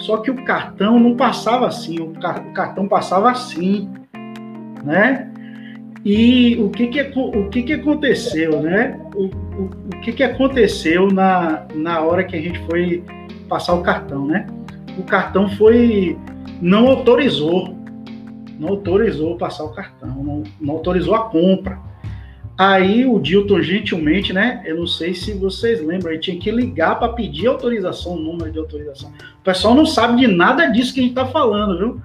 [0.00, 2.12] só que o cartão não passava assim, o,
[2.52, 3.88] cartão passava assim,
[4.84, 5.32] né?
[6.04, 9.00] E o que que, o que, que aconteceu, né?
[9.14, 13.02] O, o, o que que aconteceu na, na hora que a gente foi
[13.48, 14.46] passar o cartão, né?
[14.98, 16.16] O cartão foi
[16.60, 17.75] não autorizou,
[18.58, 21.78] não autorizou passar o cartão, não, não autorizou a compra.
[22.58, 24.62] Aí o Dilton gentilmente, né?
[24.64, 28.50] Eu não sei se vocês lembram, ele tinha que ligar para pedir autorização, o número
[28.50, 29.12] de autorização.
[29.40, 32.02] O pessoal não sabe de nada disso que a gente está falando, viu?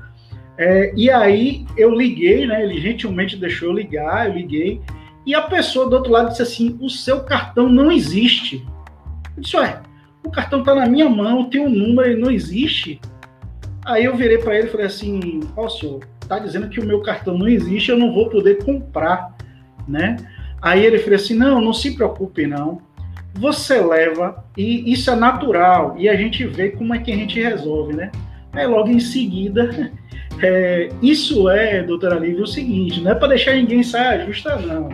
[0.58, 2.64] É, e aí eu liguei, né?
[2.64, 4.82] Ele gentilmente deixou eu ligar, eu liguei.
[5.26, 8.66] E a pessoa do outro lado disse assim: o seu cartão não existe.
[9.38, 9.82] Eu disse, ué,
[10.24, 13.00] o cartão está na minha mão, tem um número, ele não existe.
[13.86, 16.00] Aí eu virei para ele e falei assim: ó, oh, senhor,
[16.32, 19.36] tá dizendo que o meu cartão não existe, eu não vou poder comprar,
[19.86, 20.16] né?
[20.62, 22.82] Aí ele falou assim: não, não se preocupe, não.
[23.34, 27.42] Você leva, e isso é natural, e a gente vê como é que a gente
[27.42, 28.12] resolve, né?
[28.54, 29.92] Aí logo em seguida
[30.42, 34.90] é, isso é, doutora Lívia, o seguinte, não é para deixar ninguém sair justa, não.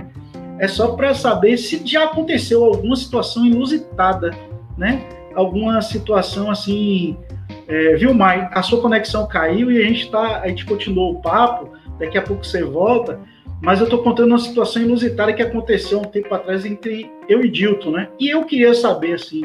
[0.59, 4.31] É só para saber se já aconteceu alguma situação inusitada,
[4.75, 5.03] né?
[5.35, 7.15] Alguma situação assim,
[7.67, 8.47] é, viu, Mai?
[8.51, 11.73] A sua conexão caiu e a gente tá, a gente continuou o papo.
[11.99, 13.19] Daqui a pouco você volta,
[13.61, 17.49] mas eu estou contando uma situação inusitada que aconteceu um tempo atrás entre eu e
[17.49, 18.09] Dilton, né?
[18.19, 19.41] E eu queria saber assim,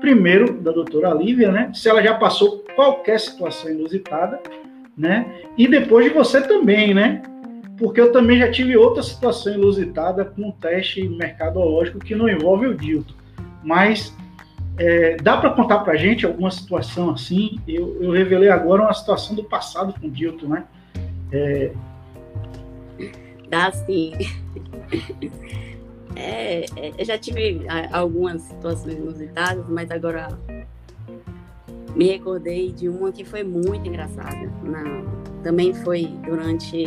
[0.00, 1.70] primeiro da doutora Lívia, né?
[1.72, 4.38] Se ela já passou qualquer situação inusitada
[4.96, 5.26] né?
[5.58, 7.22] E depois de você também, né?
[7.78, 12.68] Porque eu também já tive outra situação inusitada com um teste mercadológico que não envolve
[12.68, 13.14] o Dilton.
[13.62, 14.16] Mas
[14.76, 17.60] é, dá para contar para gente alguma situação assim?
[17.66, 20.64] Eu, eu, revelei agora uma situação do passado com o Dilton, né?
[21.32, 21.72] É...
[23.48, 24.12] Dá sim.
[26.16, 30.28] É, é, eu já tive algumas situações inusitadas, mas agora
[31.96, 34.48] me recordei de uma que foi muito engraçada.
[34.62, 35.02] Na,
[35.42, 36.84] também foi durante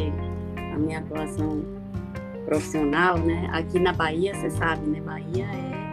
[0.73, 1.61] a minha atuação
[2.45, 3.49] profissional, né?
[3.51, 5.01] Aqui na Bahia, você sabe, né?
[5.01, 5.86] Bahia é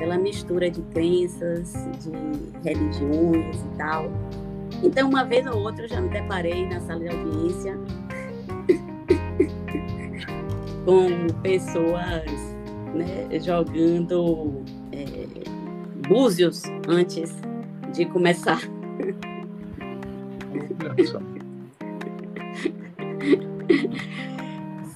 [0.00, 2.10] aquela mistura de crenças, de
[2.66, 4.10] religiões e tal.
[4.82, 7.78] Então, uma vez ou outra, eu já me deparei na sala de audiência
[10.86, 12.32] com pessoas
[12.94, 15.26] né, jogando é,
[16.08, 17.36] búzios antes
[17.92, 18.60] de começar.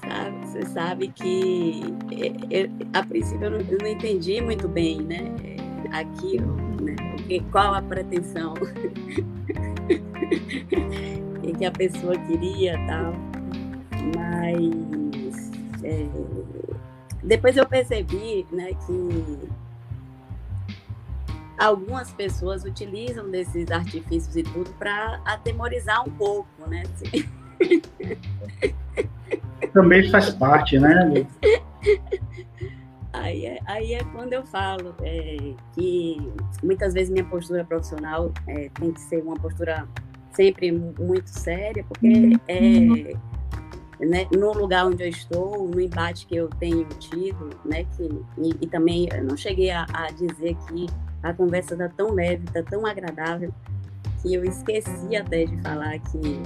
[0.01, 1.83] sabe, você sabe que
[2.13, 5.35] eu, é, é, a princípio eu não, eu não, entendi muito bem, né?
[5.91, 6.95] Aquilo, né?
[7.17, 8.55] Porque, qual a pretensão
[11.59, 13.15] que a pessoa queria tal.
[14.15, 15.51] Mas
[15.83, 16.07] é,
[17.25, 19.49] depois eu percebi né, que
[21.59, 26.85] algumas pessoas utilizam desses artifícios e tudo para atemorizar um pouco, né?
[29.75, 31.27] Também faz parte, né?
[33.12, 36.18] Aí é, aí é quando eu falo é, que
[36.64, 39.87] muitas vezes minha postura profissional é, tem que ser uma postura
[40.33, 42.41] sempre muito séria, porque uhum.
[42.49, 48.03] é, né, no lugar onde eu estou, no embate que eu tenho tido, né, que,
[48.37, 50.87] e, e também eu não cheguei a, a dizer que
[51.22, 53.55] a conversa está tão leve, está tão agradável,
[54.20, 56.43] que eu esqueci até de falar que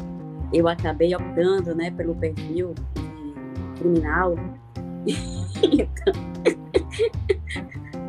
[0.53, 2.75] eu acabei optando né, pelo perfil
[3.79, 4.35] criminal.
[5.63, 6.13] então,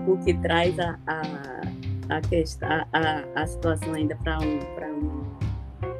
[0.08, 5.20] o que traz a, a, a, questão, a, a situação ainda para um, um,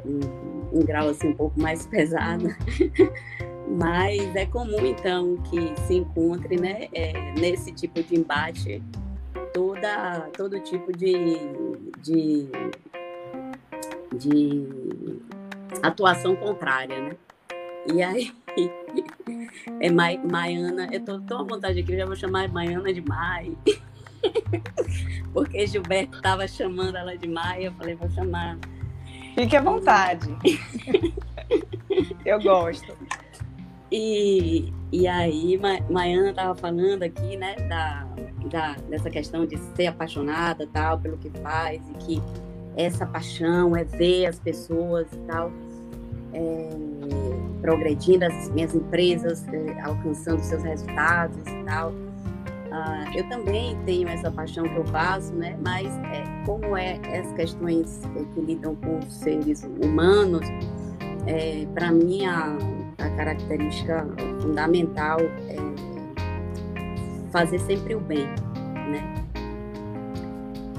[0.06, 2.46] um, um grau assim, um pouco mais pesado.
[3.70, 8.82] Mas é comum, então, que se encontre né, é, nesse tipo de embate
[9.52, 11.14] toda, todo tipo de,
[12.02, 12.48] de,
[14.16, 15.20] de
[15.82, 17.16] atuação contrária, né?
[17.86, 18.32] E aí,
[19.80, 23.00] é Mai, Maiana, eu tô tão à vontade aqui, eu já vou chamar Maiana de
[23.00, 23.56] Mai.
[25.32, 28.58] porque Gilberto estava chamando ela de Maia, eu falei, vou chamar.
[29.34, 30.28] Fique à vontade.
[32.24, 32.96] eu gosto.
[33.90, 38.06] E, e aí, Ma Maiana estava falando aqui, né, da,
[38.50, 42.22] da, dessa questão de ser apaixonada tal, pelo que faz, e que
[42.76, 45.50] essa paixão é ver as pessoas e tal,
[46.32, 46.68] é,
[47.60, 51.92] progredindo, as minhas empresas é, alcançando seus resultados e tal.
[52.72, 55.58] Ah, eu também tenho essa paixão que eu faço, né?
[55.60, 60.46] Mas é, como é as questões é, que lidam com os seres humanos,
[61.26, 62.56] é, para mim a,
[62.98, 64.06] a, característica
[64.40, 65.56] fundamental é
[67.32, 68.26] fazer sempre o bem,
[68.88, 69.24] né?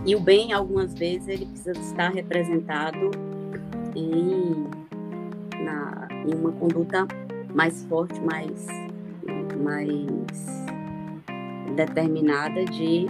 [0.06, 3.12] E o bem, algumas vezes, ele precisa estar representado
[3.95, 4.66] em,
[5.64, 7.07] na, em uma conduta
[7.53, 8.68] mais forte, mais,
[9.64, 10.62] mais
[11.76, 13.07] determinada de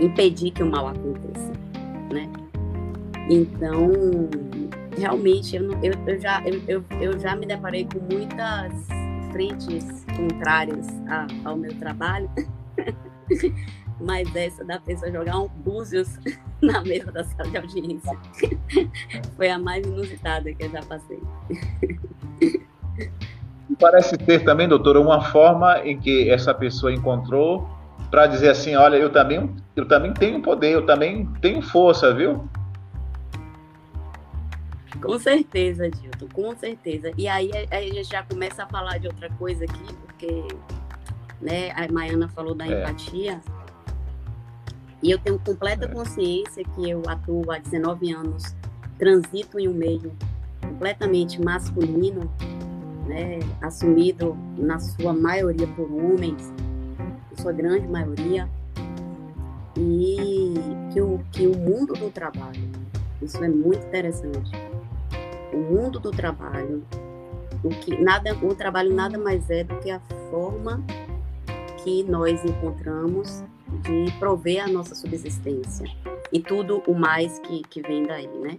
[0.00, 1.52] impedir que o mal aconteça,
[2.12, 2.28] né?
[3.30, 3.90] Então,
[4.96, 8.72] realmente, eu, eu, eu já, eu, eu, eu, já me deparei com muitas
[9.30, 12.28] frentes contrárias a, ao meu trabalho,
[14.02, 16.18] mas essa da pessoa jogar um búzios
[16.60, 18.18] na mesa da sala de audiência
[19.36, 21.20] foi a mais inusitada que eu já passei.
[23.78, 27.68] Parece ter também, doutora, uma forma em que essa pessoa encontrou
[28.10, 32.46] para dizer assim, olha, eu também, eu também tenho poder, eu também tenho força, viu?
[35.02, 37.10] Com certeza, Dilton, com certeza.
[37.16, 40.46] E aí, a gente já começa a falar de outra coisa aqui, porque
[41.40, 42.82] né, a Maiana falou da é.
[42.82, 43.40] empatia.
[45.02, 45.88] E eu tenho completa é.
[45.88, 48.54] consciência que eu atuo há 19 anos,
[48.98, 50.12] transito em um meio
[50.60, 52.30] completamente masculino,
[53.06, 56.52] né, assumido na sua maioria por homens,
[57.36, 58.48] sua grande maioria,
[59.76, 60.54] e
[60.92, 62.62] que o, que o mundo do trabalho,
[63.20, 64.52] isso é muito interessante,
[65.52, 66.84] o mundo do trabalho,
[67.64, 70.00] o, que, nada, o trabalho nada mais é do que a
[70.30, 70.82] forma
[71.82, 73.42] que nós encontramos
[73.80, 75.86] de prover a nossa subsistência
[76.32, 78.58] e tudo o mais que, que vem daí, né?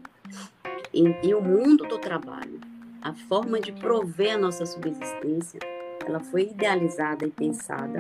[0.94, 2.60] E, e o mundo do trabalho
[3.04, 5.60] a forma de prover a nossa subsistência,
[6.06, 7.98] ela foi idealizada e pensada,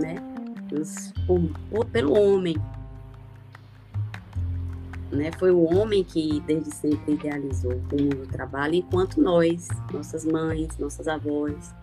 [0.00, 0.14] né,
[1.26, 2.56] por, por, pelo homem.
[5.12, 5.30] Né?
[5.38, 10.78] Foi o homem que desde sempre idealizou o mundo do trabalho, enquanto nós, nossas mães,
[10.78, 11.74] nossas avós,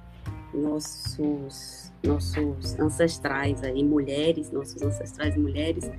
[0.51, 5.89] nossos nossos ancestrais aí, mulheres, nossos ancestrais mulheres,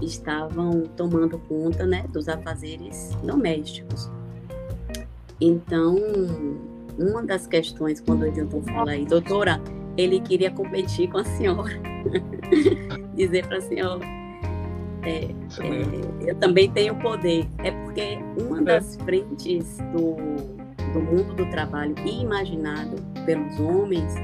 [0.00, 4.10] estavam tomando conta, né, dos afazeres domésticos.
[5.40, 5.96] Então,
[6.98, 9.60] uma das questões, quando o Edilton fala aí, doutora,
[9.96, 11.74] ele queria competir com a senhora.
[13.14, 14.04] Dizer para a senhora,
[15.02, 17.46] é, é, eu também tenho poder.
[17.58, 20.16] É porque uma das frentes do,
[20.92, 24.14] do mundo do trabalho imaginado pelos homens,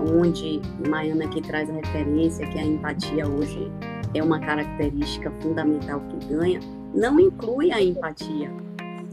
[0.00, 3.70] onde Maiana aqui traz a referência que a empatia hoje
[4.14, 6.60] é uma característica fundamental que ganha,
[6.94, 8.50] não inclui a empatia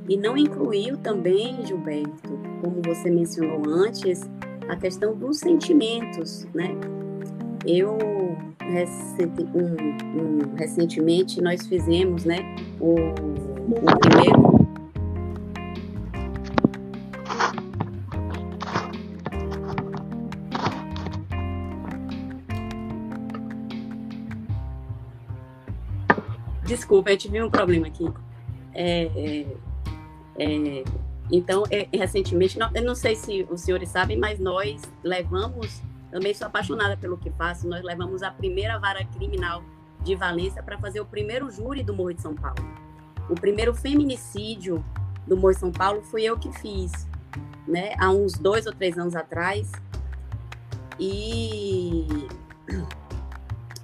[0.07, 4.21] e não incluiu também, Gilberto, como você mencionou antes,
[4.69, 6.75] a questão dos sentimentos, né?
[7.65, 7.97] Eu
[9.53, 12.39] um, um, recentemente nós fizemos, né,
[12.79, 14.54] o, o primeiro
[26.75, 28.05] Desculpa, eu tive um problema aqui.
[28.73, 29.57] É, é,
[30.37, 30.83] é,
[31.31, 36.33] então, é, recentemente, não, eu não sei se os senhores sabem, mas nós levamos, também
[36.33, 39.63] sou apaixonada pelo que faço, nós levamos a primeira vara criminal
[40.03, 42.59] de Valência para fazer o primeiro júri do Morro de São Paulo.
[43.29, 44.83] O primeiro feminicídio
[45.25, 47.07] do Morro de São Paulo fui eu que fiz,
[47.65, 49.71] né, há uns dois ou três anos atrás.
[50.99, 52.27] E,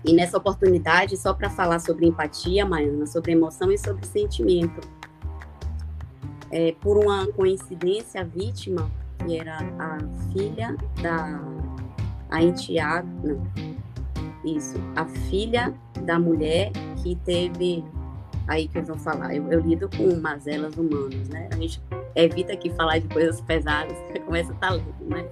[0.04, 4.82] e nessa oportunidade, só para falar sobre empatia, Maiana, sobre emoção e sobre sentimento
[6.52, 8.92] é, por uma coincidência, a vítima,
[9.26, 9.98] que era a
[10.34, 11.42] filha da
[12.30, 13.42] a enteada, não,
[14.44, 15.74] isso, a filha
[16.06, 16.72] da mulher
[17.04, 17.84] que teve,
[18.48, 21.50] aí que eu vou falar, eu, eu lido com mazelas humanas, né?
[21.52, 21.82] A gente
[22.16, 25.28] evita aqui falar de coisas pesadas, começa a estar tá lendo, né?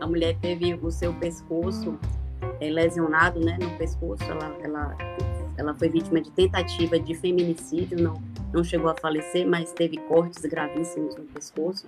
[0.00, 1.98] A mulher teve o seu pescoço
[2.60, 4.96] é, lesionado, né, no pescoço, ela, ela,
[5.56, 8.20] ela foi vítima de tentativa de feminicídio, não
[8.56, 11.86] não chegou a falecer, mas teve cortes gravíssimos no pescoço.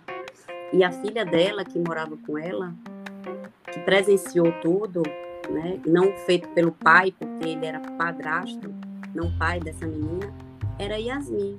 [0.73, 2.75] E a filha dela, que morava com ela,
[3.73, 5.03] que presenciou tudo,
[5.49, 8.73] né, não feito pelo pai, porque ele era padrasto,
[9.15, 10.33] não pai dessa menina,
[10.79, 11.59] era Yasmin.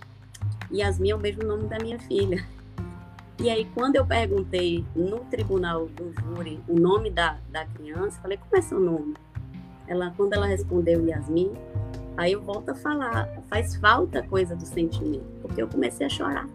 [0.71, 2.45] Yasmin é o mesmo nome da minha filha.
[3.41, 8.37] E aí, quando eu perguntei no tribunal do júri o nome da, da criança, falei,
[8.37, 9.13] como é seu nome?
[9.87, 11.53] Ela, quando ela respondeu Yasmin,
[12.17, 16.49] aí eu volto a falar, faz falta coisa do sentimento, porque eu comecei a chorar.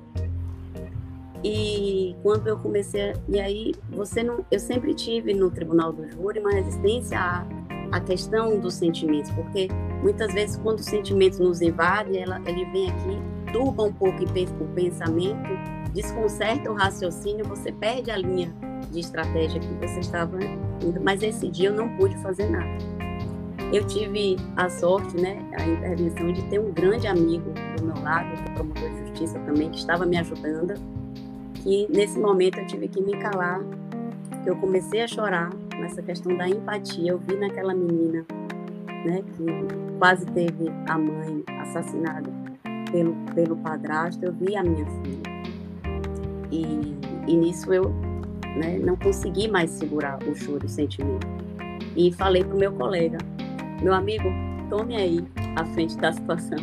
[1.42, 6.06] E quando eu comecei, a, e aí você não, eu sempre tive no tribunal do
[6.10, 7.46] júri uma resistência à,
[7.92, 9.68] à questão dos sentimentos, porque
[10.02, 14.68] muitas vezes quando os sentimentos nos invadem, ela, ele vem aqui, turba um pouco o
[14.74, 15.48] pensamento,
[15.94, 18.52] desconcerta o raciocínio, você perde a linha
[18.90, 20.38] de estratégia que você estava
[20.82, 21.00] indo.
[21.00, 22.76] Mas esse dia eu não pude fazer nada.
[23.72, 28.30] Eu tive a sorte, né, a intervenção de ter um grande amigo do meu lado,
[28.42, 30.74] que é promotor de justiça também, que estava me ajudando.
[31.54, 33.60] Que nesse momento eu tive que me calar,
[34.44, 37.12] eu comecei a chorar nessa questão da empatia.
[37.12, 38.26] Eu vi naquela menina,
[39.04, 39.44] né, que
[39.98, 42.30] quase teve a mãe assassinada
[42.92, 44.24] pelo pelo padrasto.
[44.24, 45.33] Eu vi a minha filha
[46.54, 47.90] e, e nisso eu
[48.56, 51.26] né, não consegui mais segurar o choro, o sentimento.
[51.96, 53.18] E falei para o meu colega,
[53.82, 54.28] meu amigo,
[54.70, 55.24] tome aí
[55.56, 56.58] a frente da situação,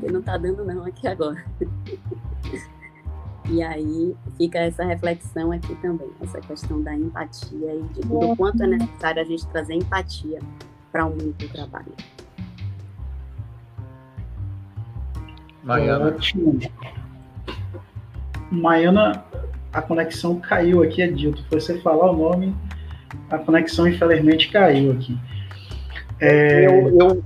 [0.00, 1.44] que não está dando não aqui agora.
[3.50, 8.62] e aí fica essa reflexão aqui também, essa questão da empatia e de, do quanto
[8.62, 10.40] é necessário a gente trazer empatia
[10.90, 11.92] para o mundo do trabalho.
[15.62, 16.08] Maiana.
[16.08, 16.58] Ótimo.
[18.54, 19.24] Maiana,
[19.72, 21.44] a conexão caiu aqui, Adilto.
[21.48, 22.54] Foi você falar o nome,
[23.30, 25.18] a conexão infelizmente caiu aqui.
[26.20, 26.66] É...
[26.66, 27.24] Eu, eu,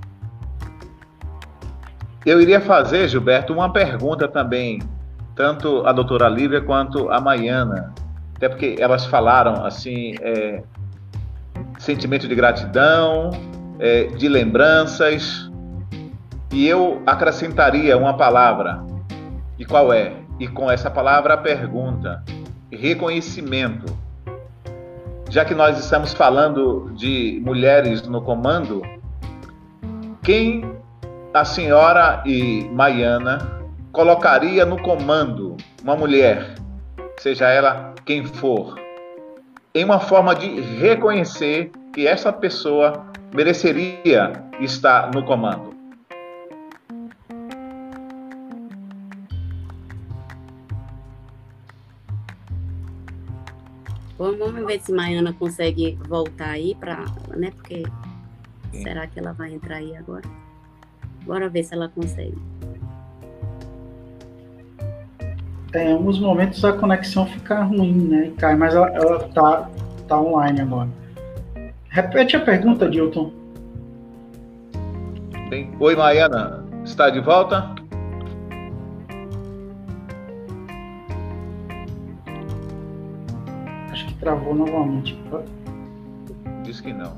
[2.27, 4.81] eu iria fazer, Gilberto, uma pergunta também,
[5.35, 7.95] tanto a doutora Lívia quanto a Maiana,
[8.37, 10.63] até porque elas falaram assim, é,
[11.79, 13.31] sentimento de gratidão,
[13.79, 15.51] é, de lembranças,
[16.53, 18.85] e eu acrescentaria uma palavra,
[19.59, 20.13] e qual é?
[20.39, 22.23] E com essa palavra a pergunta:
[22.71, 24.09] reconhecimento
[25.31, 28.83] já que nós estamos falando de mulheres no comando,
[30.23, 30.65] quem
[31.35, 33.39] a senhora e Maiana
[33.93, 36.55] colocaria no comando uma mulher,
[37.19, 38.81] seja ela quem for,
[39.75, 45.78] em uma forma de reconhecer que essa pessoa mereceria estar no comando?
[54.19, 57.05] Vamos ver se Maiana consegue voltar aí para,
[57.37, 57.53] né?
[57.53, 57.85] Porque
[58.73, 58.83] Sim.
[58.83, 60.25] será que ela vai entrar aí agora?
[61.25, 62.37] Bora ver se ela consegue.
[65.71, 68.33] Tem alguns momentos a conexão fica ruim, né?
[68.39, 69.71] Cai, mas ela, ela tá,
[70.09, 70.89] tá online agora.
[71.89, 73.33] Repete a pergunta, Dilton.
[75.79, 76.65] Oi, Maiana.
[76.85, 77.78] Está de volta?
[84.21, 85.19] Travou novamente.
[86.65, 87.17] Diz que não.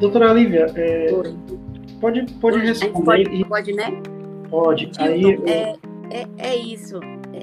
[0.00, 1.08] Doutora Lívia, é,
[2.00, 3.04] pode, pode responder.
[3.04, 4.02] Pode, pode, né?
[4.48, 4.90] Pode.
[4.98, 5.76] Aí, é,
[6.10, 7.00] é, é isso.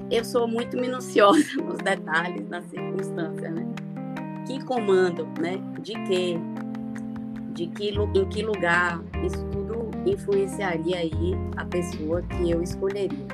[0.09, 3.65] Eu sou muito minuciosa nos detalhes, nas circunstâncias, né?
[4.47, 5.59] Que comando, né?
[5.81, 6.37] De quê?
[7.55, 13.27] De que, em que lugar isso tudo influenciaria aí a pessoa que eu escolheria,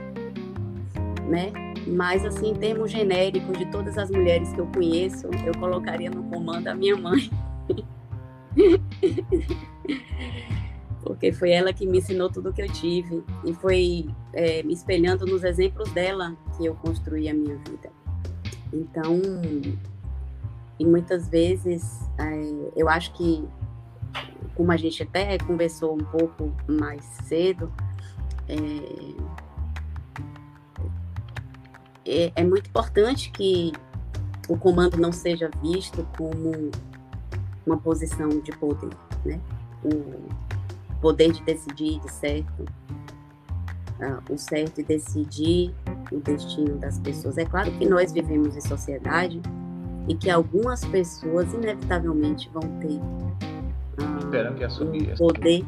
[1.28, 1.52] né?
[1.88, 6.24] Mas assim, em termos genéricos de todas as mulheres que eu conheço, eu colocaria no
[6.26, 7.30] comando a minha mãe.
[11.04, 15.26] Porque foi ela que me ensinou tudo que eu tive e foi é, me espelhando
[15.26, 17.90] nos exemplos dela que eu construí a minha vida.
[18.72, 19.20] Então,
[20.78, 23.44] e muitas vezes é, eu acho que
[24.56, 27.72] como a gente até conversou um pouco mais cedo,
[28.48, 28.56] é,
[32.06, 33.72] é, é muito importante que
[34.50, 36.72] o comando não seja visto como
[37.66, 38.90] uma posição de poder,
[39.24, 39.40] né?
[39.84, 40.30] O
[41.00, 42.64] poder de decidir de certo,
[44.00, 45.74] uh, o certo de decidir
[46.12, 47.38] o destino das pessoas.
[47.38, 49.42] É claro que nós vivemos em sociedade
[50.08, 53.00] e que algumas pessoas inevitavelmente vão ter
[54.32, 55.12] Esperando que assumir.
[55.12, 55.66] Um poder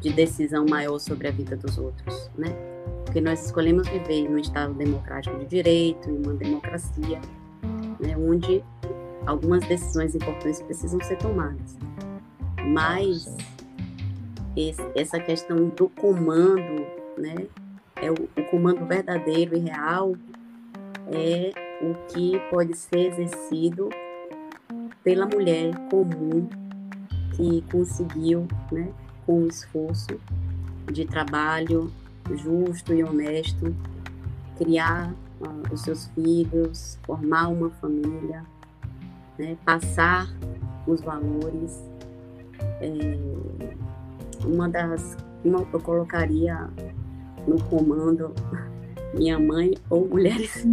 [0.00, 2.54] de decisão maior sobre a vida dos outros, né?
[3.06, 7.20] Porque nós escolhemos viver num Estado democrático de direito, em uma democracia,
[7.98, 8.62] né, onde
[9.26, 11.78] algumas decisões importantes precisam ser tomadas.
[12.66, 13.34] Mas
[14.54, 16.86] esse, essa questão do comando,
[17.18, 17.46] né,
[17.96, 20.14] é o, o comando verdadeiro e real
[21.10, 21.52] é
[21.82, 23.88] o que pode ser exercido
[25.02, 26.48] pela mulher comum
[27.40, 28.92] que conseguiu, né,
[29.24, 30.20] com esforço
[30.92, 31.90] de trabalho
[32.36, 33.74] justo e honesto,
[34.58, 35.10] criar
[35.40, 38.44] uh, os seus filhos, formar uma família,
[39.38, 40.28] né, passar
[40.86, 41.82] os valores.
[42.80, 42.90] É,
[44.44, 46.68] uma das, uma, eu colocaria
[47.46, 48.34] no comando
[49.14, 50.64] minha mãe ou mulheres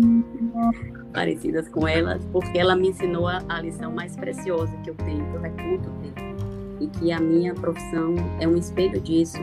[1.13, 5.25] parecidas com ela, porque ela me ensinou a, a, lição mais preciosa que eu tenho,
[5.31, 6.26] que eu reputo ter,
[6.79, 9.39] e que a minha profissão é um espelho disso,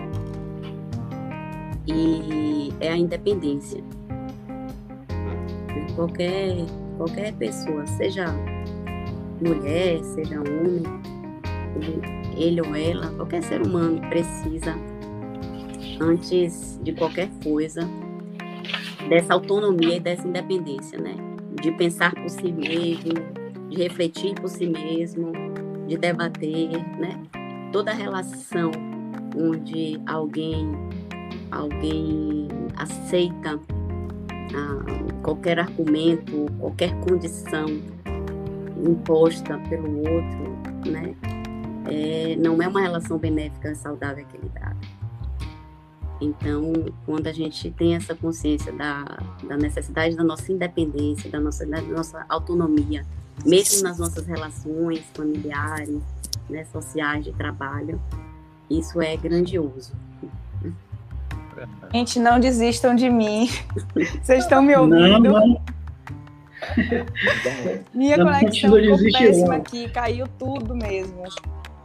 [1.86, 3.82] e é a independência.
[5.94, 6.56] Qualquer,
[6.96, 8.26] qualquer pessoa, seja
[9.40, 10.82] mulher, seja homem,
[12.36, 14.74] ele ou ela, qualquer ser humano precisa,
[16.00, 17.88] antes de qualquer coisa,
[19.08, 21.14] dessa autonomia e dessa independência, né?
[21.60, 23.12] De pensar por si mesmo,
[23.68, 25.32] de refletir por si mesmo,
[25.86, 27.20] de debater, né?
[27.72, 28.70] Toda relação
[29.36, 30.72] onde alguém
[31.50, 33.60] alguém aceita
[34.54, 37.66] ah, qualquer argumento, qualquer condição
[38.86, 41.14] imposta pelo outro, né?
[41.86, 44.76] É, não é uma relação benéfica, saudável, equilibrada.
[46.20, 46.72] Então,
[47.04, 49.04] quando a gente tem essa consciência da,
[49.46, 53.04] da necessidade da nossa independência, da nossa, da nossa autonomia,
[53.44, 56.00] mesmo nas nossas relações familiares,
[56.48, 58.00] né, sociais, de trabalho,
[58.70, 59.92] isso é grandioso.
[61.92, 63.48] Gente, não desistam de mim.
[64.22, 65.18] Vocês estão me ouvindo?
[65.20, 65.60] Não, não.
[67.92, 71.22] Minha não conexão ficou péssima aqui, caiu tudo mesmo.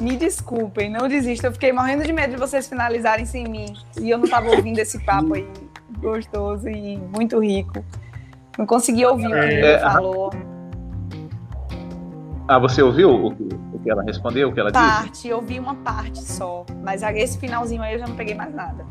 [0.02, 1.50] Me desculpem, não desistam.
[1.50, 3.74] Eu fiquei morrendo de medo de vocês finalizarem sem mim.
[4.00, 5.46] E eu não estava ouvindo esse papo aí
[6.00, 7.84] gostoso e muito rico.
[8.58, 10.32] Não consegui ouvir o que ele é, falou.
[12.50, 15.04] Ah, você ouviu o que, o que ela respondeu, o que ela parte, disse?
[15.04, 16.66] Parte, eu ouvi uma parte só.
[16.84, 18.84] Mas esse finalzinho aí eu já não peguei mais nada.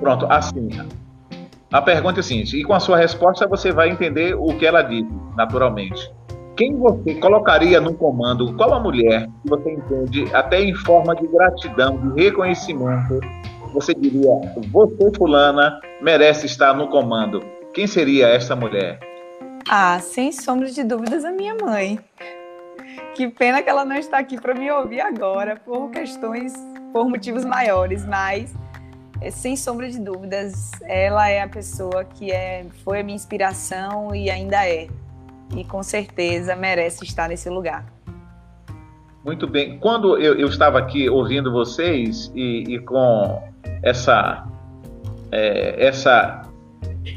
[0.00, 0.70] Pronto, assim.
[1.70, 4.64] A pergunta é a seguinte, e com a sua resposta você vai entender o que
[4.64, 5.06] ela disse,
[5.36, 6.10] naturalmente.
[6.56, 8.54] Quem você colocaria no comando?
[8.54, 13.20] Qual a mulher que você entende, até em forma de gratidão, de reconhecimento,
[13.74, 14.30] você diria,
[14.72, 17.44] você, fulana, merece estar no comando?
[17.74, 18.98] Quem seria essa mulher?
[19.68, 22.00] Ah, sem sombra de dúvidas, a minha mãe.
[23.16, 26.52] Que pena que ela não está aqui para me ouvir agora, por questões,
[26.92, 28.54] por motivos maiores, mas
[29.22, 34.14] é, sem sombra de dúvidas, ela é a pessoa que é, foi a minha inspiração
[34.14, 34.88] e ainda é.
[35.56, 37.86] E com certeza merece estar nesse lugar.
[39.24, 39.78] Muito bem.
[39.78, 43.42] Quando eu, eu estava aqui ouvindo vocês e, e com
[43.82, 44.46] essa,
[45.32, 46.42] é, essa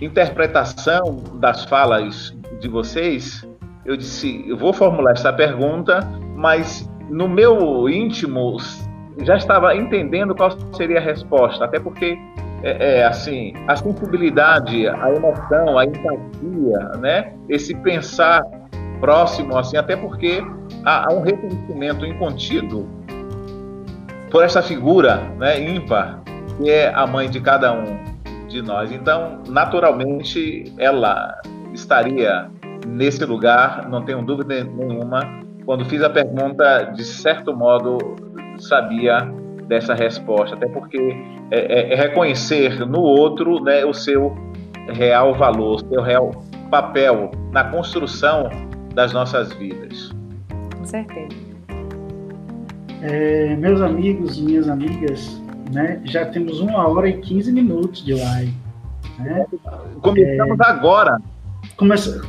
[0.01, 3.45] interpretação das falas de vocês,
[3.85, 5.99] eu disse: eu vou formular essa pergunta,
[6.35, 8.57] mas no meu íntimo
[9.23, 12.17] já estava entendendo qual seria a resposta, até porque
[12.63, 17.33] é, é, assim a sensibilidade, a emoção, a empatia, né?
[17.47, 18.41] Esse pensar
[18.99, 20.43] próximo, assim, até porque
[20.83, 22.87] há, há um reconhecimento incontido
[24.29, 26.21] por essa figura, né, ímpar,
[26.57, 27.97] que é a mãe de cada um
[28.47, 28.91] de nós.
[28.91, 31.39] Então, naturalmente, ela
[31.73, 32.49] estaria
[32.89, 35.41] nesse lugar, não tenho dúvida nenhuma.
[35.65, 38.15] Quando fiz a pergunta, de certo modo,
[38.57, 39.31] sabia
[39.67, 40.97] dessa resposta, até porque
[41.51, 44.35] é, é, é reconhecer no outro né, o seu
[44.93, 46.31] real valor, o seu real
[46.71, 48.49] papel na construção
[48.93, 50.11] das nossas vidas.
[50.75, 51.49] Com certeza.
[53.01, 55.41] É, meus amigos, minhas amigas,
[55.71, 58.53] né, já temos uma hora e 15 minutos de live.
[59.19, 59.45] Né?
[60.01, 61.17] Começamos é, agora.
[61.79, 62.21] Começa,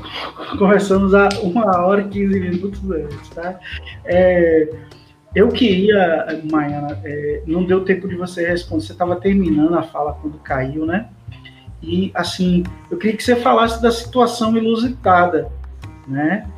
[0.56, 3.58] começamos a uma hora e 15 minutos antes, tá?
[4.04, 4.70] É,
[5.34, 10.12] eu queria, Maiana, é, não deu tempo de você responder, você estava terminando a fala
[10.22, 11.08] quando caiu, né?
[11.82, 12.62] E, assim,
[12.92, 15.50] eu queria que você falasse da situação inusitada,
[16.06, 16.48] né?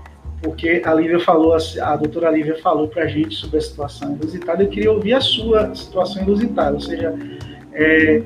[0.43, 4.63] Porque a Lívia falou, a doutora Lívia falou para a gente sobre a situação inusitada,
[4.65, 7.15] eu queria ouvir a sua situação inusitada, ou seja,
[7.73, 8.23] é,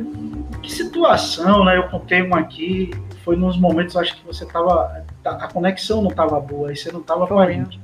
[0.60, 1.76] que situação, né?
[1.76, 2.90] Eu contei uma aqui,
[3.26, 7.00] foi nos momentos, acho que você estava, a conexão não estava boa, aí você não
[7.00, 7.80] estava com a gente.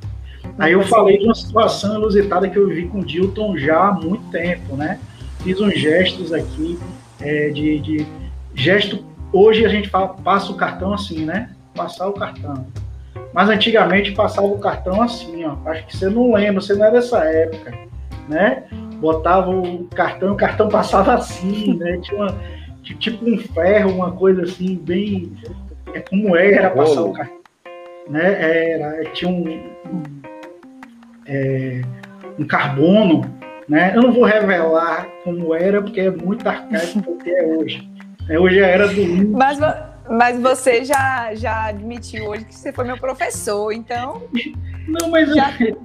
[0.57, 3.93] Aí eu falei de uma situação inusitada que eu vivi com o Dilton já há
[3.93, 5.01] muito tempo, né?
[5.41, 6.79] Fiz uns gestos aqui
[7.21, 8.07] é, de, de,
[8.55, 9.05] gesto.
[9.33, 11.51] Hoje a gente fala, passa o cartão assim, né?
[11.75, 12.65] Passar o cartão.
[13.33, 15.57] Mas antigamente passava o cartão assim, ó.
[15.69, 17.77] Acho que você não lembra, você não é dessa época,
[18.29, 18.63] né?
[19.01, 21.99] Botava o cartão, o cartão passava assim, né?
[22.01, 22.39] Tinha uma,
[22.83, 25.33] tipo um ferro, uma coisa assim, bem.
[25.95, 27.43] É como era passar o cartão.
[28.09, 28.73] Né?
[28.73, 30.03] Era, tinha um, um,
[31.27, 31.83] é,
[32.39, 33.31] um carbono.
[33.69, 33.93] Né?
[33.95, 37.89] Eu não vou revelar como era, porque é muito arcaico do que é hoje.
[38.29, 39.59] É, hoje é a era do Mas,
[40.11, 44.23] mas você já, já admitiu hoje que você foi meu professor, então.
[44.89, 45.53] Não, mas já...
[45.61, 45.77] eu,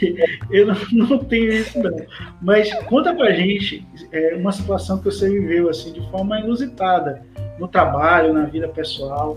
[0.50, 1.96] eu não, não, tenho isso, não.
[2.42, 7.22] Mas conta pra gente é, uma situação que você viveu assim de forma inusitada
[7.58, 9.36] no trabalho, na vida pessoal,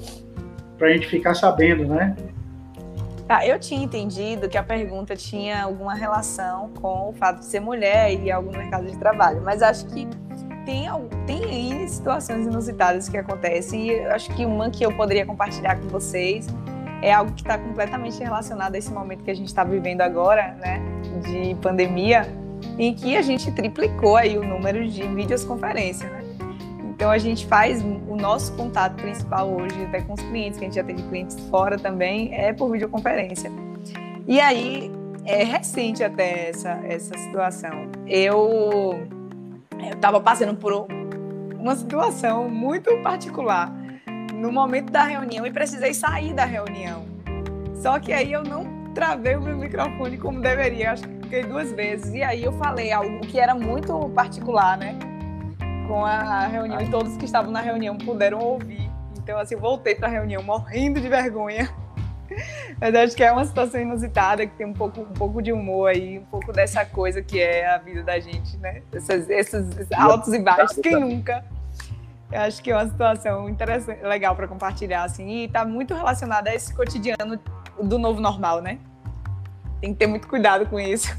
[0.77, 2.15] pra gente ficar sabendo, né?
[3.27, 7.61] Tá, eu tinha entendido que a pergunta tinha alguma relação com o fato de ser
[7.61, 10.07] mulher e algo no mercado de trabalho, mas acho que
[10.65, 10.88] tem,
[11.26, 15.88] tem aí situações inusitadas que acontecem e acho que uma que eu poderia compartilhar com
[15.88, 16.48] vocês
[17.02, 20.56] é algo que está completamente relacionado a esse momento que a gente está vivendo agora,
[20.60, 20.81] né,
[21.22, 22.26] de pandemia,
[22.80, 26.23] em que a gente triplicou aí o número de videoconferências, né?
[26.95, 30.68] Então a gente faz o nosso contato principal hoje, até com os clientes, que a
[30.68, 33.52] gente já tem clientes fora também, é por videoconferência.
[34.26, 34.90] E aí
[35.26, 37.90] é recente até essa, essa situação.
[38.07, 39.06] Eu
[39.89, 40.88] eu estava passando por
[41.60, 43.72] uma situação muito particular
[44.34, 47.05] no momento da reunião e precisei sair da reunião.
[47.76, 51.72] Só que aí eu não travei o meu microfone como deveria, acho que fiquei duas
[51.72, 52.14] vezes.
[52.14, 54.97] E aí eu falei algo que era muito particular, né?
[55.88, 58.89] Com a reunião e todos que estavam na reunião puderam ouvir.
[59.18, 61.69] Então, assim, voltei para a reunião morrendo de vergonha.
[62.80, 65.89] Mas acho que é uma situação inusitada, que tem um pouco, um pouco de humor
[65.89, 68.81] aí, um pouco dessa coisa que é a vida da gente, né?
[68.91, 71.43] Essas, esses altos e baixos, quem nunca?
[72.31, 76.49] Eu acho que é uma situação interessante, legal para compartilhar, assim, e está muito relacionada
[76.49, 77.39] a esse cotidiano
[77.81, 78.80] do novo normal, né?
[79.80, 81.15] Tem que ter muito cuidado com isso.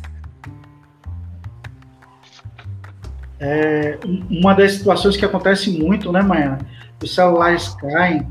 [3.39, 3.99] É,
[4.31, 6.59] uma das situações que acontece muito, né, Maia?
[7.03, 8.27] Os celulares caem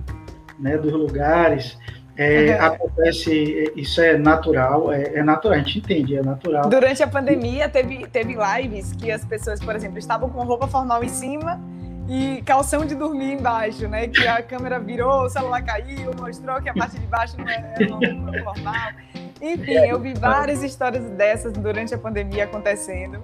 [0.60, 1.77] né, dos lugares,
[2.15, 2.65] é, uhum.
[2.65, 6.69] Acontece, isso é natural, é, é, natural, a gente entende, é natural.
[6.69, 11.03] Durante a pandemia, teve, teve lives que as pessoas, por exemplo, estavam com roupa formal
[11.03, 11.60] em cima
[12.07, 14.07] e calção de dormir embaixo, né?
[14.07, 17.76] Que a câmera virou, o celular caiu, mostrou que a parte de baixo não é,
[17.80, 18.91] é normal.
[19.41, 23.19] Enfim, eu vi várias histórias dessas durante a pandemia acontecendo.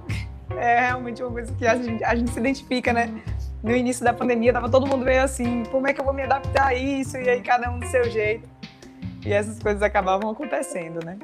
[0.58, 3.14] É realmente uma coisa que a gente, a gente se identifica, né?
[3.62, 6.24] No início da pandemia, tava todo mundo meio assim, como é que eu vou me
[6.24, 7.18] adaptar a isso?
[7.18, 8.59] E aí, cada um do seu jeito.
[9.26, 11.18] E essas coisas acabavam acontecendo, né?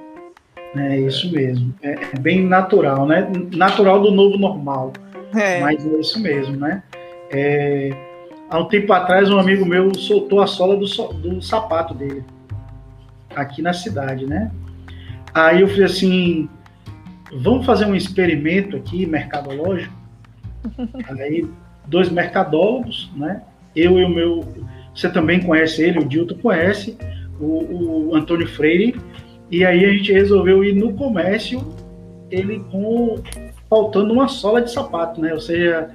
[0.76, 1.74] É isso mesmo.
[1.82, 3.32] É, é bem natural, né?
[3.56, 4.92] Natural do novo normal.
[5.34, 5.62] É.
[5.62, 6.84] Mas é isso mesmo, né?
[7.32, 7.92] É,
[8.50, 12.24] há um tempo atrás, um amigo meu soltou a sola do, do sapato dele
[13.36, 14.52] aqui na cidade, né?
[15.34, 16.50] Aí eu falei assim:
[17.42, 19.94] vamos fazer um experimento aqui mercadológico.
[21.20, 21.48] Aí,
[21.86, 23.42] dois mercadólogos, né?
[23.76, 24.46] Eu e o meu.
[24.96, 26.98] Você também conhece ele, o Dilton conhece
[27.40, 28.96] o, o Antônio Freire,
[29.52, 31.62] e aí a gente resolveu ir no comércio,
[32.32, 33.22] ele com
[33.70, 35.34] faltando uma sola de sapato, né?
[35.34, 35.90] Ou seja,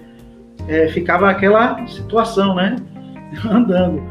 [0.68, 2.76] é, ficava aquela situação, né?
[3.48, 4.02] Andando.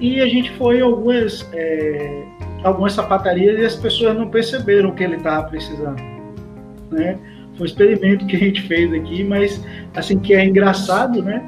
[0.00, 2.24] E a gente foi em algumas, é,
[2.62, 6.00] algumas sapatarias e as pessoas não perceberam o que ele estava precisando,
[6.90, 7.18] né?
[7.54, 9.64] Foi um experimento que a gente fez aqui, mas
[9.94, 11.42] assim que é engraçado, né?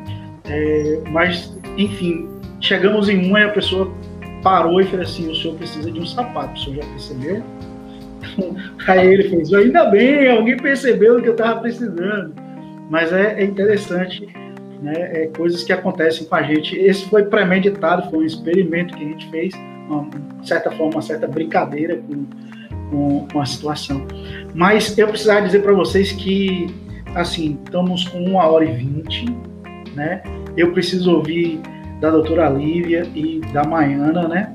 [0.48, 2.26] É, mas enfim,
[2.60, 3.92] chegamos em uma e a pessoa
[4.42, 7.42] parou e fez assim: o senhor precisa de um sapato, o senhor já percebeu?
[8.86, 12.34] Aí ele fez: ainda bem, alguém percebeu o que eu estava precisando.
[12.90, 14.26] Mas é, é interessante,
[14.82, 14.94] né?
[15.24, 16.76] É coisas que acontecem com a gente.
[16.76, 19.54] Esse foi premeditado, foi um experimento que a gente fez,
[19.88, 20.08] uma,
[20.40, 22.26] de certa forma, uma certa brincadeira com,
[22.90, 24.06] com, com a situação.
[24.54, 26.74] Mas eu precisava dizer para vocês que,
[27.14, 29.26] assim, estamos com uma hora e vinte,
[29.94, 30.22] né?
[30.56, 31.60] Eu preciso ouvir
[32.00, 34.54] da doutora Lívia e da Maiana, né?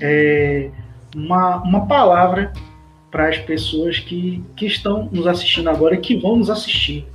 [0.00, 0.70] É
[1.14, 2.52] uma, uma palavra
[3.10, 7.06] para as pessoas que, que estão nos assistindo agora e que vão nos assistir.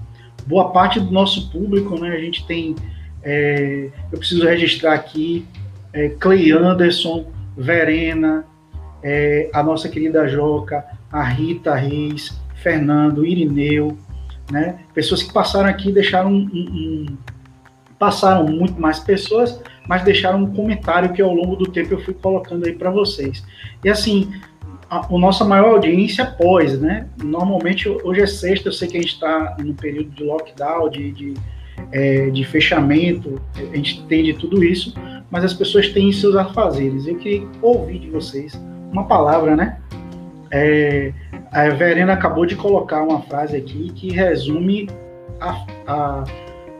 [0.47, 2.09] Boa parte do nosso público, né?
[2.15, 2.75] A gente tem.
[3.21, 5.45] É, eu preciso registrar aqui
[5.91, 7.25] é, Clay Anderson,
[7.57, 8.45] Verena,
[9.03, 13.97] é, a nossa querida Joca, a Rita Reis, Fernando, Irineu,
[14.51, 14.79] né?
[14.93, 17.17] Pessoas que passaram aqui deixaram um, um,
[17.97, 19.59] passaram muito mais pessoas,
[19.89, 23.43] mas deixaram um comentário que ao longo do tempo eu fui colocando aí para vocês.
[23.83, 24.31] E assim,
[24.87, 27.07] a, a, nossa maior audiência pós, né?
[27.23, 31.11] Normalmente hoje é sexta, eu sei que a gente está no período de lockdown, de,
[31.11, 31.33] de,
[31.91, 34.93] é, de fechamento, a gente entende tudo isso,
[35.31, 37.07] mas as pessoas têm seus afazeres.
[37.07, 38.61] Eu queria ouvir de vocês
[38.91, 39.79] uma palavra, né?
[40.51, 41.11] É,
[41.51, 44.87] a Verena acabou de colocar uma frase aqui que resume
[45.41, 46.23] a, a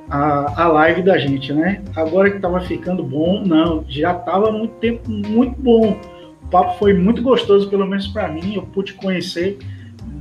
[0.09, 1.83] a, a live da gente, né?
[1.95, 5.99] Agora que estava ficando bom, não, já estava muito tempo muito bom.
[6.43, 8.55] O papo foi muito gostoso, pelo menos para mim.
[8.55, 9.59] Eu pude conhecer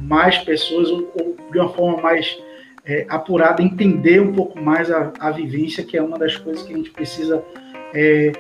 [0.03, 2.39] mais pessoas ou, ou de uma forma mais
[2.85, 6.73] é, apurada, entender um pouco mais a, a, vivência, que é uma das coisas que
[6.73, 7.43] a gente precisa
[7.95, 8.33] é,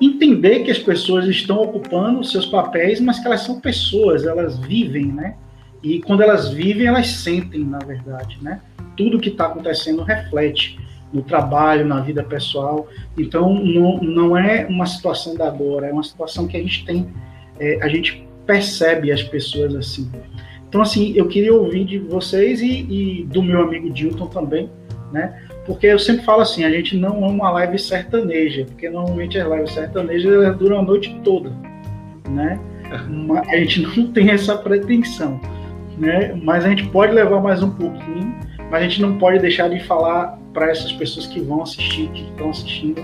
[0.00, 5.06] entender que as pessoas estão ocupando seus papéis, mas que elas são pessoas, elas vivem,
[5.06, 5.34] né?
[5.82, 8.60] E quando elas vivem, elas sentem, na verdade, né?
[8.98, 10.78] Tudo que está acontecendo reflete
[11.12, 12.88] no trabalho, na vida pessoal.
[13.18, 17.08] Então, não, não é uma situação da agora, é uma situação que a gente tem,
[17.58, 20.10] é, a gente percebe as pessoas assim.
[20.68, 24.70] Então, assim, eu queria ouvir de vocês e, e do meu amigo Dilton também,
[25.12, 25.40] né?
[25.66, 29.50] Porque eu sempre falo assim, a gente não é uma live sertaneja, porque normalmente as
[29.50, 31.52] lives sertanejas duram a noite toda,
[32.28, 32.58] né?
[33.48, 35.40] A gente não tem essa pretensão,
[35.98, 36.34] né?
[36.42, 38.34] Mas a gente pode levar mais um pouquinho,
[38.70, 42.22] mas a gente não pode deixar de falar para essas pessoas que vão assistir, que
[42.22, 43.02] estão assistindo,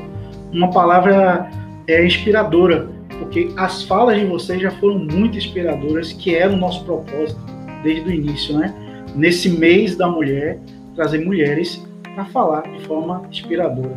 [0.53, 1.51] uma palavra
[1.87, 6.85] é, inspiradora, porque as falas de vocês já foram muito inspiradoras, que era o nosso
[6.85, 7.41] propósito
[7.83, 8.75] desde o início, né?
[9.15, 10.59] Nesse mês da mulher,
[10.95, 13.97] trazer mulheres para falar de forma inspiradora.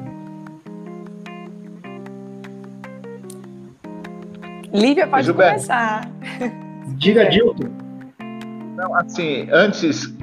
[4.74, 6.10] Lívia, pode Gilberto, começar.
[6.98, 7.70] Diga, Dilton.
[8.76, 10.16] Não, assim, antes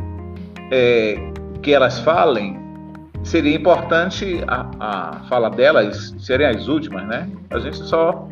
[0.70, 1.16] é,
[1.62, 2.56] que elas falem,
[3.26, 7.28] seria importante a, a fala delas serem as últimas, né?
[7.50, 8.26] A gente só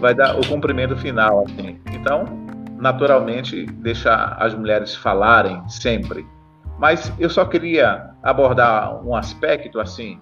[0.00, 1.78] vai dar o cumprimento final, assim.
[1.92, 2.24] Então,
[2.78, 6.26] naturalmente, deixar as mulheres falarem sempre.
[6.78, 10.18] Mas eu só queria abordar um aspecto, assim,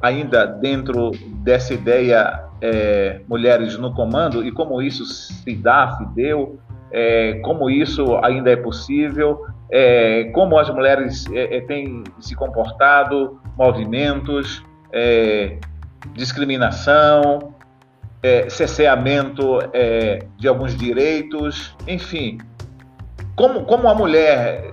[0.00, 1.10] ainda dentro
[1.42, 6.58] dessa ideia é, mulheres no comando e como isso se dá, se deu,
[6.90, 13.40] é, como isso ainda é possível, é, como as mulheres é, é, têm se comportado,
[13.56, 15.58] movimentos, é,
[16.14, 17.54] discriminação,
[18.22, 22.38] é, cerceamento é, de alguns direitos, enfim.
[23.34, 24.72] Como, como a mulher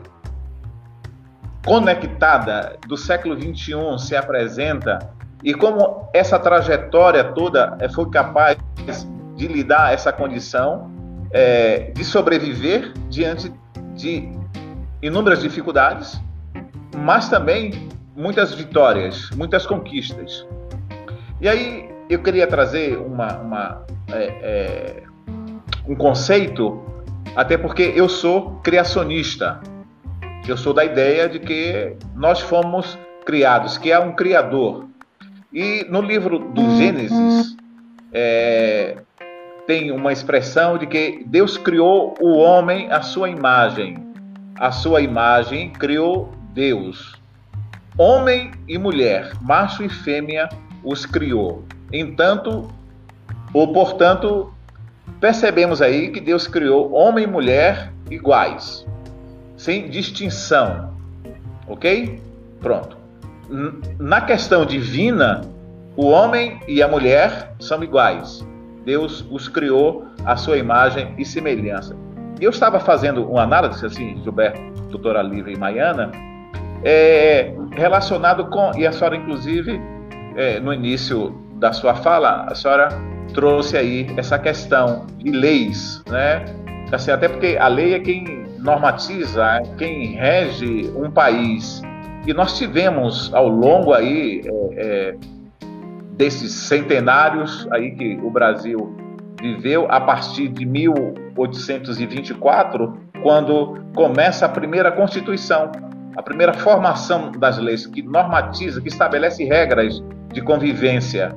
[1.66, 5.00] conectada do século XXI se apresenta
[5.44, 8.58] e como essa trajetória toda foi capaz
[9.36, 10.92] de lidar essa condição
[11.32, 13.52] é, de sobreviver diante
[13.96, 14.43] de
[15.04, 16.20] inúmeras dificuldades,
[16.96, 20.48] mas também muitas vitórias, muitas conquistas.
[21.42, 25.04] E aí eu queria trazer uma, uma é, é,
[25.86, 26.82] um conceito,
[27.36, 29.60] até porque eu sou criacionista.
[30.48, 34.88] Eu sou da ideia de que nós fomos criados, que há um Criador.
[35.52, 36.78] E no livro do.
[36.78, 37.56] Gênesis,
[38.12, 38.98] é,
[39.66, 44.03] tem uma expressão de que Deus criou o homem à sua imagem.
[44.64, 47.16] A sua imagem criou Deus.
[47.98, 50.48] Homem e mulher, macho e fêmea,
[50.86, 51.66] os criou.
[51.92, 52.72] Entanto,
[53.54, 54.54] ou portanto,
[55.20, 58.88] percebemos aí que Deus criou homem e mulher iguais,
[59.58, 60.94] sem distinção.
[61.68, 62.22] Ok?
[62.62, 62.96] Pronto.
[64.00, 65.42] Na questão divina,
[65.98, 68.48] o homem e a mulher são iguais.
[68.86, 71.98] Deus os criou à sua imagem e semelhança.
[72.44, 74.60] Eu estava fazendo uma análise, assim, Gilberto,
[74.90, 76.12] doutora Lívia e Maiana,
[76.84, 79.80] é, relacionado com, e a senhora, inclusive,
[80.36, 82.90] é, no início da sua fala, a senhora
[83.34, 86.44] trouxe aí essa questão de leis, né?
[86.92, 91.82] Assim, até porque a lei é quem normatiza, é quem rege um país.
[92.28, 95.16] E nós tivemos ao longo aí é, é,
[96.18, 99.03] desses centenários aí que o Brasil
[99.44, 105.70] viveu a partir de 1824, quando começa a primeira Constituição,
[106.16, 110.02] a primeira formação das leis que normatiza, que estabelece regras
[110.32, 111.36] de convivência.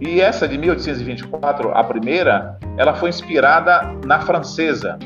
[0.00, 4.98] E essa de 1824, a primeira, ela foi inspirada na francesa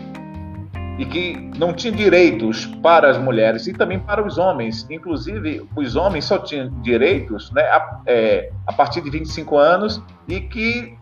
[0.99, 4.87] e que não tinha direitos para as mulheres e também para os homens.
[4.91, 10.41] Inclusive, os homens só tinham direitos né, a, é, a partir de 25 anos e
[10.41, 10.97] que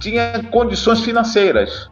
[0.00, 1.88] tinha condições financeiras,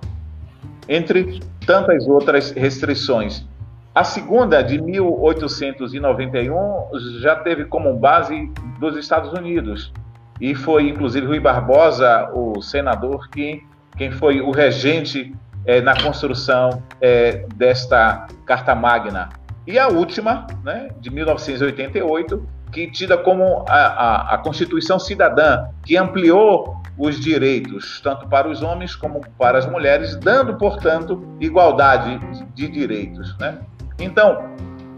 [0.89, 3.47] entre tantas outras restrições.
[3.95, 9.93] A segunda, de 1891, já teve como base dos Estados Unidos.
[10.41, 13.63] E foi, inclusive, Rui Barbosa, o senador, que,
[13.97, 15.35] quem foi o regente
[15.67, 19.29] é, na construção é, desta Carta Magna.
[19.67, 25.97] E a última, né, de 1988, que tida como a, a, a Constituição Cidadã, que
[25.97, 32.19] ampliou os direitos, tanto para os homens como para as mulheres, dando, portanto, igualdade
[32.55, 33.37] de direitos.
[33.39, 33.59] Né?
[33.99, 34.51] Então,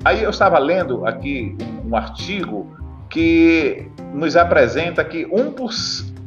[0.04, 2.74] aí eu estava lendo aqui um, artigo
[3.10, 5.70] que nos apresenta que um, por,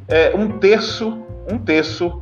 [0.07, 2.21] é, um terço, um terço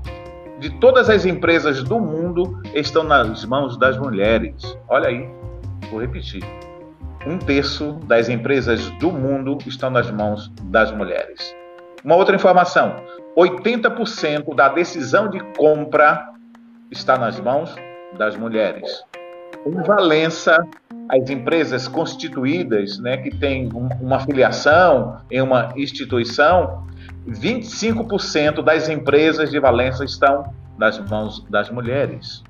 [0.60, 4.78] de todas as empresas do mundo estão nas mãos das mulheres.
[4.88, 5.28] Olha aí,
[5.90, 6.42] vou repetir.
[7.26, 11.56] Um terço das empresas do mundo estão nas mãos das mulheres.
[12.04, 12.96] Uma outra informação:
[13.38, 16.28] 80% da decisão de compra
[16.90, 17.76] está nas mãos
[18.18, 19.04] das mulheres.
[19.66, 20.68] Em Valença,
[21.10, 23.70] as empresas constituídas, né, que têm
[24.02, 26.88] uma filiação em uma instituição,
[27.28, 32.44] 25% das empresas de Valença estão nas mãos das mulheres.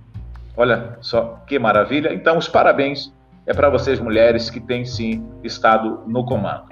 [0.55, 2.13] Olha só que maravilha.
[2.13, 3.11] Então, os parabéns
[3.51, 6.69] é para vocês, mulheres, que têm sim estado no comando.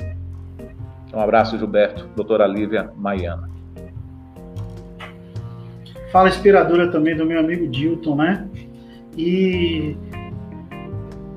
[1.13, 3.49] Um abraço, Gilberto, doutora Lívia Maiana.
[6.09, 8.47] Fala inspiradora também do meu amigo Dilton, né?
[9.17, 9.97] E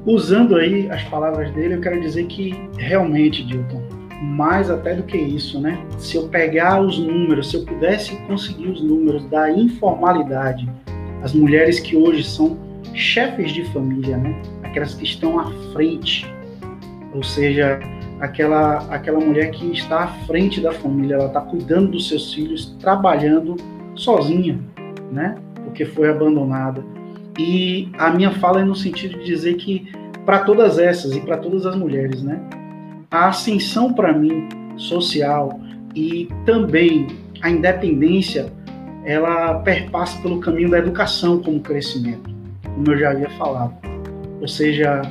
[0.07, 3.83] usando aí as palavras dele, eu quero dizer que realmente, Dilton,
[4.23, 5.85] mais até do que isso, né?
[5.99, 10.71] Se eu pegar os números, se eu pudesse conseguir os números da informalidade,
[11.21, 12.57] as mulheres que hoje são
[12.95, 14.41] chefes de família, né?
[14.73, 16.27] Aquelas que estão à frente,
[17.15, 17.79] ou seja,
[18.19, 22.75] aquela aquela mulher que está à frente da família, ela está cuidando dos seus filhos,
[22.81, 23.57] trabalhando
[23.95, 24.59] sozinha,
[25.13, 25.35] né?
[25.63, 26.83] Porque foi abandonada.
[27.39, 29.93] E a minha fala é no sentido de dizer que
[30.25, 32.41] para todas essas e para todas as mulheres, né?
[33.11, 35.61] A ascensão para mim social
[35.95, 37.09] e também
[37.43, 38.51] a independência,
[39.05, 42.31] ela perpassa pelo caminho da educação como crescimento,
[42.75, 43.82] como eu já havia falado.
[44.43, 45.03] Ou seja,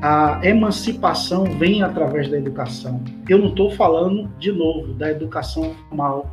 [0.00, 3.02] a emancipação vem através da educação.
[3.28, 6.30] Eu não estou falando, de novo, da educação formal.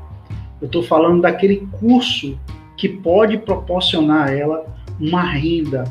[0.61, 2.39] Eu estou falando daquele curso
[2.77, 4.65] que pode proporcionar a ela
[4.99, 5.83] uma renda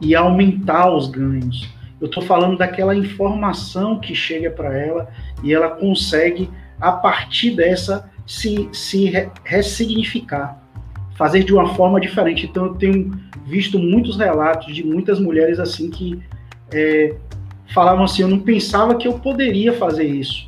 [0.00, 1.68] e aumentar os ganhos.
[2.00, 5.08] Eu estou falando daquela informação que chega para ela
[5.42, 6.48] e ela consegue,
[6.80, 10.59] a partir dessa, se, se re ressignificar,
[11.20, 12.46] fazer de uma forma diferente.
[12.46, 13.12] Então, eu tenho
[13.44, 16.18] visto muitos relatos de muitas mulheres assim que
[16.72, 17.14] é,
[17.74, 20.46] falavam assim: eu não pensava que eu poderia fazer isso,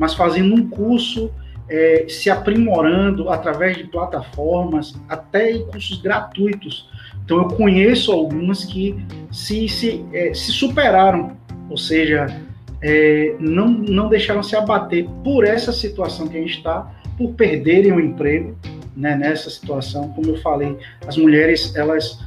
[0.00, 1.30] mas fazendo um curso
[1.68, 6.88] é, se aprimorando através de plataformas, até em cursos gratuitos.
[7.22, 8.96] Então, eu conheço algumas que
[9.30, 11.36] se, se, é, se superaram,
[11.68, 12.34] ou seja,
[12.80, 17.92] é, não, não deixaram se abater por essa situação que a gente está, por perderem
[17.92, 18.56] o emprego
[18.98, 20.08] né, nessa situação.
[20.10, 20.76] Como eu falei,
[21.06, 22.18] as mulheres elas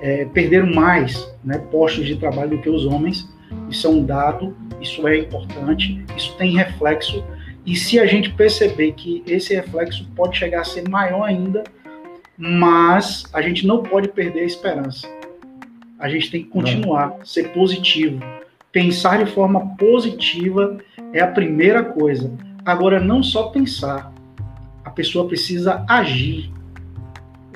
[0.00, 3.28] é, perderam mais né, postos de trabalho do que os homens.
[3.68, 7.22] Isso é um dado, isso é importante, isso tem reflexo
[7.64, 11.62] e se a gente perceber que esse reflexo pode chegar a ser maior ainda,
[12.36, 15.06] mas a gente não pode perder a esperança.
[15.98, 17.24] A gente tem que continuar, não.
[17.24, 18.20] ser positivo.
[18.72, 20.78] Pensar de forma positiva
[21.12, 22.32] é a primeira coisa.
[22.64, 24.12] Agora, não só pensar,
[24.90, 26.52] a pessoa precisa agir.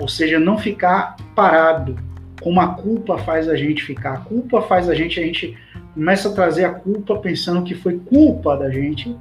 [0.00, 1.96] Ou seja, não ficar parado,
[2.40, 4.14] como a culpa faz a gente ficar.
[4.14, 5.56] A culpa faz a gente, a gente
[5.94, 9.16] começa a trazer a culpa pensando que foi culpa da gente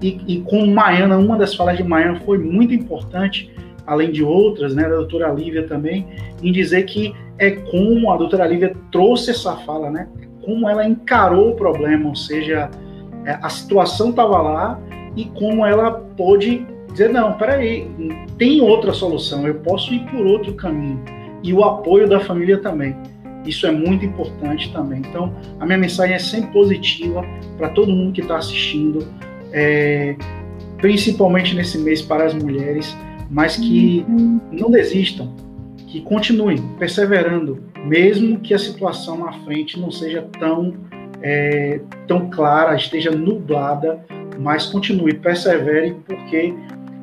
[0.00, 3.52] e, e com Maiana, uma das falas de Maiana foi muito importante,
[3.86, 6.06] além de outras, né, da doutora Lívia também,
[6.42, 10.08] em dizer que é como a doutora Lívia trouxe essa fala, né,
[10.44, 12.68] como ela encarou o problema, ou seja,
[13.24, 14.80] é, a situação estava lá
[15.16, 17.90] e como ela pôde dizer, não, peraí,
[18.38, 21.02] tem outra solução, eu posso ir por outro caminho.
[21.42, 22.94] E o apoio da família também.
[23.44, 25.00] Isso é muito importante também.
[25.00, 27.24] Então, a minha mensagem é sempre positiva
[27.56, 29.04] para todo mundo que está assistindo
[29.52, 30.14] é,
[30.78, 32.96] principalmente nesse mês para as mulheres,
[33.30, 34.40] mas que uhum.
[34.50, 35.32] não desistam,
[35.86, 40.74] que continuem perseverando, mesmo que a situação na frente não seja tão,
[41.22, 44.04] é, tão clara, esteja nublada,
[44.38, 46.54] mas continue, persevere, porque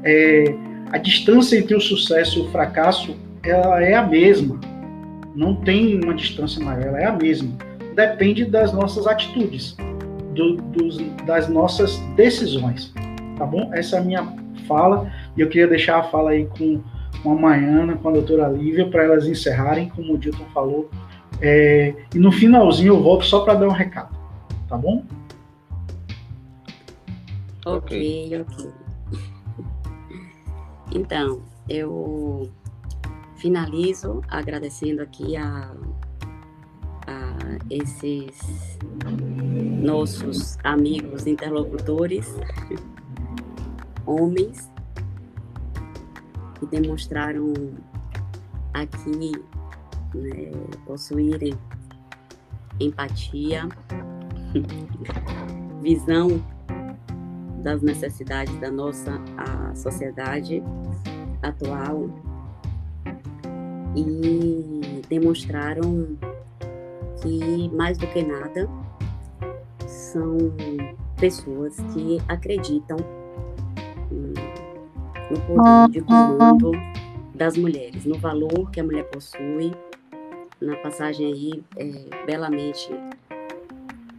[0.03, 0.45] é,
[0.91, 4.59] a distância entre o sucesso e o fracasso ela é a mesma.
[5.35, 7.55] Não tem uma distância maior, ela é a mesma.
[7.95, 9.75] Depende das nossas atitudes
[10.33, 12.93] do, dos, das nossas decisões,
[13.37, 13.69] tá bom?
[13.73, 14.33] Essa é a minha
[14.67, 16.81] fala e eu queria deixar a fala aí com,
[17.23, 20.89] com a Maiana, com a doutora Lívia, para elas encerrarem, como o Dilton falou.
[21.41, 24.15] É, e no finalzinho eu volto só para dar um recado,
[24.67, 25.03] tá bom?
[27.65, 28.88] Ok, ok.
[30.91, 32.49] Então, eu
[33.35, 35.71] finalizo agradecendo aqui a,
[37.07, 37.37] a
[37.69, 38.77] esses
[39.81, 42.35] nossos amigos interlocutores,
[44.05, 44.69] homens,
[46.59, 47.53] que demonstraram
[48.73, 49.31] aqui
[50.13, 50.51] né,
[50.85, 51.53] possuírem
[52.79, 53.69] empatia,
[55.81, 56.41] visão
[57.63, 59.19] das necessidades da nossa
[59.75, 60.63] sociedade
[61.41, 62.09] atual
[63.95, 66.17] e demonstraram
[67.21, 68.69] que mais do que nada
[69.87, 70.37] são
[71.17, 72.97] pessoas que acreditam
[75.29, 76.71] no poder de comando
[77.35, 79.71] das mulheres, no valor que a mulher possui.
[80.59, 82.89] Na passagem aí, é, belamente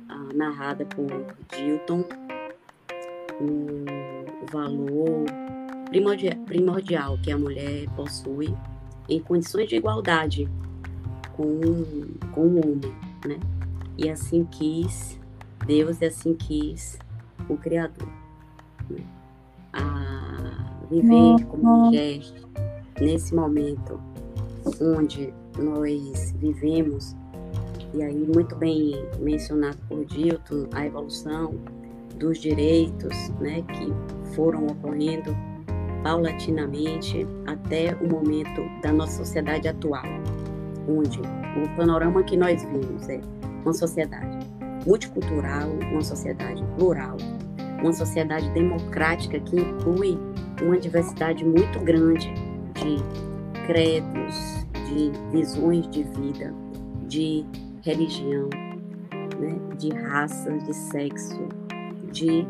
[0.09, 1.07] ah, narrada por
[1.55, 2.03] Dilton,
[3.41, 5.25] o valor
[5.89, 8.55] primordial, primordial que a mulher possui
[9.09, 10.49] em condições de igualdade
[11.33, 11.61] com,
[12.33, 12.95] com o homem,
[13.27, 13.39] né?
[13.99, 15.19] E assim quis
[15.67, 16.99] Deus e assim quis
[17.49, 18.09] o Criador.
[18.89, 19.05] Né?
[19.73, 22.21] A viver como mulher
[23.01, 24.01] nesse momento
[24.81, 27.17] onde nós vivemos,
[27.95, 31.55] e aí muito bem mencionado por Dilton, a evolução
[32.21, 33.93] dos direitos né, que
[34.35, 35.35] foram ocorrendo
[36.05, 40.05] paulatinamente até o momento da nossa sociedade atual,
[40.89, 43.21] onde o panorama que nós vimos é
[43.65, 44.47] uma sociedade
[44.87, 47.17] multicultural, uma sociedade plural,
[47.81, 50.19] uma sociedade democrática que inclui
[50.63, 52.33] uma diversidade muito grande
[52.75, 52.97] de
[53.67, 56.55] credos, de visões de vida,
[57.07, 57.45] de
[57.83, 58.49] religião,
[59.39, 61.49] né, de raça, de sexo,
[62.13, 62.47] de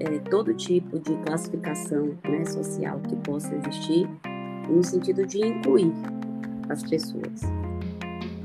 [0.00, 4.08] é, todo tipo de classificação né, social que possa existir,
[4.68, 5.92] no sentido de incluir
[6.68, 7.42] as pessoas.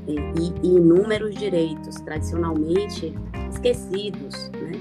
[0.06, 0.16] E,
[0.62, 3.14] e inúmeros direitos tradicionalmente
[3.50, 4.72] esquecidos, né,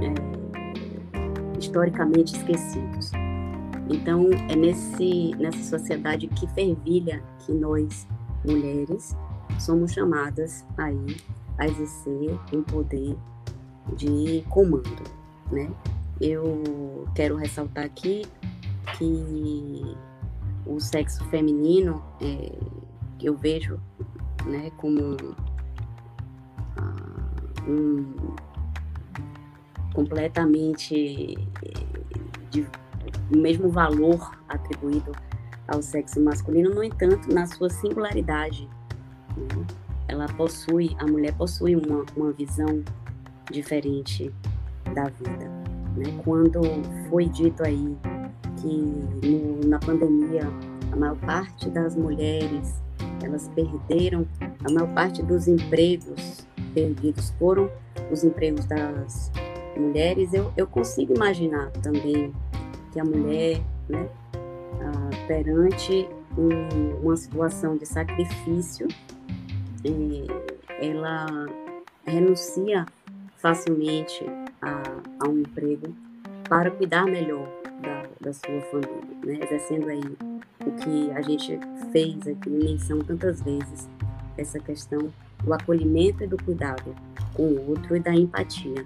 [0.00, 3.12] é, historicamente esquecidos.
[3.88, 8.06] Então, é nesse, nessa sociedade que fervilha que nós,
[8.44, 9.16] mulheres,
[9.60, 11.16] somos chamadas aí
[11.58, 13.16] a exercer um poder
[13.94, 15.02] de comando,
[15.50, 15.70] né?
[16.20, 18.22] Eu quero ressaltar aqui
[18.96, 19.96] que
[20.64, 22.52] o sexo feminino, é,
[23.22, 23.78] eu vejo
[24.46, 25.16] né, como
[26.76, 28.34] ah, um,
[29.92, 31.36] completamente
[32.50, 32.66] de,
[33.32, 35.12] o mesmo valor atribuído
[35.68, 38.68] ao sexo masculino, no entanto, na sua singularidade.
[39.36, 39.66] Né?
[40.08, 42.84] Ela possui, a mulher possui uma, uma visão
[43.50, 44.32] diferente
[44.94, 45.48] da vida.
[45.96, 46.20] Né?
[46.24, 46.60] Quando
[47.08, 47.96] foi dito aí
[48.60, 50.42] que no, na pandemia
[50.92, 52.82] a maior parte das mulheres
[53.22, 54.26] elas perderam
[54.64, 56.46] a maior parte dos empregos
[56.76, 57.70] perdidos foram
[58.10, 59.32] os empregos das
[59.74, 60.34] mulheres.
[60.34, 62.34] Eu, eu consigo imaginar também
[62.92, 66.06] que a mulher, né, ah, perante
[66.36, 68.86] um, uma situação de sacrifício,
[69.84, 71.26] eh, ela
[72.04, 72.84] renuncia
[73.46, 74.24] facilmente
[74.60, 74.82] a,
[75.20, 75.94] a um emprego
[76.48, 77.48] para cuidar melhor
[77.80, 79.38] da, da sua família, né?
[79.40, 80.02] exercendo aí
[80.66, 81.56] o que a gente
[81.92, 83.88] fez aqui menção tantas vezes,
[84.36, 85.12] essa questão
[85.44, 86.92] do acolhimento e do cuidado
[87.34, 88.84] com o outro e da empatia.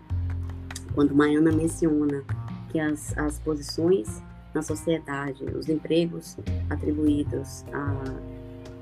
[0.95, 2.23] Quando Maiana menciona
[2.69, 4.23] que as, as posições
[4.53, 6.37] na sociedade, os empregos
[6.69, 7.95] atribuídos a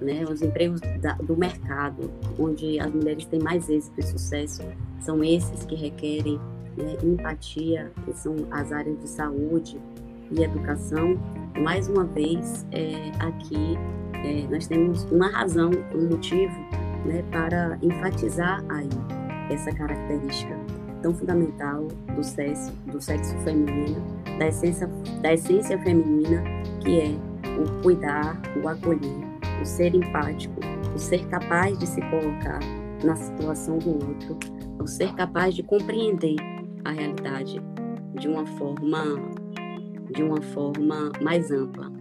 [0.01, 4.62] né, os empregos da, do mercado, onde as mulheres têm mais êxito e sucesso,
[5.01, 6.39] são esses que requerem
[6.77, 9.81] né, empatia, que são as áreas de saúde
[10.31, 11.19] e educação.
[11.61, 13.77] Mais uma vez, é, aqui
[14.25, 16.55] é, nós temos uma razão, um motivo
[17.05, 18.89] né, para enfatizar aí
[19.51, 20.55] essa característica
[21.03, 24.03] tão fundamental do sexo, do sexo feminino,
[24.39, 24.89] da essência,
[25.23, 26.43] da essência feminina,
[26.81, 27.15] que é
[27.59, 29.27] o cuidar, o acolher,
[29.60, 30.60] o ser empático,
[30.94, 32.60] o ser capaz de se colocar
[33.05, 34.39] na situação do outro,
[34.80, 36.36] o ser capaz de compreender
[36.85, 37.60] a realidade
[38.18, 39.05] de uma forma
[40.10, 41.93] de uma forma mais ampla.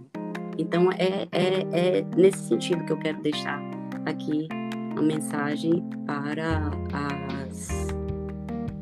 [0.56, 3.60] Então é, é, é nesse sentido que eu quero deixar
[4.06, 4.48] aqui
[4.96, 6.70] a mensagem para
[7.44, 7.68] as,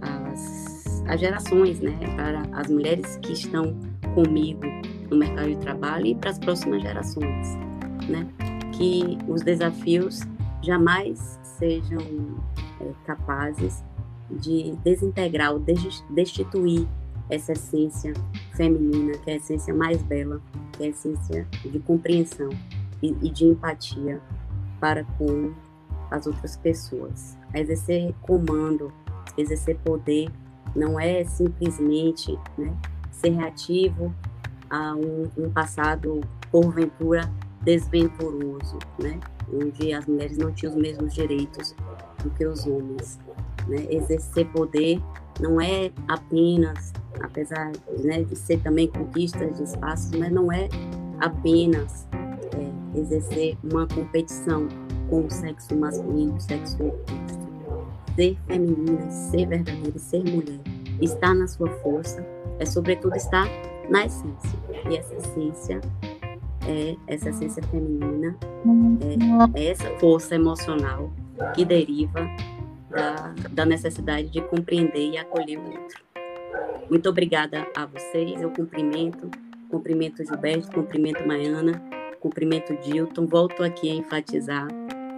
[0.00, 1.98] as, as gerações, né?
[2.14, 3.76] para as mulheres que estão
[4.14, 4.62] comigo
[5.10, 7.54] no mercado de trabalho e para as próximas gerações,
[8.08, 8.26] né?
[8.76, 10.20] Que os desafios
[10.62, 12.00] jamais sejam
[12.80, 13.82] é, capazes
[14.30, 15.62] de desintegrar ou
[16.10, 16.86] destituir
[17.30, 18.12] essa essência
[18.54, 20.40] feminina, que é a essência mais bela,
[20.72, 22.50] que é a essência de compreensão
[23.02, 24.20] e, e de empatia
[24.80, 25.52] para com
[26.10, 27.36] as outras pessoas.
[27.54, 28.92] Exercer comando,
[29.36, 30.30] exercer poder,
[30.74, 32.76] não é simplesmente né,
[33.10, 34.14] ser reativo
[34.68, 36.20] a um, um passado,
[36.50, 37.30] porventura,
[37.66, 39.20] desventuroso, né?
[39.52, 41.74] onde as mulheres não tinham os mesmos direitos
[42.22, 43.18] do que os homens.
[43.68, 43.86] Né?
[43.90, 45.02] Exercer poder
[45.40, 47.72] não é apenas apesar
[48.02, 50.68] né, de ser também conquistas de espaços, mas não é
[51.18, 54.68] apenas é, exercer uma competição
[55.08, 57.46] com o sexo masculino, o sexo oposto.
[58.14, 60.60] Ser feminina, ser verdadeira, ser mulher,
[61.00, 62.26] estar na sua força,
[62.58, 63.46] é sobretudo estar
[63.90, 64.58] na essência.
[64.90, 65.80] E essa essência
[66.66, 68.36] é essa essência feminina,
[69.54, 71.10] é, é essa força emocional
[71.54, 72.20] que deriva
[72.90, 76.04] da, da necessidade de compreender e acolher o outro.
[76.90, 79.30] Muito obrigada a vocês, eu cumprimento,
[79.68, 81.82] cumprimento Gilberto, cumprimento Maiana,
[82.20, 84.68] cumprimento Dilton, volto aqui a enfatizar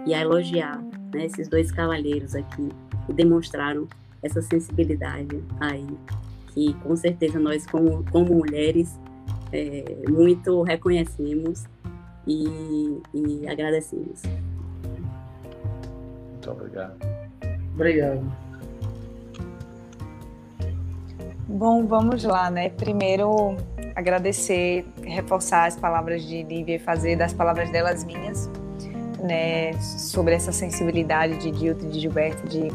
[0.05, 0.81] e a elogiar
[1.13, 2.69] né, esses dois cavalheiros aqui
[3.05, 3.87] que demonstraram
[4.21, 5.87] essa sensibilidade aí,
[6.53, 8.99] que com certeza nós como, como mulheres
[9.51, 11.65] é, muito reconhecemos
[12.27, 14.21] e, e agradecemos.
[16.31, 16.97] Muito obrigado.
[17.73, 18.49] Obrigado.
[21.47, 22.69] Bom, vamos lá, né?
[22.69, 23.57] Primeiro,
[23.95, 28.49] agradecer, reforçar as palavras de Lívia e fazer das palavras delas minhas,
[29.19, 29.73] né?
[29.81, 32.67] Sobre essa sensibilidade de Dilton e de Gilberto de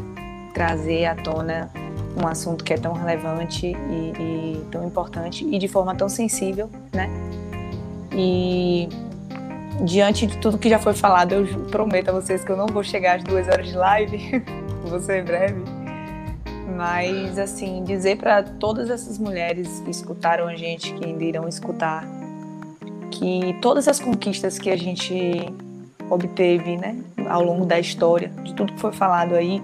[0.53, 1.71] trazer à tona
[2.17, 6.69] um assunto que é tão relevante e, e, tão importante e de forma tão sensível,
[6.93, 7.09] né?
[8.13, 8.87] E
[9.83, 12.83] diante de tudo que já foi falado, eu prometo a vocês que eu não vou
[12.83, 14.43] chegar às duas horas de live,
[14.87, 15.61] vou ser breve.
[16.75, 22.05] Mas, assim, dizer para todas essas mulheres que escutaram a gente, que ainda irão escutar,
[23.11, 25.53] que todas as conquistas que a gente
[26.09, 26.97] obteve, né,
[27.29, 29.61] ao longo da história, de tudo que foi falado aí,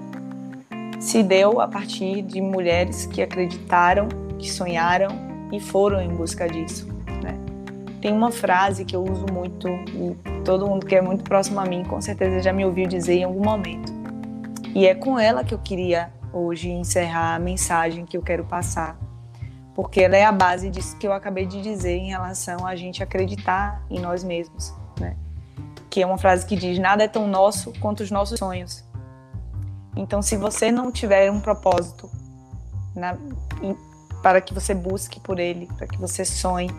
[1.02, 4.08] se deu a partir de mulheres que acreditaram,
[4.38, 5.10] que sonharam
[5.52, 6.88] e foram em busca disso.
[7.24, 7.36] Né?
[8.00, 10.16] Tem uma frase que eu uso muito e
[10.46, 13.24] todo mundo que é muito próximo a mim com certeza já me ouviu dizer em
[13.24, 13.92] algum momento.
[14.76, 18.96] E é com ela que eu queria hoje encerrar a mensagem que eu quero passar,
[19.74, 23.02] porque ela é a base disso que eu acabei de dizer em relação a gente
[23.02, 25.18] acreditar em nós mesmos, né?
[25.90, 28.91] Que é uma frase que diz: nada é tão nosso quanto os nossos sonhos.
[29.96, 32.10] Então, se você não tiver um propósito
[32.96, 33.18] na,
[34.22, 36.70] para que você busque por ele, para que você sonhe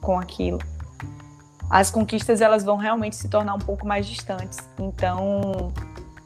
[0.00, 0.58] com aquilo,
[1.68, 4.58] as conquistas elas vão realmente se tornar um pouco mais distantes.
[4.78, 5.72] Então,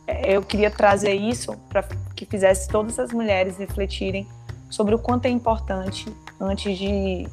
[0.07, 1.83] é, eu queria trazer isso para
[2.15, 4.27] que fizesse todas as mulheres refletirem
[4.69, 7.27] sobre o quanto é importante, antes de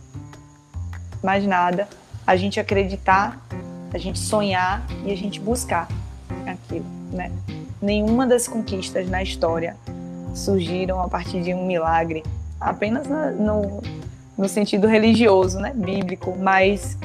[1.23, 1.87] mais nada,
[2.25, 3.45] a gente acreditar,
[3.93, 5.87] a gente sonhar e a gente buscar
[6.45, 7.31] aquilo, né?
[7.81, 9.75] Nenhuma das conquistas na história
[10.33, 12.23] surgiram a partir de um milagre,
[12.59, 13.81] apenas no,
[14.37, 16.97] no sentido religioso, né, bíblico, mas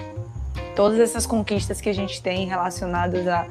[0.74, 3.46] todas essas conquistas que a gente tem relacionadas à,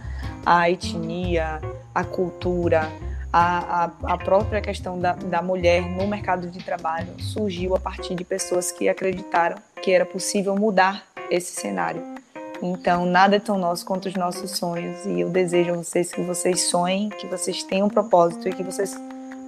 [0.46, 1.62] à etnia,
[1.94, 2.90] à cultura,
[3.32, 8.16] à, à, à própria questão da, da mulher no mercado de trabalho surgiu a partir
[8.16, 12.19] de pessoas que acreditaram que era possível mudar esse cenário.
[12.62, 15.06] Então, nada é tão nosso quanto os nossos sonhos.
[15.06, 18.64] E eu desejo a vocês que vocês sonhem, que vocês tenham um propósito e que
[18.64, 18.96] vocês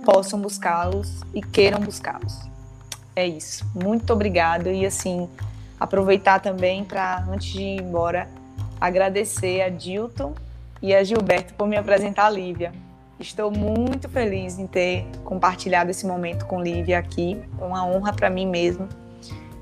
[0.05, 2.39] possam buscá-los e queiram buscá-los.
[3.15, 3.65] É isso.
[3.75, 4.71] Muito obrigada.
[4.71, 5.29] E assim,
[5.79, 8.29] aproveitar também para, antes de ir embora,
[8.79, 10.33] agradecer a Dilton
[10.81, 12.71] e a Gilberto por me apresentar a Lívia.
[13.19, 17.39] Estou muito feliz em ter compartilhado esse momento com Lívia aqui.
[17.59, 18.89] É uma honra para mim mesmo.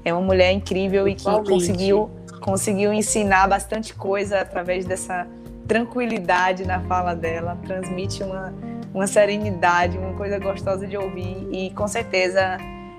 [0.05, 2.09] É uma mulher incrível e que conseguiu
[2.39, 5.27] conseguiu ensinar bastante coisa através dessa
[5.67, 8.53] tranquilidade na fala dela, transmite uma,
[8.93, 12.57] uma serenidade, uma coisa gostosa de ouvir e com certeza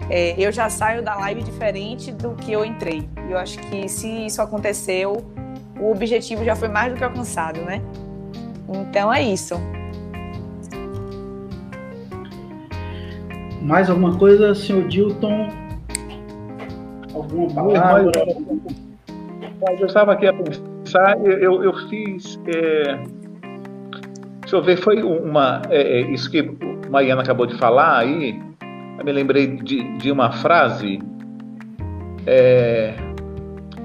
[0.08, 3.08] é, eu já saio da live diferente do que eu entrei.
[3.28, 5.24] Eu acho que se isso aconteceu,
[5.80, 7.82] o objetivo já foi mais do que alcançado, né?
[8.68, 9.54] Então é isso.
[13.62, 15.48] Mais alguma coisa, senhor Dilton?
[17.12, 18.12] Alguma palavra?
[19.78, 22.41] Eu estava aqui a pensar, eu, eu fiz.
[22.47, 23.03] É,
[24.41, 25.62] deixa eu ver, foi uma.
[25.69, 26.43] É, é isso que
[26.89, 28.41] Mariana acabou de falar aí,
[28.99, 30.99] eu me lembrei de, de uma frase.
[32.27, 32.95] É,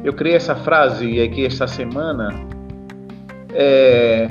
[0.03, 2.29] eu criei essa frase aqui esta semana.
[3.53, 4.27] É,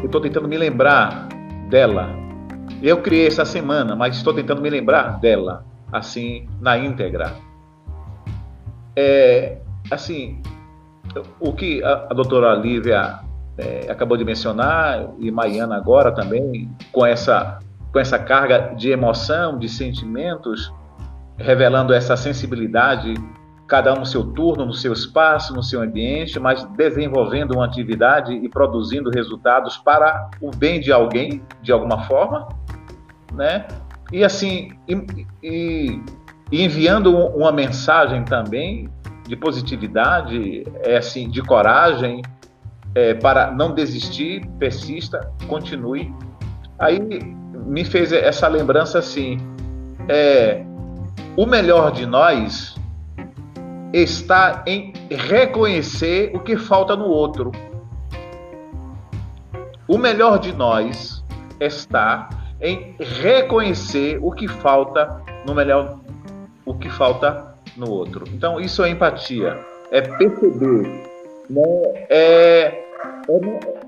[0.00, 1.28] eu estou tentando me lembrar
[1.68, 2.08] dela.
[2.82, 7.34] Eu criei essa semana, mas estou tentando me lembrar dela, assim, na íntegra.
[8.94, 9.58] É,
[9.90, 10.42] assim,
[11.40, 13.20] o que a, a doutora Lívia
[13.56, 17.58] é, acabou de mencionar, e Maiana agora também, com essa,
[17.92, 20.72] com essa carga de emoção, de sentimentos,
[21.36, 23.14] revelando essa sensibilidade,
[23.66, 28.32] cada um no seu turno, no seu espaço, no seu ambiente, mas desenvolvendo uma atividade
[28.32, 32.48] e produzindo resultados para o bem de alguém, de alguma forma,
[33.32, 33.66] né?
[34.10, 36.02] E assim, e, e
[36.50, 38.88] e enviando uma mensagem também
[39.28, 42.22] de positividade, é assim, de coragem,
[42.94, 46.12] é, para não desistir, persista, continue.
[46.78, 49.36] Aí me fez essa lembrança assim:
[50.08, 50.64] é,
[51.36, 52.74] o melhor de nós
[53.92, 57.52] está em reconhecer o que falta no outro.
[59.86, 61.24] O melhor de nós
[61.60, 62.28] está
[62.60, 65.98] em reconhecer o que falta no melhor,
[66.64, 67.47] o que falta
[67.78, 68.24] no outro.
[68.34, 69.58] Então isso é empatia,
[69.90, 71.04] é perceber,
[71.48, 71.62] né?
[72.10, 72.84] é,
[73.28, 73.80] é,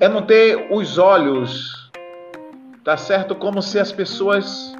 [0.00, 1.90] é não ter os olhos,
[2.84, 4.74] tá certo, como se as pessoas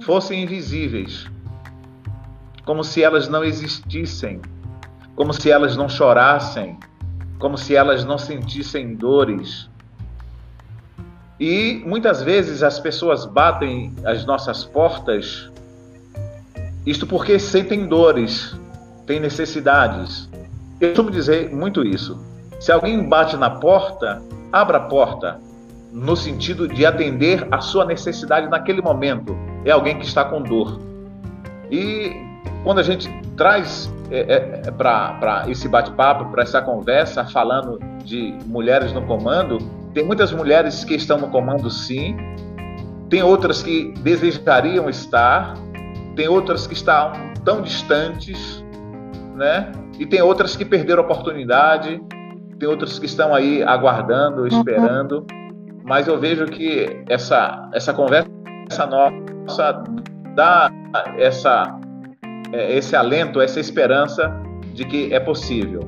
[0.00, 1.26] fossem invisíveis,
[2.64, 4.40] como se elas não existissem,
[5.14, 6.78] como se elas não chorassem,
[7.38, 9.70] como se elas não sentissem dores.
[11.38, 15.50] E muitas vezes as pessoas batem as nossas portas,
[16.86, 18.56] isto porque sentem dores,
[19.06, 20.30] têm necessidades.
[20.80, 22.24] Eu costumo dizer muito isso.
[22.60, 24.22] Se alguém bate na porta,
[24.52, 25.40] abra a porta,
[25.92, 29.36] no sentido de atender a sua necessidade naquele momento.
[29.64, 30.80] É alguém que está com dor.
[31.70, 32.12] E
[32.62, 38.38] quando a gente traz é, é, é para esse bate-papo, para essa conversa, falando de
[38.46, 39.58] mulheres no comando,
[39.92, 42.16] tem muitas mulheres que estão no comando, sim,
[43.08, 45.54] tem outras que desejariam estar,
[46.16, 47.12] tem outras que estão
[47.44, 48.64] tão distantes,
[49.36, 49.70] né?
[49.98, 52.00] E tem outras que perderam a oportunidade,
[52.58, 54.46] tem outras que estão aí aguardando, uhum.
[54.48, 55.26] esperando.
[55.84, 58.28] Mas eu vejo que essa, essa conversa
[58.90, 59.84] nossa
[60.34, 60.70] dá
[61.16, 61.78] essa
[62.52, 64.32] é, esse alento, essa esperança
[64.72, 65.80] de que é possível.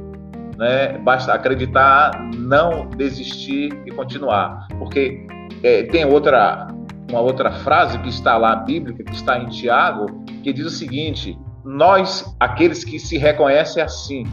[0.57, 0.99] Né?
[0.99, 4.67] Basta acreditar, não desistir e continuar.
[4.79, 5.27] Porque
[5.63, 6.69] é, tem outra,
[7.09, 11.39] uma outra frase que está lá, bíblica, que está em Tiago, que diz o seguinte:
[11.65, 14.25] Nós, aqueles que se reconhecem assim,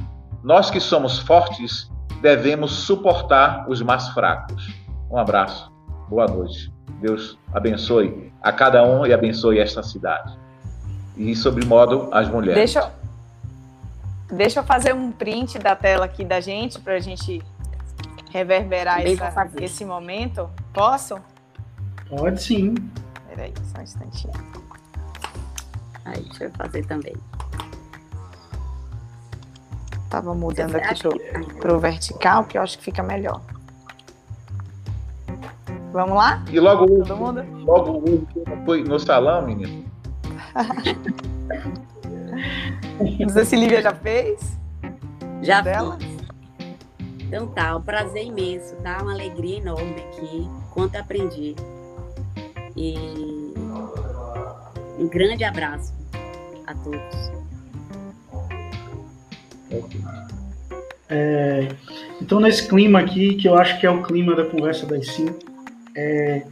[0.43, 1.89] nós que somos fortes,
[2.21, 4.73] devemos suportar os mais fracos.
[5.09, 5.71] Um abraço,
[6.09, 6.71] boa noite.
[7.01, 10.37] Deus abençoe a cada um e abençoe esta cidade
[11.17, 12.55] e, sobre modo, as mulheres.
[12.55, 12.91] Deixa,
[14.29, 17.41] deixa eu fazer um print da tela aqui da gente para a gente
[18.31, 20.49] reverberar essa, esse momento.
[20.73, 21.19] Posso?
[22.09, 22.75] Pode sim.
[23.29, 24.33] Peraí, só um instantinho.
[26.05, 27.15] Aí, deixa eu fazer também.
[30.09, 31.19] Tava mudando aqui pro,
[31.59, 33.41] pro vertical, que eu acho que fica melhor.
[35.91, 36.43] Vamos lá?
[36.51, 37.43] E logo Todo mundo?
[37.65, 38.03] logo
[38.65, 39.85] foi no salão, menino.
[43.19, 44.57] Não sei se Lívia já fez.
[45.41, 45.97] Já dela?
[45.97, 46.15] fiz.
[47.21, 48.99] Então tá, um prazer imenso, tá?
[49.01, 50.49] Uma alegria enorme aqui.
[50.71, 51.55] Quanto aprendi.
[52.75, 52.95] E
[54.99, 55.93] um grande abraço
[56.67, 57.35] a todos.
[61.09, 61.67] É,
[62.21, 65.39] então, nesse clima aqui, que eu acho que é o clima da conversa das cinco,
[65.95, 66.43] é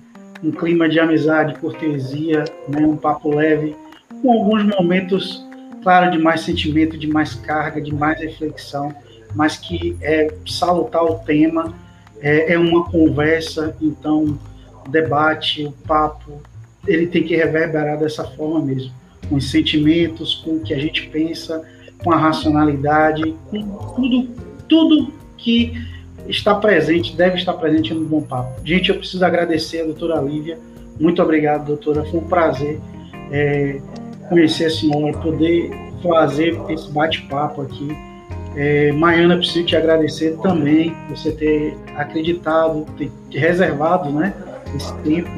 [0.44, 3.76] um clima de amizade, cortesia, né, um papo leve,
[4.22, 5.45] com alguns momentos,
[5.82, 8.94] claro, de mais sentimento, de mais carga, de mais reflexão,
[9.36, 11.74] mas que é salutar o tema,
[12.22, 14.38] é, é uma conversa, então
[14.85, 16.41] o debate, o papo,
[16.88, 18.91] ele tem que reverberar dessa forma mesmo,
[19.30, 21.64] com os sentimentos, com o que a gente pensa,
[22.03, 23.64] com a racionalidade, com
[23.95, 24.30] tudo,
[24.68, 25.73] tudo que
[26.27, 28.65] está presente, deve estar presente no Bom Papo.
[28.65, 30.57] Gente, eu preciso agradecer a doutora Lívia.
[30.99, 32.03] Muito obrigado, doutora.
[32.05, 32.80] Foi um prazer
[33.31, 33.80] é,
[34.30, 37.88] conhecer a senhora, poder fazer esse bate-papo aqui.
[38.55, 44.34] É, Maiana, preciso te agradecer também você ter acreditado, ter reservado né,
[44.78, 45.30] esse tempo.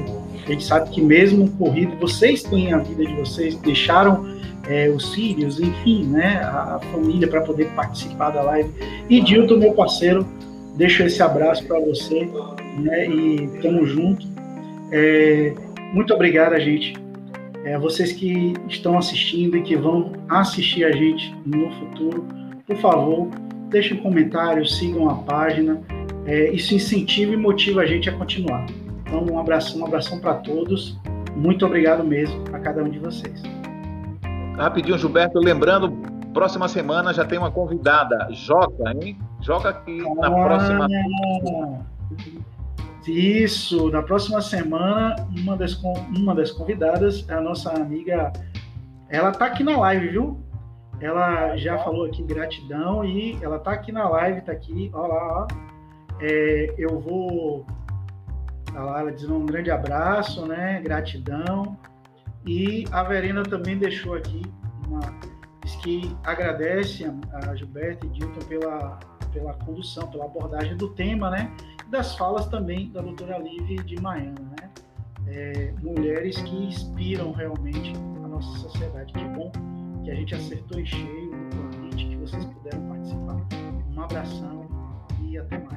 [0.46, 4.26] A gente sabe que mesmo corrido, vocês têm a vida de vocês, deixaram
[4.68, 8.70] é, os filhos, enfim, né, a família para poder participar da live.
[9.10, 10.26] E Dilton, meu parceiro,
[10.76, 12.30] deixo esse abraço para você
[12.80, 14.28] né, e tamo junto.
[14.92, 15.54] É,
[15.94, 16.94] muito obrigado, gente.
[17.64, 22.26] É, vocês que estão assistindo e que vão assistir a gente no futuro,
[22.68, 23.30] por favor,
[23.70, 25.82] deixem um comentário, sigam a página.
[26.26, 28.66] É, isso incentiva e motiva a gente a continuar.
[29.16, 31.00] Então, um abração, um abração para todos.
[31.34, 33.42] Muito obrigado mesmo a cada um de vocês.
[34.58, 35.90] Rapidinho, Gilberto, lembrando,
[36.34, 39.18] próxima semana já tem uma convidada, Joca, hein?
[39.40, 40.88] Joca aqui na ah, próxima.
[43.08, 45.82] Isso, na próxima semana, uma das,
[46.14, 48.34] uma das convidadas é a nossa amiga.
[49.08, 50.44] Ela tá aqui na live, viu?
[51.00, 55.42] Ela já falou aqui gratidão e ela tá aqui na live, tá aqui, ó lá,
[55.42, 55.48] ó.
[56.20, 57.66] É, eu vou.
[58.76, 60.82] Tá lá, ela diz um grande abraço, né?
[60.82, 61.78] Gratidão.
[62.46, 64.42] E a Verena também deixou aqui
[64.86, 65.00] uma.
[65.64, 69.00] Diz que agradece a, Gilberto e Dilton pela,
[69.32, 71.50] pela condução, pela abordagem do tema, né?
[71.88, 74.70] E das falas também da doutora Liv de Maiana, né?
[75.28, 77.94] É, mulheres que inspiram realmente
[78.26, 79.14] a nossa sociedade.
[79.14, 79.54] Que bom
[80.04, 83.42] que a gente acertou em cheio no convite, que vocês puderam participar.
[83.96, 84.68] Um abração
[85.24, 85.75] e até mais.